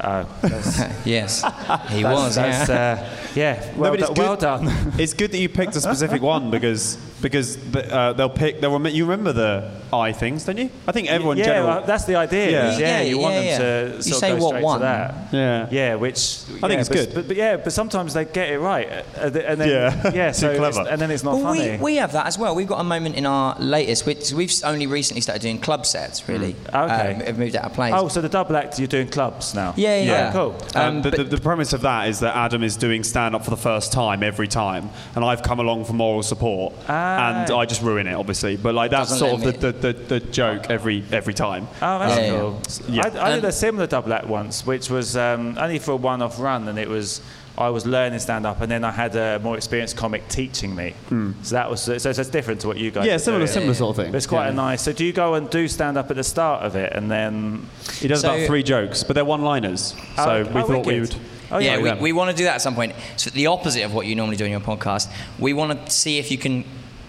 oh. 0.04 0.38
That's, 0.42 1.06
yes, 1.06 1.42
he 1.42 2.02
that's- 2.02 2.04
was. 2.04 2.34
that's, 2.36 2.68
yeah. 2.68 2.74
uh, 2.76 3.26
yeah. 3.34 3.72
Well, 3.76 3.92
no, 3.92 3.98
it's 3.98 4.08
do- 4.08 4.14
good. 4.14 4.18
well 4.22 4.36
done. 4.36 4.68
it's 4.98 5.14
good 5.14 5.30
that 5.32 5.38
you 5.38 5.48
picked 5.48 5.76
a 5.76 5.80
specific 5.80 6.22
one 6.22 6.50
because 6.50 6.96
because 7.22 7.58
uh, 7.76 8.12
they'll 8.14 8.30
pick. 8.30 8.60
They'll 8.60 8.72
rem- 8.72 8.86
you 8.94 9.04
remember 9.04 9.32
the 9.32 9.70
eye 9.92 10.12
things, 10.12 10.44
don't 10.44 10.56
you? 10.56 10.70
I 10.88 10.92
think 10.92 11.08
everyone 11.08 11.36
yeah, 11.36 11.44
general. 11.44 11.66
well, 11.68 11.84
that's 11.84 12.04
the 12.04 12.14
idea. 12.16 12.50
Yeah. 12.50 12.70
is, 12.72 12.78
Yeah, 12.80 12.86
Yeah, 13.00 13.02
you 13.02 13.18
want 13.18 13.34
yeah, 13.34 13.40
them 13.58 13.86
yeah. 13.86 13.90
to 13.90 13.96
You 13.96 14.02
say 14.14 14.30
of 14.32 14.38
go 14.38 14.44
what 14.44 14.50
straight 14.52 14.64
one. 14.64 14.78
to 14.80 14.84
that. 14.84 15.28
Yeah. 15.32 15.68
Yeah, 15.70 15.94
which 15.96 16.18
I 16.62 16.68
think 16.68 16.80
it's 16.80 16.88
but, 16.88 16.94
good. 16.94 17.14
But, 17.14 17.28
but 17.28 17.36
yeah, 17.36 17.56
but 17.58 17.72
sometimes 17.72 18.14
they 18.14 18.24
get 18.24 18.50
it 18.50 18.58
right, 18.58 18.88
uh, 19.16 19.28
th- 19.30 19.44
and 19.46 19.60
then 19.60 19.68
Yeah. 19.68 20.12
yeah, 20.14 20.32
so 20.40 20.50
it's- 20.50 20.72
clever. 20.74 20.88
and 20.88 21.00
then 21.00 21.10
it's 21.10 21.22
not 21.22 21.34
Well, 21.34 21.42
funny. 21.54 21.72
we, 21.72 21.76
we 21.78 21.96
have 21.96 22.12
that 22.12 22.26
as 22.26 22.38
well. 22.38 22.54
We've 22.54 22.66
got 22.68 22.80
a 22.80 22.84
moment 22.84 23.16
in 23.16 23.26
our 23.26 23.54
latest, 23.58 24.06
which 24.06 24.32
we've 24.32 24.52
only 24.64 24.86
recently 24.86 25.20
started 25.20 25.42
doing 25.42 25.58
club 25.60 25.84
sets, 25.84 26.26
really. 26.28 26.56
Okay. 26.68 27.14
Um, 27.14 27.20
have 27.20 27.38
moved 27.38 27.54
out 27.56 27.64
of 27.66 27.74
place. 27.74 27.92
oh, 27.94 28.08
so 28.08 28.20
the 28.22 28.28
double 28.30 28.56
act 28.56 28.78
you're 28.78 28.88
doing 28.88 29.08
clubs 29.08 29.54
now? 29.54 29.74
Yeah, 29.76 29.89
yeah, 29.98 30.02
Oh, 30.02 30.04
yeah. 30.04 30.32
cool. 30.32 30.80
Um, 30.80 30.96
Um, 30.96 31.02
the, 31.02 31.10
but- 31.10 31.16
the, 31.18 31.24
the 31.36 31.40
premise 31.40 31.72
of 31.72 31.82
that 31.82 32.08
is 32.08 32.20
that 32.20 32.34
Adam 32.36 32.62
is 32.62 32.76
doing 32.76 33.02
stand 33.04 33.34
up 33.34 33.44
for 33.44 33.50
the 33.50 33.56
first 33.56 33.92
time 33.92 34.22
every 34.22 34.48
time, 34.48 34.90
and 35.14 35.24
I've 35.24 35.42
come 35.42 35.60
along 35.60 35.84
for 35.84 35.92
moral 35.92 36.22
support, 36.22 36.74
Ah. 36.88 37.42
and 37.44 37.50
I 37.50 37.64
just 37.66 37.82
ruin 37.82 38.06
it, 38.06 38.14
obviously. 38.14 38.56
But 38.56 38.74
like 38.74 38.90
that's 38.90 39.10
Doesn't 39.10 39.28
sort 39.28 39.46
of 39.46 39.60
the, 39.60 39.72
the, 39.72 39.92
the, 39.92 39.92
the 39.92 40.20
joke 40.20 40.70
every 40.70 41.04
every 41.12 41.34
time. 41.34 41.68
Oh, 41.82 41.98
that's 41.98 42.16
Yeah, 42.16 42.32
yeah. 42.32 42.38
cool. 42.40 42.60
Yeah. 42.88 43.02
I, 43.02 43.26
I 43.26 43.34
did 43.36 43.44
Um, 43.44 43.48
a 43.48 43.52
similar 43.52 43.86
double 43.86 44.12
act 44.12 44.26
once, 44.26 44.66
which 44.66 44.90
was 44.90 45.16
um, 45.16 45.56
only 45.58 45.78
for 45.78 45.92
a 45.92 45.96
one-off 45.96 46.38
run, 46.40 46.68
and 46.68 46.78
it 46.78 46.88
was 46.88 47.20
I 47.58 47.68
was 47.68 47.84
learning 47.86 48.18
stand-up, 48.20 48.60
and 48.62 48.70
then 48.70 48.84
I 48.84 48.90
had 48.90 49.14
a 49.16 49.38
more 49.40 49.56
experienced 49.56 49.96
comic 49.96 50.26
teaching 50.28 50.74
me. 50.74 50.94
Hmm. 51.08 51.32
So 51.42 51.54
that 51.56 51.70
was 51.70 51.82
so, 51.82 51.98
so 51.98 52.10
it's 52.10 52.28
different 52.30 52.60
to 52.62 52.68
what 52.68 52.78
you 52.78 52.90
guys. 52.90 53.06
Yeah, 53.06 53.16
are 53.16 53.18
similar 53.18 53.44
doing. 53.46 53.52
similar 53.52 53.74
sort 53.74 53.90
of 53.98 54.04
thing. 54.04 54.12
But 54.12 54.18
it's 54.18 54.26
quite 54.26 54.44
Yeah. 54.46 54.50
a 54.52 54.54
nice. 54.54 54.82
So 54.82 54.92
do 54.92 55.04
you 55.04 55.12
go 55.12 55.34
and 55.34 55.50
do 55.50 55.68
stand-up 55.68 56.10
at 56.10 56.16
the 56.16 56.24
start 56.24 56.62
of 56.62 56.76
it, 56.76 56.92
and 56.94 57.10
then? 57.10 57.66
He 58.00 58.08
does 58.08 58.20
So- 58.22 58.34
about 58.34 58.46
three 58.46 58.62
jokes, 58.62 59.02
but 59.04 59.14
they're 59.14 59.24
one-liners. 59.24 59.94
Oh, 60.16 60.24
So 60.24 60.42
we 60.54 60.60
Oh, 60.60 60.66
thought 60.66 60.86
we 60.86 61.00
would. 61.00 61.14
Oh, 61.52 61.58
yeah, 61.58 61.72
yeah, 61.74 61.82
we, 61.82 61.88
them. 61.90 61.98
we 62.00 62.12
want 62.12 62.30
to 62.30 62.36
do 62.36 62.44
that 62.44 62.54
at 62.54 62.62
some 62.62 62.76
point. 62.76 62.94
So 63.16 63.28
the 63.30 63.48
opposite 63.48 63.82
of 63.84 63.92
what 63.92 64.06
you 64.06 64.14
normally 64.14 64.36
do 64.36 64.44
in 64.44 64.52
your 64.52 64.60
podcast. 64.60 65.08
We 65.38 65.52
want 65.52 65.84
to 65.86 65.90
see 65.92 66.18
if 66.18 66.30
you 66.30 66.38
can. 66.38 66.64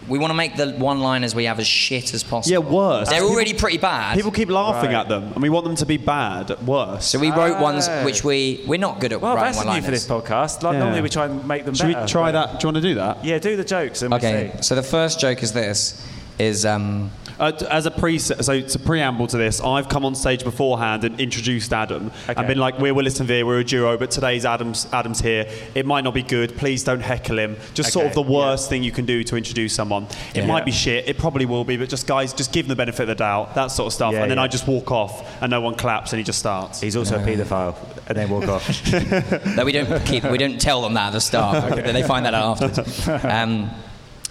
We 0.07 0.17
want 0.19 0.31
to 0.31 0.35
make 0.35 0.55
the 0.55 0.71
one-liners 0.71 1.35
we 1.35 1.45
have 1.45 1.59
as 1.59 1.67
shit 1.67 2.13
as 2.13 2.23
possible. 2.23 2.51
Yeah, 2.51 2.57
worse. 2.57 3.07
They're 3.07 3.19
People- 3.19 3.33
already 3.33 3.53
pretty 3.53 3.77
bad. 3.77 4.15
People 4.17 4.31
keep 4.31 4.49
laughing 4.49 4.91
Right. 4.91 4.99
at 5.01 5.09
them, 5.09 5.31
and 5.33 5.41
we 5.41 5.49
want 5.49 5.65
them 5.65 5.75
to 5.75 5.85
be 5.85 5.97
bad, 5.97 6.49
worse. 6.65 7.05
so 7.05 7.19
we 7.19 7.29
wrote 7.31 7.59
ones 7.59 7.87
Oh. 7.87 8.03
which 8.03 8.23
we 8.23 8.61
we're 8.67 8.79
not 8.79 8.99
good 8.99 9.13
at 9.13 9.21
Well, 9.21 9.35
writing 9.35 9.61
that's 9.63 9.75
new 9.75 9.81
for 9.81 9.91
this 9.91 10.07
podcast. 10.07 10.63
Like 10.63 10.73
Yeah. 10.73 10.79
normally 10.79 11.01
we 11.01 11.09
try 11.09 11.25
and 11.25 11.47
make 11.47 11.65
them 11.65 11.75
Should 11.75 11.87
we 11.87 11.93
try 12.07 12.31
but- 12.31 12.51
that? 12.51 12.59
Do 12.59 12.67
you 12.67 12.73
want 12.73 12.83
to 12.83 12.89
do 12.89 12.95
that? 12.95 13.23
Yeah, 13.23 13.37
do 13.37 13.55
the 13.55 13.63
jokes 13.63 14.01
and 14.01 14.13
Okay, 14.13 14.49
we'll 14.53 14.61
see. 14.63 14.67
so 14.67 14.75
the 14.75 14.83
first 14.83 15.19
joke 15.19 15.43
is 15.43 15.51
this: 15.53 16.01
is 16.39 16.65
um, 16.65 17.11
Uh, 17.39 17.51
as 17.69 17.85
a 17.85 17.91
pre, 17.91 18.19
so 18.19 18.35
it's 18.53 18.75
a 18.75 18.79
preamble 18.79 19.27
to 19.27 19.37
this. 19.37 19.61
I've 19.61 19.89
come 19.89 20.05
on 20.05 20.15
stage 20.15 20.43
beforehand 20.43 21.03
and 21.03 21.19
introduced 21.19 21.73
Adam 21.73 22.11
Okay. 22.29 22.33
and 22.37 22.47
been 22.47 22.57
like, 22.57 22.79
"We're 22.79 22.93
Willis 22.93 23.19
and 23.19 23.27
Veer, 23.27 23.45
we're 23.45 23.59
a 23.59 23.63
duo, 23.63 23.97
but 23.97 24.11
today's 24.11 24.45
Adam's 24.45 24.87
Adam's 24.93 25.21
here. 25.21 25.47
It 25.75 25.85
might 25.85 26.03
not 26.03 26.13
be 26.13 26.23
good. 26.23 26.55
Please 26.57 26.83
don't 26.83 27.01
heckle 27.01 27.39
him. 27.39 27.57
Just 27.73 27.91
sort 27.91 28.05
of 28.07 28.13
the 28.13 28.21
worst 28.21 28.69
thing 28.69 28.83
you 28.83 28.91
can 28.91 29.05
do 29.05 29.23
to 29.23 29.35
introduce 29.37 29.73
someone. 29.73 30.07
It 30.33 30.41
Yeah. 30.41 30.45
might 30.47 30.65
be 30.65 30.71
shit. 30.71 31.07
It 31.07 31.17
probably 31.17 31.45
will 31.45 31.63
be, 31.63 31.77
but 31.77 31.89
just 31.89 32.07
guys, 32.07 32.33
just 32.33 32.51
give 32.51 32.65
him 32.65 32.69
the 32.69 32.75
benefit 32.75 33.03
of 33.03 33.07
the 33.07 33.15
doubt. 33.15 33.55
That 33.55 33.71
sort 33.71 33.87
of 33.87 33.93
stuff. 33.93 34.13
Yeah, 34.13 34.21
and 34.23 34.31
then 34.31 34.37
yeah. 34.37 34.43
I 34.43 34.47
just 34.47 34.67
walk 34.67 34.91
off, 34.91 35.23
and 35.41 35.49
no 35.49 35.61
one 35.61 35.75
claps, 35.75 36.13
and 36.13 36.19
he 36.19 36.23
just 36.23 36.39
starts. 36.39 36.81
He's 36.81 36.95
also 36.95 37.15
a 37.15 37.19
paedophile, 37.19 37.75
and 38.07 38.17
then 38.17 38.29
walk 38.29 38.47
off. 38.47 38.67
that 38.91 39.65
we 39.65 39.71
don't 39.71 40.05
keep, 40.05 40.23
we 40.25 40.37
don't 40.37 40.59
tell 40.59 40.81
them 40.81 40.93
that 40.95 41.07
at 41.07 41.13
the 41.13 41.21
start. 41.21 41.79
They 41.91 42.03
find 42.03 42.25
that 42.25 42.33
out 42.33 42.61
afterwards. 42.61 43.07
Um, 43.25 43.69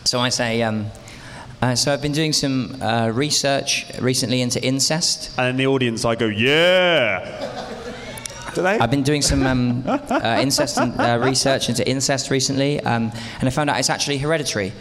so 0.04 0.18
I 0.20 0.30
say, 0.30 0.62
um, 0.62 0.86
uh, 1.62 1.74
so 1.74 1.92
I've 1.92 2.02
been 2.02 2.12
doing 2.12 2.32
some 2.32 2.80
uh, 2.82 3.10
research 3.12 3.86
recently 4.00 4.40
into 4.40 4.62
incest. 4.64 5.30
And 5.38 5.48
in 5.50 5.56
the 5.56 5.66
audience, 5.66 6.04
I 6.04 6.14
go, 6.14 6.26
"Yeah." 6.26 7.66
Do 8.54 8.62
they? 8.62 8.78
I've 8.78 8.90
been 8.90 9.02
doing 9.04 9.22
some 9.22 9.46
um, 9.46 9.84
uh, 9.86 10.38
incest 10.40 10.78
and, 10.78 10.98
uh, 11.00 11.18
research 11.22 11.68
into 11.68 11.88
incest 11.88 12.30
recently, 12.30 12.80
um, 12.80 13.12
and 13.38 13.48
I 13.48 13.50
found 13.50 13.70
out 13.70 13.78
it's 13.78 13.90
actually 13.90 14.18
hereditary. 14.18 14.72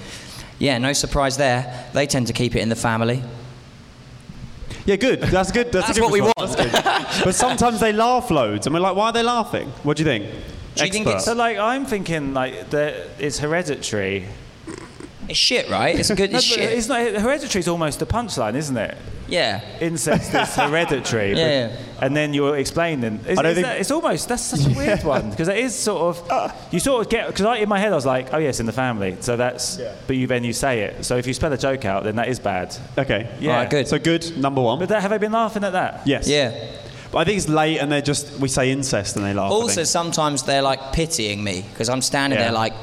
Yeah, 0.58 0.78
no 0.80 0.94
surprise 0.94 1.38
there. 1.38 1.88
They 1.94 2.06
tend 2.08 2.28
to 2.28 2.34
keep 2.34 2.56
it 2.56 2.60
in 2.62 2.70
the 2.70 2.76
family. 2.76 3.22
Yeah, 4.86 4.96
good. 4.96 5.22
That's 5.22 5.52
good. 5.52 5.72
That's, 5.72 5.90
a 5.90 5.94
That's 5.94 6.00
good 6.00 6.04
what 6.04 6.12
we 6.14 6.22
want. 6.22 6.36
That's 6.38 6.56
good. 6.56 7.24
but 7.26 7.36
sometimes 7.36 7.80
they 7.80 7.94
laugh 7.94 8.32
loads, 8.32 8.66
and 8.66 8.74
we're 8.74 8.80
like, 8.82 8.96
"Why 8.96 9.08
are 9.08 9.14
they 9.14 9.24
laughing? 9.24 9.70
What 9.84 9.98
do 9.98 10.04
you 10.04 10.06
think?" 10.10 10.26
Do 10.76 10.86
you 10.86 10.92
think 10.92 11.08
it's- 11.08 11.26
So 11.26 11.34
like 11.34 11.58
I'm 11.58 11.86
thinking 11.86 12.34
like 12.34 12.70
that 12.70 12.96
it's 13.20 13.38
hereditary. 13.40 14.28
It's 15.30 15.38
shit, 15.40 15.70
right? 15.70 15.98
It's 15.98 16.12
good. 16.14 16.32
No, 16.32 16.38
It's 16.38 16.46
shit. 16.46 16.60
It's 16.72 16.88
not 16.88 17.00
hereditary. 17.02 17.60
is 17.60 17.68
almost 17.68 18.02
a 18.02 18.06
punchline, 18.06 18.56
isn't 18.56 18.78
it? 18.78 18.98
yeah. 19.28 19.62
Incest 19.80 20.34
is 20.34 20.56
hereditary. 20.64 21.34
but- 21.34 21.40
Yeah, 21.40 21.68
yeah. 21.70 21.76
And 22.02 22.16
then 22.16 22.34
you're 22.34 22.58
explaining. 22.58 23.20
Is, 23.28 23.38
I 23.38 23.42
don't 23.44 23.52
is 23.52 23.56
think- 23.58 23.68
that- 23.68 23.80
it's 23.80 23.92
almost 23.92 24.28
that's 24.28 24.42
such 24.44 24.66
a 24.66 24.76
weird 24.76 25.04
one 25.16 25.30
because 25.30 25.48
it 25.50 25.58
is 25.58 25.76
sort 25.76 26.02
of 26.18 26.32
uh. 26.32 26.52
you 26.72 26.80
sort 26.80 27.06
of 27.06 27.12
get 27.12 27.28
because 27.28 27.60
in 27.62 27.70
my 27.70 27.78
head 27.80 27.92
I 27.92 27.96
was 27.96 28.06
like, 28.08 28.34
oh 28.34 28.38
yes, 28.40 28.60
in 28.60 28.66
the 28.66 28.72
family. 28.72 29.18
So 29.20 29.38
that's 29.38 29.78
yeah. 29.78 29.94
but 30.08 30.16
you 30.16 30.26
then 30.26 30.44
you 30.44 30.54
say 30.54 30.82
it. 30.82 31.06
So 31.06 31.16
if 31.18 31.28
you 31.28 31.34
spell 31.36 31.54
a 31.54 31.58
joke 31.58 31.86
out, 31.86 32.04
then 32.06 32.16
that 32.16 32.28
is 32.28 32.40
bad. 32.40 32.76
Okay. 32.98 33.30
Yeah. 33.40 33.52
Alright, 33.52 33.70
good. 33.70 33.88
So 33.88 34.00
good. 34.00 34.36
Number 34.38 34.62
one. 34.62 34.80
But 34.80 34.90
that, 34.90 35.02
have 35.04 35.12
they 35.12 35.18
been 35.20 35.32
laughing 35.32 35.64
at 35.64 35.74
that? 35.74 36.08
yes. 36.08 36.28
Yeah. 36.28 36.52
But 37.12 37.20
I 37.20 37.24
think 37.24 37.38
it's 37.38 37.50
late, 37.50 37.80
and 37.80 37.92
they're 37.92 38.04
just 38.04 38.40
we 38.40 38.48
say 38.48 38.72
incest, 38.72 39.16
and 39.16 39.26
they 39.26 39.34
laugh. 39.34 39.52
Also, 39.52 39.84
sometimes 39.84 40.44
they're 40.44 40.62
like 40.62 40.94
pitying 40.94 41.44
me 41.44 41.66
because 41.72 41.90
I'm 41.90 42.02
standing 42.04 42.38
Yeah. 42.38 42.46
there 42.46 42.54
like, 42.54 42.74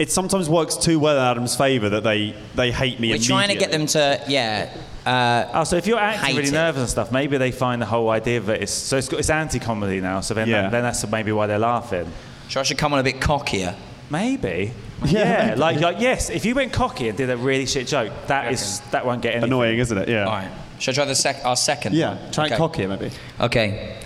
it 0.00 0.10
sometimes 0.10 0.48
works 0.48 0.76
too 0.76 0.98
well 0.98 1.16
in 1.16 1.22
Adam's 1.22 1.54
favour 1.54 1.90
that 1.90 2.02
they 2.02 2.34
they 2.56 2.72
hate 2.72 2.98
me. 2.98 3.10
we're 3.10 3.18
trying 3.18 3.48
to 3.50 3.54
get 3.54 3.70
them 3.70 3.86
to, 3.86 4.20
yeah. 4.26 4.74
Uh, 5.06 5.50
Oh, 5.54 5.64
so 5.64 5.76
if 5.76 5.86
you're 5.86 5.98
acting 5.98 6.36
really 6.36 6.48
it. 6.48 6.52
nervous 6.52 6.80
and 6.80 6.88
stuff, 6.90 7.12
maybe 7.12 7.36
they 7.38 7.52
find 7.52 7.80
the 7.80 7.86
whole 7.86 8.08
idea 8.10 8.38
of 8.38 8.48
it 8.48 8.62
is 8.62 8.70
so 8.70 8.96
it's, 8.96 9.08
it's 9.12 9.30
anti-comedy 9.30 10.00
now. 10.00 10.20
So 10.20 10.34
then, 10.34 10.48
Yeah. 10.48 10.68
then 10.70 10.82
that's 10.82 11.06
maybe 11.08 11.32
why 11.32 11.46
they're 11.46 11.58
laughing. 11.58 12.10
so 12.48 12.60
I 12.60 12.62
should 12.64 12.78
come 12.78 12.92
on 12.94 12.98
a 12.98 13.02
bit 13.02 13.20
cockier. 13.20 13.74
Maybe. 14.10 14.72
Yeah, 15.04 15.48
Yeah, 15.48 15.54
like, 15.54 15.80
like 15.80 16.00
yes, 16.00 16.30
if 16.30 16.44
you 16.44 16.54
went 16.54 16.72
cocky 16.72 17.08
and 17.08 17.16
did 17.16 17.30
a 17.30 17.36
really 17.36 17.66
shit 17.66 17.86
joke, 17.86 18.12
that 18.26 18.52
is 18.52 18.80
that 18.90 19.04
won't 19.06 19.22
get 19.22 19.30
anything. 19.32 19.48
Annoying, 19.52 19.78
isn't 19.78 19.96
it? 19.96 20.08
Yeah. 20.08 20.24
All 20.24 20.32
right. 20.32 20.50
Should 20.78 20.94
I 20.94 20.96
try 20.96 21.04
the 21.06 21.14
sec- 21.14 21.44
our 21.44 21.56
second? 21.56 21.94
Yeah. 21.94 22.16
Try 22.32 22.46
okay. 22.46 22.54
and 22.54 22.58
cocky 22.58 22.86
maybe. 22.86 23.10
Okay. 23.38 23.99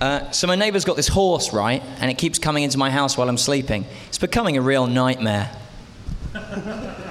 Uh, 0.00 0.30
so 0.30 0.46
my 0.46 0.54
neighbour's 0.54 0.84
got 0.84 0.96
this 0.96 1.08
horse, 1.08 1.52
right? 1.52 1.82
And 2.00 2.10
it 2.10 2.18
keeps 2.18 2.38
coming 2.38 2.64
into 2.64 2.78
my 2.78 2.90
house 2.90 3.18
while 3.18 3.28
I'm 3.28 3.36
sleeping. 3.36 3.84
It's 4.08 4.18
becoming 4.18 4.56
a 4.56 4.62
real 4.62 4.86
nightmare. 4.86 5.50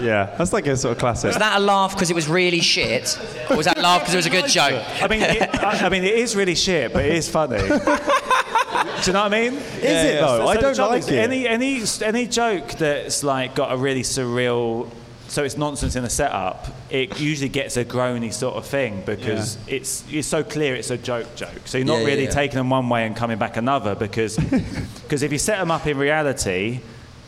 Yeah. 0.00 0.34
That's 0.36 0.52
like 0.52 0.66
a 0.66 0.76
sort 0.76 0.92
of 0.92 0.98
classic. 0.98 1.28
Was 1.28 1.38
that 1.38 1.58
a 1.58 1.60
laugh 1.60 1.94
because 1.94 2.10
it 2.10 2.14
was 2.14 2.28
really 2.28 2.60
shit? 2.60 3.18
Or 3.50 3.56
was 3.56 3.66
that 3.66 3.78
a 3.78 3.80
laugh 3.80 4.02
because 4.02 4.14
it 4.14 4.18
was 4.18 4.26
a 4.26 4.30
good 4.30 4.46
joke? 4.48 4.84
I 5.02 5.08
mean, 5.08 5.22
it, 5.22 5.54
I, 5.62 5.86
I 5.86 5.88
mean, 5.88 6.04
it 6.04 6.14
is 6.14 6.36
really 6.36 6.54
shit, 6.54 6.92
but 6.92 7.04
it 7.04 7.14
is 7.14 7.28
funny. 7.28 7.58
Do 7.66 7.66
you 7.66 9.12
know 9.12 9.22
what 9.22 9.32
I 9.32 9.40
mean? 9.40 9.54
Is 9.54 9.82
it 9.82 10.20
though? 10.20 10.46
I 10.46 10.56
don't 10.56 10.76
like 10.76 11.04
it. 11.04 11.12
Any 11.12 11.46
any 11.48 11.82
any 12.02 12.26
joke 12.26 12.72
that's 12.72 13.22
like 13.24 13.54
got 13.54 13.72
a 13.72 13.76
really 13.76 14.02
surreal. 14.02 14.90
So 15.28 15.42
it's 15.44 15.56
nonsense 15.56 15.96
in 15.96 16.02
the 16.04 16.10
setup. 16.10 16.66
It 16.88 17.18
usually 17.20 17.48
gets 17.48 17.76
a 17.76 17.84
groany 17.84 18.32
sort 18.32 18.54
of 18.56 18.64
thing 18.66 19.02
because 19.04 19.58
it's 19.66 20.04
it's 20.10 20.28
so 20.28 20.44
clear 20.44 20.74
it's 20.76 20.90
a 20.90 20.96
joke 20.96 21.34
joke. 21.36 21.62
So 21.66 21.78
you're 21.78 21.86
not 21.86 21.94
Yeah, 21.94 22.00
yeah, 22.00 22.06
really 22.06 22.24
yeah. 22.24 22.30
taking 22.30 22.56
them 22.56 22.70
one 22.70 22.88
way 22.88 23.06
and 23.06 23.16
coming 23.16 23.36
back 23.38 23.56
another 23.56 23.94
because 23.94 24.36
because 25.02 25.22
if 25.22 25.32
you 25.32 25.38
set 25.38 25.58
them 25.58 25.70
up 25.70 25.86
in 25.86 25.98
reality 25.98 26.80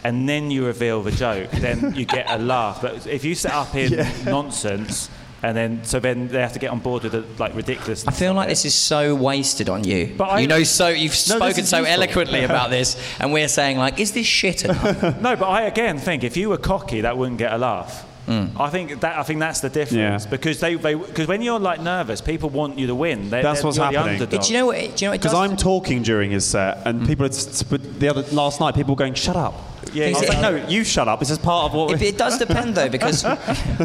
and 0.05 0.29
then 0.29 0.51
you 0.51 0.65
reveal 0.67 1.03
the 1.03 1.11
joke, 1.11 1.51
then 1.51 1.95
you 1.97 2.05
get 2.05 2.31
a 2.31 2.39
laugh. 2.39 2.81
But 2.83 3.07
if 3.09 3.25
you 3.25 3.35
set 3.35 3.53
up 3.53 3.75
in 3.75 4.07
nonsense 4.25 5.11
and 5.43 5.57
then 5.57 5.84
so 5.84 6.01
then 6.01 6.28
they 6.28 6.41
have 6.41 6.53
to 6.55 6.59
get 6.59 6.70
on 6.70 6.80
board 6.80 7.05
with 7.05 7.12
the 7.12 7.24
like 7.43 7.55
ridiculous. 7.55 8.07
I 8.07 8.11
feel 8.12 8.34
like 8.34 8.49
this 8.49 8.64
is 8.64 8.74
so 8.74 9.14
wasted 9.14 9.68
on 9.68 9.84
you. 9.84 10.14
But 10.16 10.24
I- 10.30 10.41
you 10.41 10.47
know, 10.49 10.62
so 10.64 10.89
you've 10.89 11.12
this 11.12 11.24
spoken 11.24 11.64
so 11.64 11.78
useful. 11.78 11.86
eloquently 11.86 12.45
about 12.51 12.70
this, 12.70 12.97
and 13.20 13.32
we're 13.32 13.49
saying 13.49 13.78
like, 13.78 14.01
is 14.01 14.12
this 14.12 14.26
shit 14.26 14.64
enough? 14.64 15.20
No, 15.22 15.36
but 15.36 15.47
I 15.49 15.62
again 15.62 15.99
think 15.99 16.24
if 16.24 16.36
you 16.36 16.49
were 16.49 16.59
cocky, 16.59 17.03
that 17.03 17.16
wouldn't 17.16 17.39
get 17.39 17.53
a 17.53 17.59
laugh. 17.59 18.05
Mm. 18.26 18.61
I 18.61 18.68
think 18.68 19.01
that 19.01 19.16
I 19.18 19.22
think 19.22 19.41
that's 19.41 19.61
the 19.61 19.70
difference 19.70 20.24
Yeah. 20.24 20.30
because 20.30 20.61
they 20.61 20.74
because 20.74 21.26
when 21.26 21.41
you're 21.41 21.59
like 21.59 21.80
nervous, 21.80 22.20
people 22.20 22.51
want 22.51 22.78
you 22.78 22.86
to 22.89 22.95
win. 22.95 23.30
They, 23.30 23.41
That's 23.41 23.61
they're- 23.61 23.66
what's 23.66 23.78
you're 23.78 23.91
the 23.91 23.97
happening. 23.99 24.20
underdog. 24.20 24.43
do 24.43 24.53
you 24.53 24.59
know 24.59 24.66
what? 24.66 24.76
It, 24.76 24.97
do 24.97 25.05
you 25.05 25.07
know 25.09 25.12
what 25.12 25.14
it 25.14 25.22
Because? 25.22 25.34
I'm 25.34 25.57
talking 25.57 26.03
during 26.03 26.30
his 26.30 26.45
set, 26.45 26.82
and 26.86 27.01
mm. 27.03 27.07
people 27.07 27.24
are 27.24 27.30
s- 27.30 27.62
but 27.62 27.99
the 28.01 28.09
other 28.09 28.22
last 28.34 28.61
night, 28.61 28.74
people 28.74 28.95
were 28.95 28.99
going, 28.99 29.14
"Shut 29.14 29.34
up." 29.36 29.55
Yeah, 29.95 30.07
I 30.07 30.11
was 30.11 30.22
yeah. 30.22 30.28
like, 30.28 30.41
"No, 30.41 30.68
you 30.68 30.84
shut 30.84 31.09
up. 31.09 31.18
This 31.20 31.30
is 31.30 31.39
part 31.39 31.66
of 31.66 31.74
what." 31.74 31.93
It, 31.93 32.03
it 32.03 32.18
does 32.18 32.39
depend 32.39 32.74
though, 32.74 32.89
because 32.89 33.24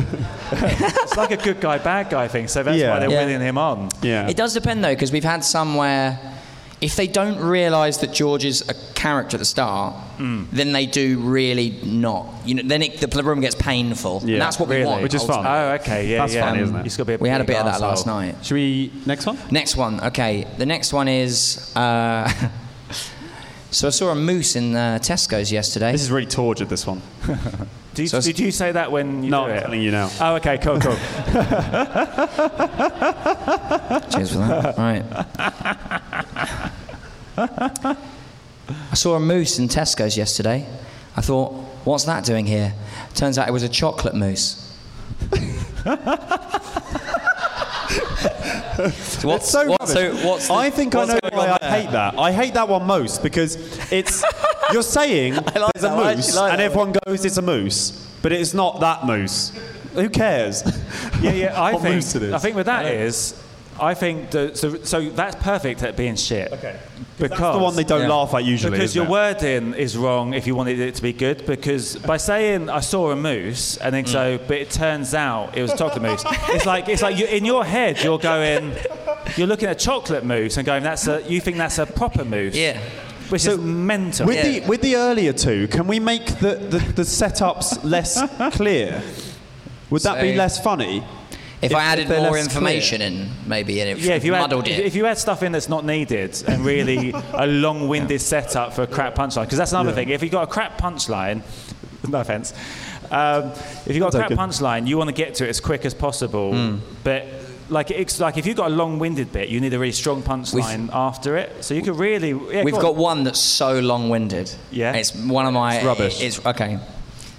it's 0.52 1.18
like 1.18 1.32
a 1.32 1.38
good 1.38 1.60
guy, 1.62 1.78
bad 1.78 2.10
guy 2.10 2.28
thing. 2.28 2.48
So 2.48 2.64
that's 2.64 2.78
Yeah. 2.78 2.92
why 2.94 3.00
they're 3.00 3.10
Yeah. 3.10 3.26
winning 3.26 3.42
him 3.42 3.58
on. 3.58 3.90
yeah. 4.02 4.28
it 4.30 4.38
does 4.38 4.54
depend 4.54 4.84
though, 4.84 4.94
because 4.94 5.12
we've 5.12 5.24
had 5.24 5.44
somewhere. 5.44 6.20
If 6.82 6.98
they 6.98 7.08
don't 7.08 7.38
realise 7.40 7.96
that 8.00 8.12
George 8.12 8.44
is 8.44 8.68
a 8.68 8.74
character 8.94 9.38
at 9.38 9.40
the 9.40 9.46
start, 9.46 9.94
Hmm. 10.18 10.44
then 10.52 10.74
they 10.74 10.86
do 10.86 11.18
really 11.20 11.80
not. 11.82 12.26
You 12.46 12.56
know, 12.56 12.64
then 12.66 12.82
it, 12.82 13.00
the 13.00 13.24
room 13.24 13.40
gets 13.40 13.56
painful. 13.56 14.22
Yeah. 14.26 14.34
and 14.34 14.42
that's 14.42 14.60
what 14.60 14.68
we 14.68 14.76
Really? 14.76 14.88
want. 14.88 15.02
Which 15.02 15.14
is 15.14 15.24
fun. 15.24 15.46
Oh, 15.48 15.72
okay, 15.80 16.08
yeah, 16.12 16.18
That's 16.18 16.34
yeah. 16.34 16.42
funny, 16.46 16.62
isn't 16.62 16.76
it? 16.76 16.80
You 16.80 16.84
just 16.84 16.98
got 16.98 17.04
to 17.04 17.08
be 17.08 17.14
a 17.14 17.18
We 17.20 17.30
had 17.30 17.40
a 17.40 17.46
bit 17.46 17.56
of 17.56 17.66
that 17.66 17.80
last 17.80 18.06
night. 18.06 18.36
Should 18.44 18.56
we 18.56 18.92
next 19.06 19.26
one? 19.26 19.38
Next 19.50 19.78
one, 19.78 20.02
okay. 20.08 20.46
The 20.58 20.66
next 20.66 20.92
one 20.92 21.08
is. 21.08 21.72
Uh, 21.74 22.30
so 23.74 23.88
I 23.88 23.92
saw 23.92 24.10
a 24.12 24.16
moose 24.16 24.56
in 24.56 24.76
uh, 24.76 25.00
Tesco's 25.02 25.52
yesterday. 25.52 25.92
This 25.92 26.04
is 26.04 26.12
really 26.12 26.28
tortured. 26.28 26.70
This 26.70 26.86
one. 26.86 27.02
Do 27.94 28.02
you, 28.02 28.08
So 28.08 28.22
did 28.22 28.40
you 28.40 28.52
say 28.52 28.72
that 28.72 28.92
when 28.92 29.24
you 29.24 29.30
No, 29.30 29.46
do 29.46 29.52
I'm 29.54 29.62
telling 29.62 29.82
you 29.82 29.92
now. 29.92 30.10
Oh, 30.20 30.36
okay, 30.38 30.58
cool, 30.58 30.80
cool. 30.80 30.96
Cheers 34.10 34.32
for 34.32 34.40
that. 34.40 34.76
Right. 34.80 35.04
I 37.38 38.96
saw 38.96 39.14
a 39.16 39.20
moose 39.20 39.60
in 39.60 39.68
Tesco's 39.68 40.18
yesterday. 40.18 40.68
I 41.16 41.22
thought, 41.22 41.52
what's 41.84 42.06
that 42.06 42.26
doing 42.26 42.48
here? 42.48 42.74
Turns 43.14 43.38
out 43.38 43.48
it 43.48 43.52
was 43.52 43.62
a 43.62 43.70
chocolate 43.70 44.16
mousse. 44.16 44.76
so 48.94 49.28
what's, 49.28 49.50
so 49.50 49.68
what- 49.68 49.80
rubbish. 49.82 49.94
so 49.94 50.28
what's 50.28 50.48
the- 50.48 50.54
I 50.54 50.70
think 50.70 50.96
I 50.96 51.06
know 51.06 51.20
why 51.32 51.58
I 51.62 51.82
hate 51.82 51.92
that. 51.92 52.18
I 52.18 52.32
hate 52.32 52.54
that 52.56 52.68
one 52.68 52.86
most 52.86 53.22
because 53.24 53.56
it's 53.92 54.24
you're 54.74 54.84
saying 54.84 55.36
like 55.36 55.54
there's 55.54 55.82
that. 55.82 55.98
A 55.98 56.16
moose 56.16 56.36
like 56.36 56.54
and 56.54 56.62
everyone 56.62 56.94
goes 57.06 57.26
it's 57.26 57.38
a 57.38 57.42
moose, 57.42 57.92
but 58.22 58.32
it's 58.32 58.54
not 58.54 58.80
that 58.82 59.06
moose. 59.06 59.52
Who 59.94 60.10
cares? 60.10 60.64
Yeah, 61.22 61.32
yeah. 61.32 61.62
I 61.64 61.72
think. 61.74 61.84
moose 61.96 62.16
it 62.16 62.24
is. 62.24 62.34
I 62.34 62.38
think 62.40 62.56
with 62.58 62.66
that 62.66 62.86
is, 62.86 63.34
I 63.80 63.94
think 63.94 64.32
that 64.32 64.58
so, 64.58 64.76
so 64.84 65.10
that's 65.10 65.36
perfect 65.44 65.84
at 65.84 65.98
being 65.98 66.16
shit. 66.16 66.52
Okay. 66.52 66.80
Because 67.18 67.40
That's 67.40 67.58
the 67.58 67.64
one 67.64 67.76
they 67.76 67.84
don't 67.84 68.02
Yeah. 68.02 68.08
laugh 68.16 68.34
at 68.34 68.44
usually. 68.44 68.72
Because 68.72 68.92
isn't 68.92 69.02
your 69.04 69.08
it? 69.08 69.12
wording 69.12 69.74
is 69.76 69.96
wrong 69.96 70.34
if 70.34 70.48
you 70.48 70.56
wanted 70.56 70.80
it 70.80 70.96
to 70.96 71.02
be 71.02 71.14
good. 71.14 71.46
Because 71.46 71.96
by 71.98 72.18
saying 72.18 72.70
I 72.70 72.80
saw 72.80 73.12
a 73.12 73.16
moose 73.16 73.78
and 73.78 73.94
then 73.94 74.06
mm. 74.06 74.10
so, 74.10 74.40
but 74.48 74.58
it 74.58 74.72
turns 74.72 75.14
out 75.14 75.56
it 75.58 75.62
was 75.62 75.72
a 75.74 75.78
chocolate 75.78 76.02
moose. 76.02 76.24
It's 76.50 76.66
like 76.66 76.90
it's 76.90 77.02
like 77.02 77.18
you, 77.18 77.26
in 77.28 77.46
your 77.46 77.64
head 77.66 78.04
you're 78.04 78.18
going, 78.20 78.74
you're 79.38 79.48
looking 79.48 79.70
at 79.70 79.80
chocolate 79.80 80.26
moose 80.26 80.58
and 80.58 80.66
going, 80.66 80.84
that's 80.84 81.08
a 81.08 81.22
you 81.28 81.40
think 81.40 81.58
that's 81.58 81.78
a 81.78 81.86
proper 81.86 82.26
moose. 82.26 82.56
Yeah. 82.56 82.80
Which 83.30 83.46
is 83.46 83.58
mental. 83.58 84.28
With 84.28 84.36
Yeah. 84.36 84.60
the 84.62 84.68
with 84.68 84.82
the 84.82 84.96
earlier 84.96 85.34
two, 85.34 85.68
can 85.68 85.88
we 85.88 86.00
make 86.00 86.26
the, 86.40 86.56
the, 86.56 86.80
the 86.80 87.04
setups 87.04 87.84
less 87.84 88.20
clear? 88.56 89.02
Would 89.90 90.02
that 90.04 90.22
be 90.22 90.36
less 90.36 90.60
funny? 90.60 91.04
If, 91.64 91.72
If- 91.72 91.78
I 91.78 91.84
added 91.84 92.10
more 92.10 92.38
information 92.38 93.02
in, 93.02 93.30
maybe, 93.48 93.80
and 93.80 93.90
it 93.92 93.98
yeah, 94.00 94.16
if 94.16 94.26
you 94.26 94.34
muddled 94.34 94.68
if, 94.68 94.80
it. 94.80 94.86
if 94.86 94.96
you 94.96 95.06
had 95.06 95.18
stuff 95.18 95.44
in 95.44 95.54
that's 95.54 95.70
not 95.70 95.86
needed 95.86 96.44
and 96.46 96.66
really 96.66 97.14
a 97.34 97.48
long-winded 97.48 98.20
setup 98.22 98.74
for 98.74 98.82
a 98.82 98.88
crap 98.88 99.16
punchline, 99.16 99.44
because 99.44 99.58
that's 99.58 99.72
another 99.72 99.94
thing. 99.94 100.10
If 100.10 100.22
you've 100.22 100.32
got 100.32 100.44
a 100.44 100.52
crap 100.52 100.78
punchline, 100.78 101.42
no 102.10 102.20
offense, 102.20 102.54
um, 103.12 103.52
if 103.86 103.90
you've 103.90 104.00
got 104.00 104.14
a 104.14 104.18
crap 104.18 104.30
That's 104.30 104.40
okay. 104.60 104.66
punchline, 104.66 104.88
you 104.88 104.98
want 104.98 105.10
to 105.10 105.16
get 105.16 105.36
to 105.36 105.46
it 105.46 105.50
as 105.50 105.60
quick 105.60 105.86
as 105.86 105.94
possible. 105.94 106.54
Hmm. 106.54 106.78
But 107.04 107.28
like, 107.70 107.92
it's 107.92 108.20
like 108.20 108.38
if 108.38 108.46
you've 108.46 108.58
got 108.58 108.72
a 108.72 108.76
long-winded 108.76 109.32
bit, 109.32 109.50
you 109.50 109.60
need 109.62 109.74
a 109.74 109.80
really 109.80 109.92
strong 109.94 110.22
punchline 110.22 110.90
after 110.92 111.38
it. 111.38 111.64
So 111.64 111.74
you 111.74 111.82
could 111.82 111.96
really. 111.98 112.30
Yeah, 112.30 112.64
We've 112.64 112.74
go 112.74 112.82
got 112.82 112.96
on. 112.96 112.98
one 112.98 113.24
that's 113.24 113.40
so 113.40 113.80
long-winded. 113.80 114.54
Yeah? 114.72 114.94
It's 114.96 115.16
one 115.16 115.46
of 115.46 115.54
my. 115.54 115.76
It's 115.76 115.86
rubbish. 115.86 116.22
It's 116.22 116.46
okay. 116.46 116.80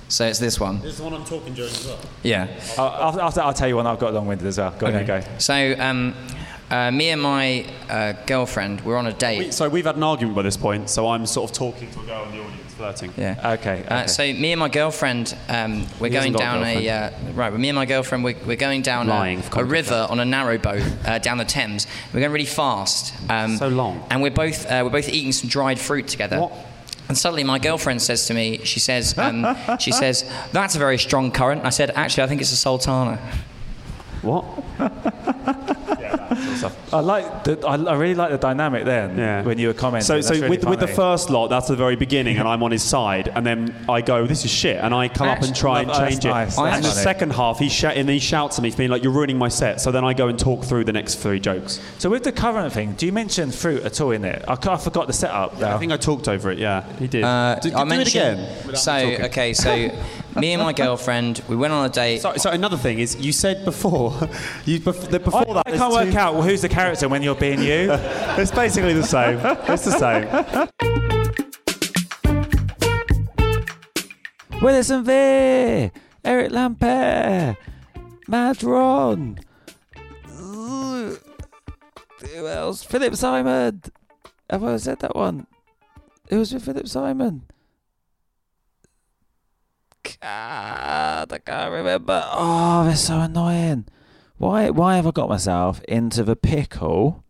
So 0.09 0.27
it's 0.27 0.39
this 0.39 0.61
one. 0.61 0.81
This 0.81 0.93
is 0.93 0.99
the 0.99 1.05
one 1.05 1.15
I'm 1.15 1.25
talking 1.25 1.55
during 1.55 1.71
as 1.71 1.87
well. 1.87 1.99
Yeah. 2.23 2.49
I'll, 2.79 2.89
I'll, 2.89 3.21
I'll, 3.21 3.41
I'll 3.41 3.55
tell 3.55 3.69
you 3.69 3.77
one 3.77 3.87
I've 3.87 3.99
got 3.99 4.11
a 4.11 4.15
long-winded 4.15 4.47
as 4.47 4.59
well. 4.59 4.71
Go 4.79 4.87
on, 4.87 4.95
you 4.99 5.05
go. 5.05 5.23
So 5.39 5.75
um, 5.79 6.15
uh, 6.71 6.91
me 6.91 7.09
and 7.11 7.21
my 7.21 7.67
uh, 7.89 8.13
girlfriend 8.27 8.83
were 8.83 8.97
on 8.97 9.07
a 9.07 9.13
date. 9.13 9.39
We, 9.39 9.51
so 9.51 9.69
we've 9.69 9.87
had 9.87 9.97
an 9.97 10.03
argument 10.03 10.37
by 10.37 10.43
this 10.43 10.57
point, 10.57 10.91
so 10.91 11.09
I'm 11.09 11.27
sort 11.27 11.51
of 11.51 11.57
talking 11.57 11.91
to 11.91 12.01
a 12.01 12.05
girl 12.05 12.25
in 12.25 12.33
the 12.33 12.41
audience, 12.43 12.75
flirting. 12.75 13.13
Yeah. 13.17 13.53
Okay. 13.55 13.85
Uh, 13.89 14.07
so 14.07 14.23
me 14.23 14.53
and 14.53 14.59
my 14.61 14.69
girlfriend, 14.69 15.37
um, 15.49 15.87
we're 16.01 16.09
He 16.09 16.15
going 16.15 16.33
got 16.33 16.41
a 16.41 16.45
down 16.45 16.65
a, 16.65 16.89
uh, 16.89 17.11
right. 17.33 17.51
well, 17.51 17.59
Me 17.59 17.69
and 17.71 17.77
my 17.77 17.87
girlfriend, 17.87 18.25
we're, 18.25 18.37
we're 18.47 18.57
going 18.57 18.83
down 18.83 19.07
Lying 19.09 19.43
a, 19.53 19.61
a 19.61 19.65
river 19.65 20.07
on 20.11 20.21
a 20.21 20.25
narrow 20.25 20.59
boat 20.59 20.83
uh, 21.07 21.19
down 21.19 21.39
the 21.39 21.45
Thames. 21.45 21.87
We're 22.13 22.21
going 22.21 22.33
really 22.33 22.45
fast. 22.45 23.15
Um, 23.31 23.57
So 23.57 23.69
long. 23.69 24.05
And 24.11 24.23
we're 24.23 24.31
both 24.31 24.67
uh, 24.67 24.83
we're 24.85 24.91
both 24.91 25.09
eating 25.09 25.33
some 25.33 25.49
dried 25.49 25.79
fruit 25.79 26.09
together. 26.09 26.41
What? 26.41 26.53
And 27.09 27.19
suddenly, 27.19 27.45
my 27.45 27.59
girlfriend 27.59 28.01
says 28.01 28.27
to 28.29 28.35
me, 28.35 28.61
she 28.65 28.81
says, 28.81 29.17
um, 29.19 29.47
she 29.79 29.93
says, 30.03 30.31
that's 30.53 30.75
a 30.75 30.79
very 30.79 30.99
strong 30.99 31.31
current. 31.31 31.65
I 31.65 31.71
said, 31.71 31.91
actually, 31.91 32.25
I 32.25 32.27
think 32.27 32.41
it's 32.41 32.53
a 32.53 32.57
sultana. 32.57 33.19
What? 34.23 34.45
I 36.93 37.01
like 37.01 37.45
the, 37.45 37.67
I, 37.67 37.75
I 37.77 37.95
really 37.95 38.15
like 38.15 38.31
the 38.31 38.39
dynamic 38.39 38.85
then 38.85 39.17
Yeah. 39.19 39.43
when 39.43 39.59
you 39.59 39.69
were 39.69 39.75
commenting. 39.75 40.07
So, 40.07 40.15
That's 40.15 40.29
so 40.29 40.35
really 40.35 40.49
with, 40.51 40.65
with 40.65 40.81
the 40.81 40.89
first 40.89 41.31
lot, 41.31 41.49
that's 41.49 41.69
the 41.69 41.77
very 41.77 41.97
beginning, 41.97 42.39
and 42.39 42.49
I'm 42.49 42.63
on 42.63 42.71
his 42.71 42.83
side, 42.83 43.29
and 43.35 43.45
then 43.47 43.75
I 43.89 44.01
go, 44.01 44.27
"This 44.27 44.45
is 44.45 44.51
shit," 44.51 44.77
and 44.77 44.95
I 44.95 45.09
come 45.09 45.29
up 45.29 45.43
and 45.43 45.55
try 45.55 45.81
and 45.81 45.89
that's 45.91 45.99
change 45.99 46.25
it. 46.25 46.29
nice, 46.29 46.59
And 46.59 46.67
that's 46.69 46.87
the 46.95 47.01
second 47.03 47.33
half, 47.33 47.59
he 47.59 47.69
sh- 47.69 47.85
and 47.85 48.09
he 48.09 48.19
shouts 48.19 48.59
at 48.59 48.63
me, 48.63 48.71
being 48.71 48.91
like, 48.91 49.03
"You're 49.03 49.13
ruining 49.13 49.39
my 49.39 49.49
set." 49.49 49.81
So 49.81 49.91
then 49.91 50.05
I 50.05 50.13
go 50.15 50.29
and 50.29 50.39
talk 50.39 50.65
through 50.65 50.85
the 50.85 50.93
next 50.93 51.17
three 51.17 51.41
jokes. 51.41 51.81
So 51.99 52.11
with 52.11 52.25
the 52.25 52.33
current 52.33 52.73
thing, 52.73 52.93
do 52.93 53.07
you 53.07 53.13
mention 53.13 53.51
fruit 53.51 53.83
at 53.85 54.01
all 54.01 54.11
in 54.13 54.25
it? 54.25 54.45
I, 54.49 54.53
I 54.55 54.77
forgot 54.77 55.07
the 55.07 55.13
setup 55.13 55.59
now. 55.61 55.75
I 55.75 55.79
think 55.79 55.93
I 55.93 55.97
talked 55.97 56.29
over 56.29 56.51
it. 56.51 56.59
Yeah, 56.59 56.83
he 56.99 57.07
did. 57.07 57.25
Uh, 57.25 57.59
do, 57.61 57.71
do 57.71 57.77
I 57.77 57.85
it 58.01 58.09
again. 58.09 58.75
So 58.75 58.93
talking. 58.93 59.25
okay, 59.27 59.53
so 59.55 59.89
me 60.37 60.53
and 60.53 60.63
my 60.63 60.73
girlfriend, 60.73 61.43
we 61.49 61.57
went 61.57 61.73
on 61.73 61.87
a 61.87 61.89
date. 61.89 62.21
So, 62.21 62.37
so 62.37 62.51
another 62.51 62.77
thing 62.77 62.99
is, 62.99 63.17
you 63.17 63.33
said 63.33 63.65
before, 63.65 64.13
you 64.65 64.81
bef- 64.81 65.09
that 65.11 65.25
before 65.25 65.43
I, 65.51 65.55
that, 65.55 65.69
I 65.69 65.77
can't 65.77 65.93
work 65.93 66.11
two- 66.11 66.19
out 66.19 66.43
who's 66.43 66.63
the 66.63 66.69
character 66.69 67.09
when 67.09 67.23
you're 67.23 67.35
being 67.35 67.61
you. 67.61 67.89
it's 67.93 68.51
basically 68.51 68.95
the 68.95 69.03
same. 69.03 69.39
It's 69.69 69.85
the 69.85 69.99
same. 69.99 70.25
Willis 74.61 74.91
and 74.91 75.05
Veer, 75.05 75.93
Eric 76.25 76.51
Lampaert, 76.51 77.57
Mad 78.27 78.63
Ron. 78.63 79.39
Who 80.27 81.19
else? 82.47 82.83
Philip 82.83 83.15
Simon. 83.17 83.83
Have 84.49 84.65
I 84.65 84.77
said 84.79 85.01
that 85.01 85.15
one? 85.15 85.47
It 86.29 86.37
was 86.37 86.53
with 86.55 86.65
Philip 86.65 86.89
Simon. 86.89 87.43
God, 90.21 91.33
I 91.33 91.39
can't 91.45 91.73
remember. 91.73 92.23
Oh, 92.33 92.85
they're 92.85 92.97
so 92.97 93.21
annoying. 93.21 93.87
Why? 94.37 94.71
Why 94.71 94.97
have 94.97 95.07
I 95.07 95.11
got 95.11 95.29
myself 95.29 95.83
into 95.85 96.23
the 96.23 96.37
pickle? 96.37 97.25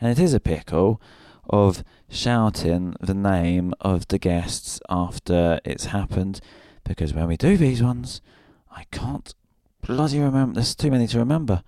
And 0.00 0.10
it 0.10 0.18
is 0.22 0.34
a 0.34 0.40
pickle 0.40 1.00
of 1.48 1.82
shouting 2.08 2.94
the 3.00 3.14
name 3.14 3.74
of 3.80 4.08
the 4.08 4.18
guests 4.18 4.80
after 4.88 5.60
it's 5.64 5.86
happened, 5.86 6.40
because 6.84 7.14
when 7.14 7.26
we 7.28 7.36
do 7.36 7.56
these 7.56 7.82
ones, 7.82 8.20
I 8.70 8.84
can't 8.90 9.34
bloody 9.86 10.20
remember. 10.20 10.54
There's 10.54 10.74
too 10.74 10.90
many 10.90 11.06
to 11.08 11.18
remember. 11.18 11.62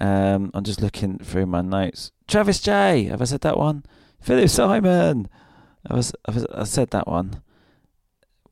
Um, 0.00 0.50
I'm 0.54 0.64
just 0.64 0.80
looking 0.80 1.18
through 1.18 1.46
my 1.46 1.60
notes. 1.60 2.12
Travis 2.26 2.60
J. 2.60 3.04
Have 3.04 3.20
I 3.20 3.24
said 3.24 3.40
that 3.42 3.58
one? 3.58 3.84
Philip 4.20 4.48
Simon. 4.48 5.28
I, 5.88 5.98
s- 5.98 6.12
have 6.26 6.46
I 6.54 6.64
said 6.64 6.90
that 6.90 7.06
one? 7.08 7.42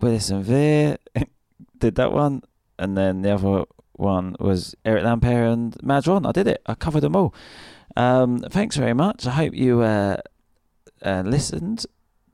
Willis 0.01 0.31
and 0.31 0.45
Veer 0.45 0.99
did 1.79 1.95
that 1.97 2.13
one, 2.13 2.43
and 2.79 2.97
then 2.97 3.23
the 3.23 3.35
other 3.35 3.65
one 3.93 4.37
was 4.39 4.75
Eric 4.85 5.05
Lampaert 5.05 5.53
and 5.53 5.75
Madron. 5.79 6.27
I 6.27 6.33
did 6.33 6.47
it. 6.47 6.63
I 6.67 6.75
covered 6.75 7.01
them 7.01 7.17
all. 7.17 7.35
Um, 7.97 8.41
thanks 8.51 8.77
very 8.77 8.93
much. 8.93 9.27
I 9.27 9.31
hope 9.31 9.55
you 9.55 9.81
uh, 9.81 10.19
uh, 11.03 11.23
listened. 11.25 11.87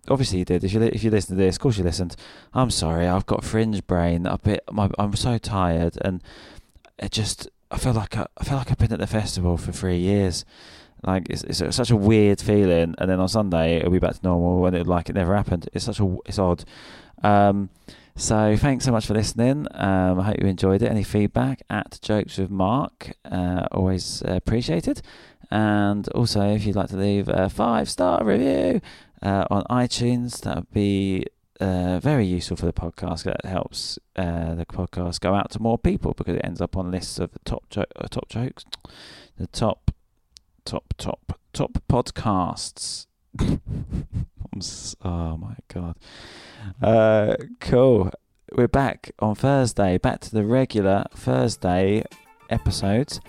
Obviously 0.08 0.40
you 0.40 0.44
did. 0.44 0.64
If 0.64 0.72
you 0.72 0.80
li- 0.80 0.90
if 0.92 1.04
you 1.04 1.10
listened 1.10 1.38
to 1.38 1.44
this, 1.44 1.56
of 1.56 1.60
course 1.60 1.78
you 1.78 1.84
listened. 1.84 2.16
I'm 2.52 2.70
sorry. 2.70 3.06
I've 3.06 3.26
got 3.26 3.44
fringe 3.44 3.86
brain. 3.86 4.26
I 4.26 4.36
bit. 4.36 4.64
My, 4.70 4.90
I'm 4.98 5.14
so 5.14 5.38
tired, 5.38 5.96
and 6.02 6.22
it 6.98 7.12
just. 7.12 7.48
I 7.70 7.78
feel 7.78 7.92
like 7.92 8.16
I, 8.16 8.26
I 8.36 8.44
feel 8.44 8.58
like 8.58 8.70
I've 8.70 8.78
been 8.78 8.92
at 8.92 8.98
the 8.98 9.06
festival 9.06 9.56
for 9.56 9.72
three 9.72 9.98
years. 9.98 10.44
Like 11.04 11.28
it's, 11.30 11.42
it's 11.44 11.76
such 11.76 11.90
a 11.90 11.96
weird 11.96 12.40
feeling, 12.40 12.94
and 12.98 13.10
then 13.10 13.20
on 13.20 13.28
Sunday 13.28 13.76
it'll 13.76 13.90
be 13.90 13.98
back 14.00 14.14
to 14.14 14.20
normal, 14.24 14.66
and 14.66 14.76
it 14.76 14.86
like 14.86 15.08
it 15.08 15.14
never 15.14 15.36
happened. 15.36 15.68
It's 15.72 15.84
such 15.84 16.00
a 16.00 16.16
it's 16.26 16.38
odd. 16.38 16.64
Um, 17.22 17.70
so 18.14 18.56
thanks 18.56 18.84
so 18.84 18.92
much 18.92 19.06
for 19.06 19.14
listening. 19.14 19.66
Um, 19.72 20.20
I 20.20 20.24
hope 20.24 20.36
you 20.40 20.46
enjoyed 20.46 20.82
it. 20.82 20.90
Any 20.90 21.02
feedback 21.02 21.62
at 21.70 21.98
Jokes 22.02 22.38
with 22.38 22.50
Mark, 22.50 23.12
uh, 23.24 23.66
always 23.72 24.22
appreciated. 24.26 25.00
And 25.50 26.08
also, 26.08 26.54
if 26.54 26.64
you'd 26.64 26.76
like 26.76 26.88
to 26.90 26.96
leave 26.96 27.28
a 27.28 27.48
five 27.48 27.88
star 27.88 28.24
review 28.24 28.80
uh, 29.22 29.44
on 29.50 29.64
iTunes, 29.64 30.40
that 30.42 30.56
would 30.56 30.72
be 30.72 31.26
uh, 31.60 32.00
very 32.00 32.26
useful 32.26 32.56
for 32.56 32.66
the 32.66 32.72
podcast. 32.72 33.24
That 33.24 33.44
helps 33.44 33.98
uh, 34.16 34.54
the 34.54 34.66
podcast 34.66 35.20
go 35.20 35.34
out 35.34 35.50
to 35.52 35.60
more 35.60 35.78
people 35.78 36.14
because 36.14 36.36
it 36.36 36.42
ends 36.44 36.60
up 36.60 36.76
on 36.76 36.90
lists 36.90 37.18
of 37.18 37.32
the 37.32 37.38
top 37.40 37.68
jo- 37.70 37.84
uh, 37.96 38.08
top 38.08 38.28
jokes, 38.28 38.64
the 39.38 39.46
top 39.46 39.90
top 40.64 40.94
top 40.98 41.38
top 41.52 41.78
podcasts. 41.88 43.06
Oh 45.04 45.36
my 45.38 45.56
god. 45.72 45.96
Uh, 46.80 47.36
cool. 47.60 48.10
We're 48.54 48.68
back 48.68 49.10
on 49.18 49.34
Thursday. 49.34 49.98
Back 49.98 50.20
to 50.20 50.30
the 50.30 50.44
regular 50.44 51.06
Thursday 51.14 52.04
episodes. 52.50 53.20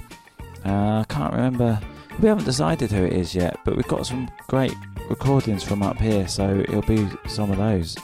Uh, 0.65 0.99
I 0.99 1.05
can't 1.09 1.33
remember. 1.33 1.79
We 2.19 2.27
haven't 2.27 2.45
decided 2.45 2.91
who 2.91 3.05
it 3.05 3.13
is 3.13 3.33
yet, 3.33 3.57
but 3.65 3.75
we've 3.75 3.87
got 3.87 4.05
some 4.05 4.29
great 4.47 4.75
recordings 5.09 5.63
from 5.63 5.81
up 5.81 5.97
here, 5.97 6.27
so 6.27 6.59
it'll 6.59 6.81
be 6.83 7.07
some 7.27 7.49
of 7.49 7.57
those. 7.57 7.97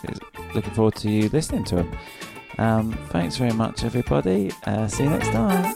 Looking 0.55 0.73
forward 0.73 0.95
to 0.95 1.09
you 1.11 1.29
listening 1.29 1.65
to 1.65 1.75
them. 1.75 1.97
Um, 2.57 2.93
thanks 3.09 3.35
very 3.35 3.53
much, 3.53 3.83
everybody. 3.83 4.51
Uh, 4.65 4.87
see 4.87 5.03
you 5.03 5.09
next 5.09 5.29
time. 5.29 5.75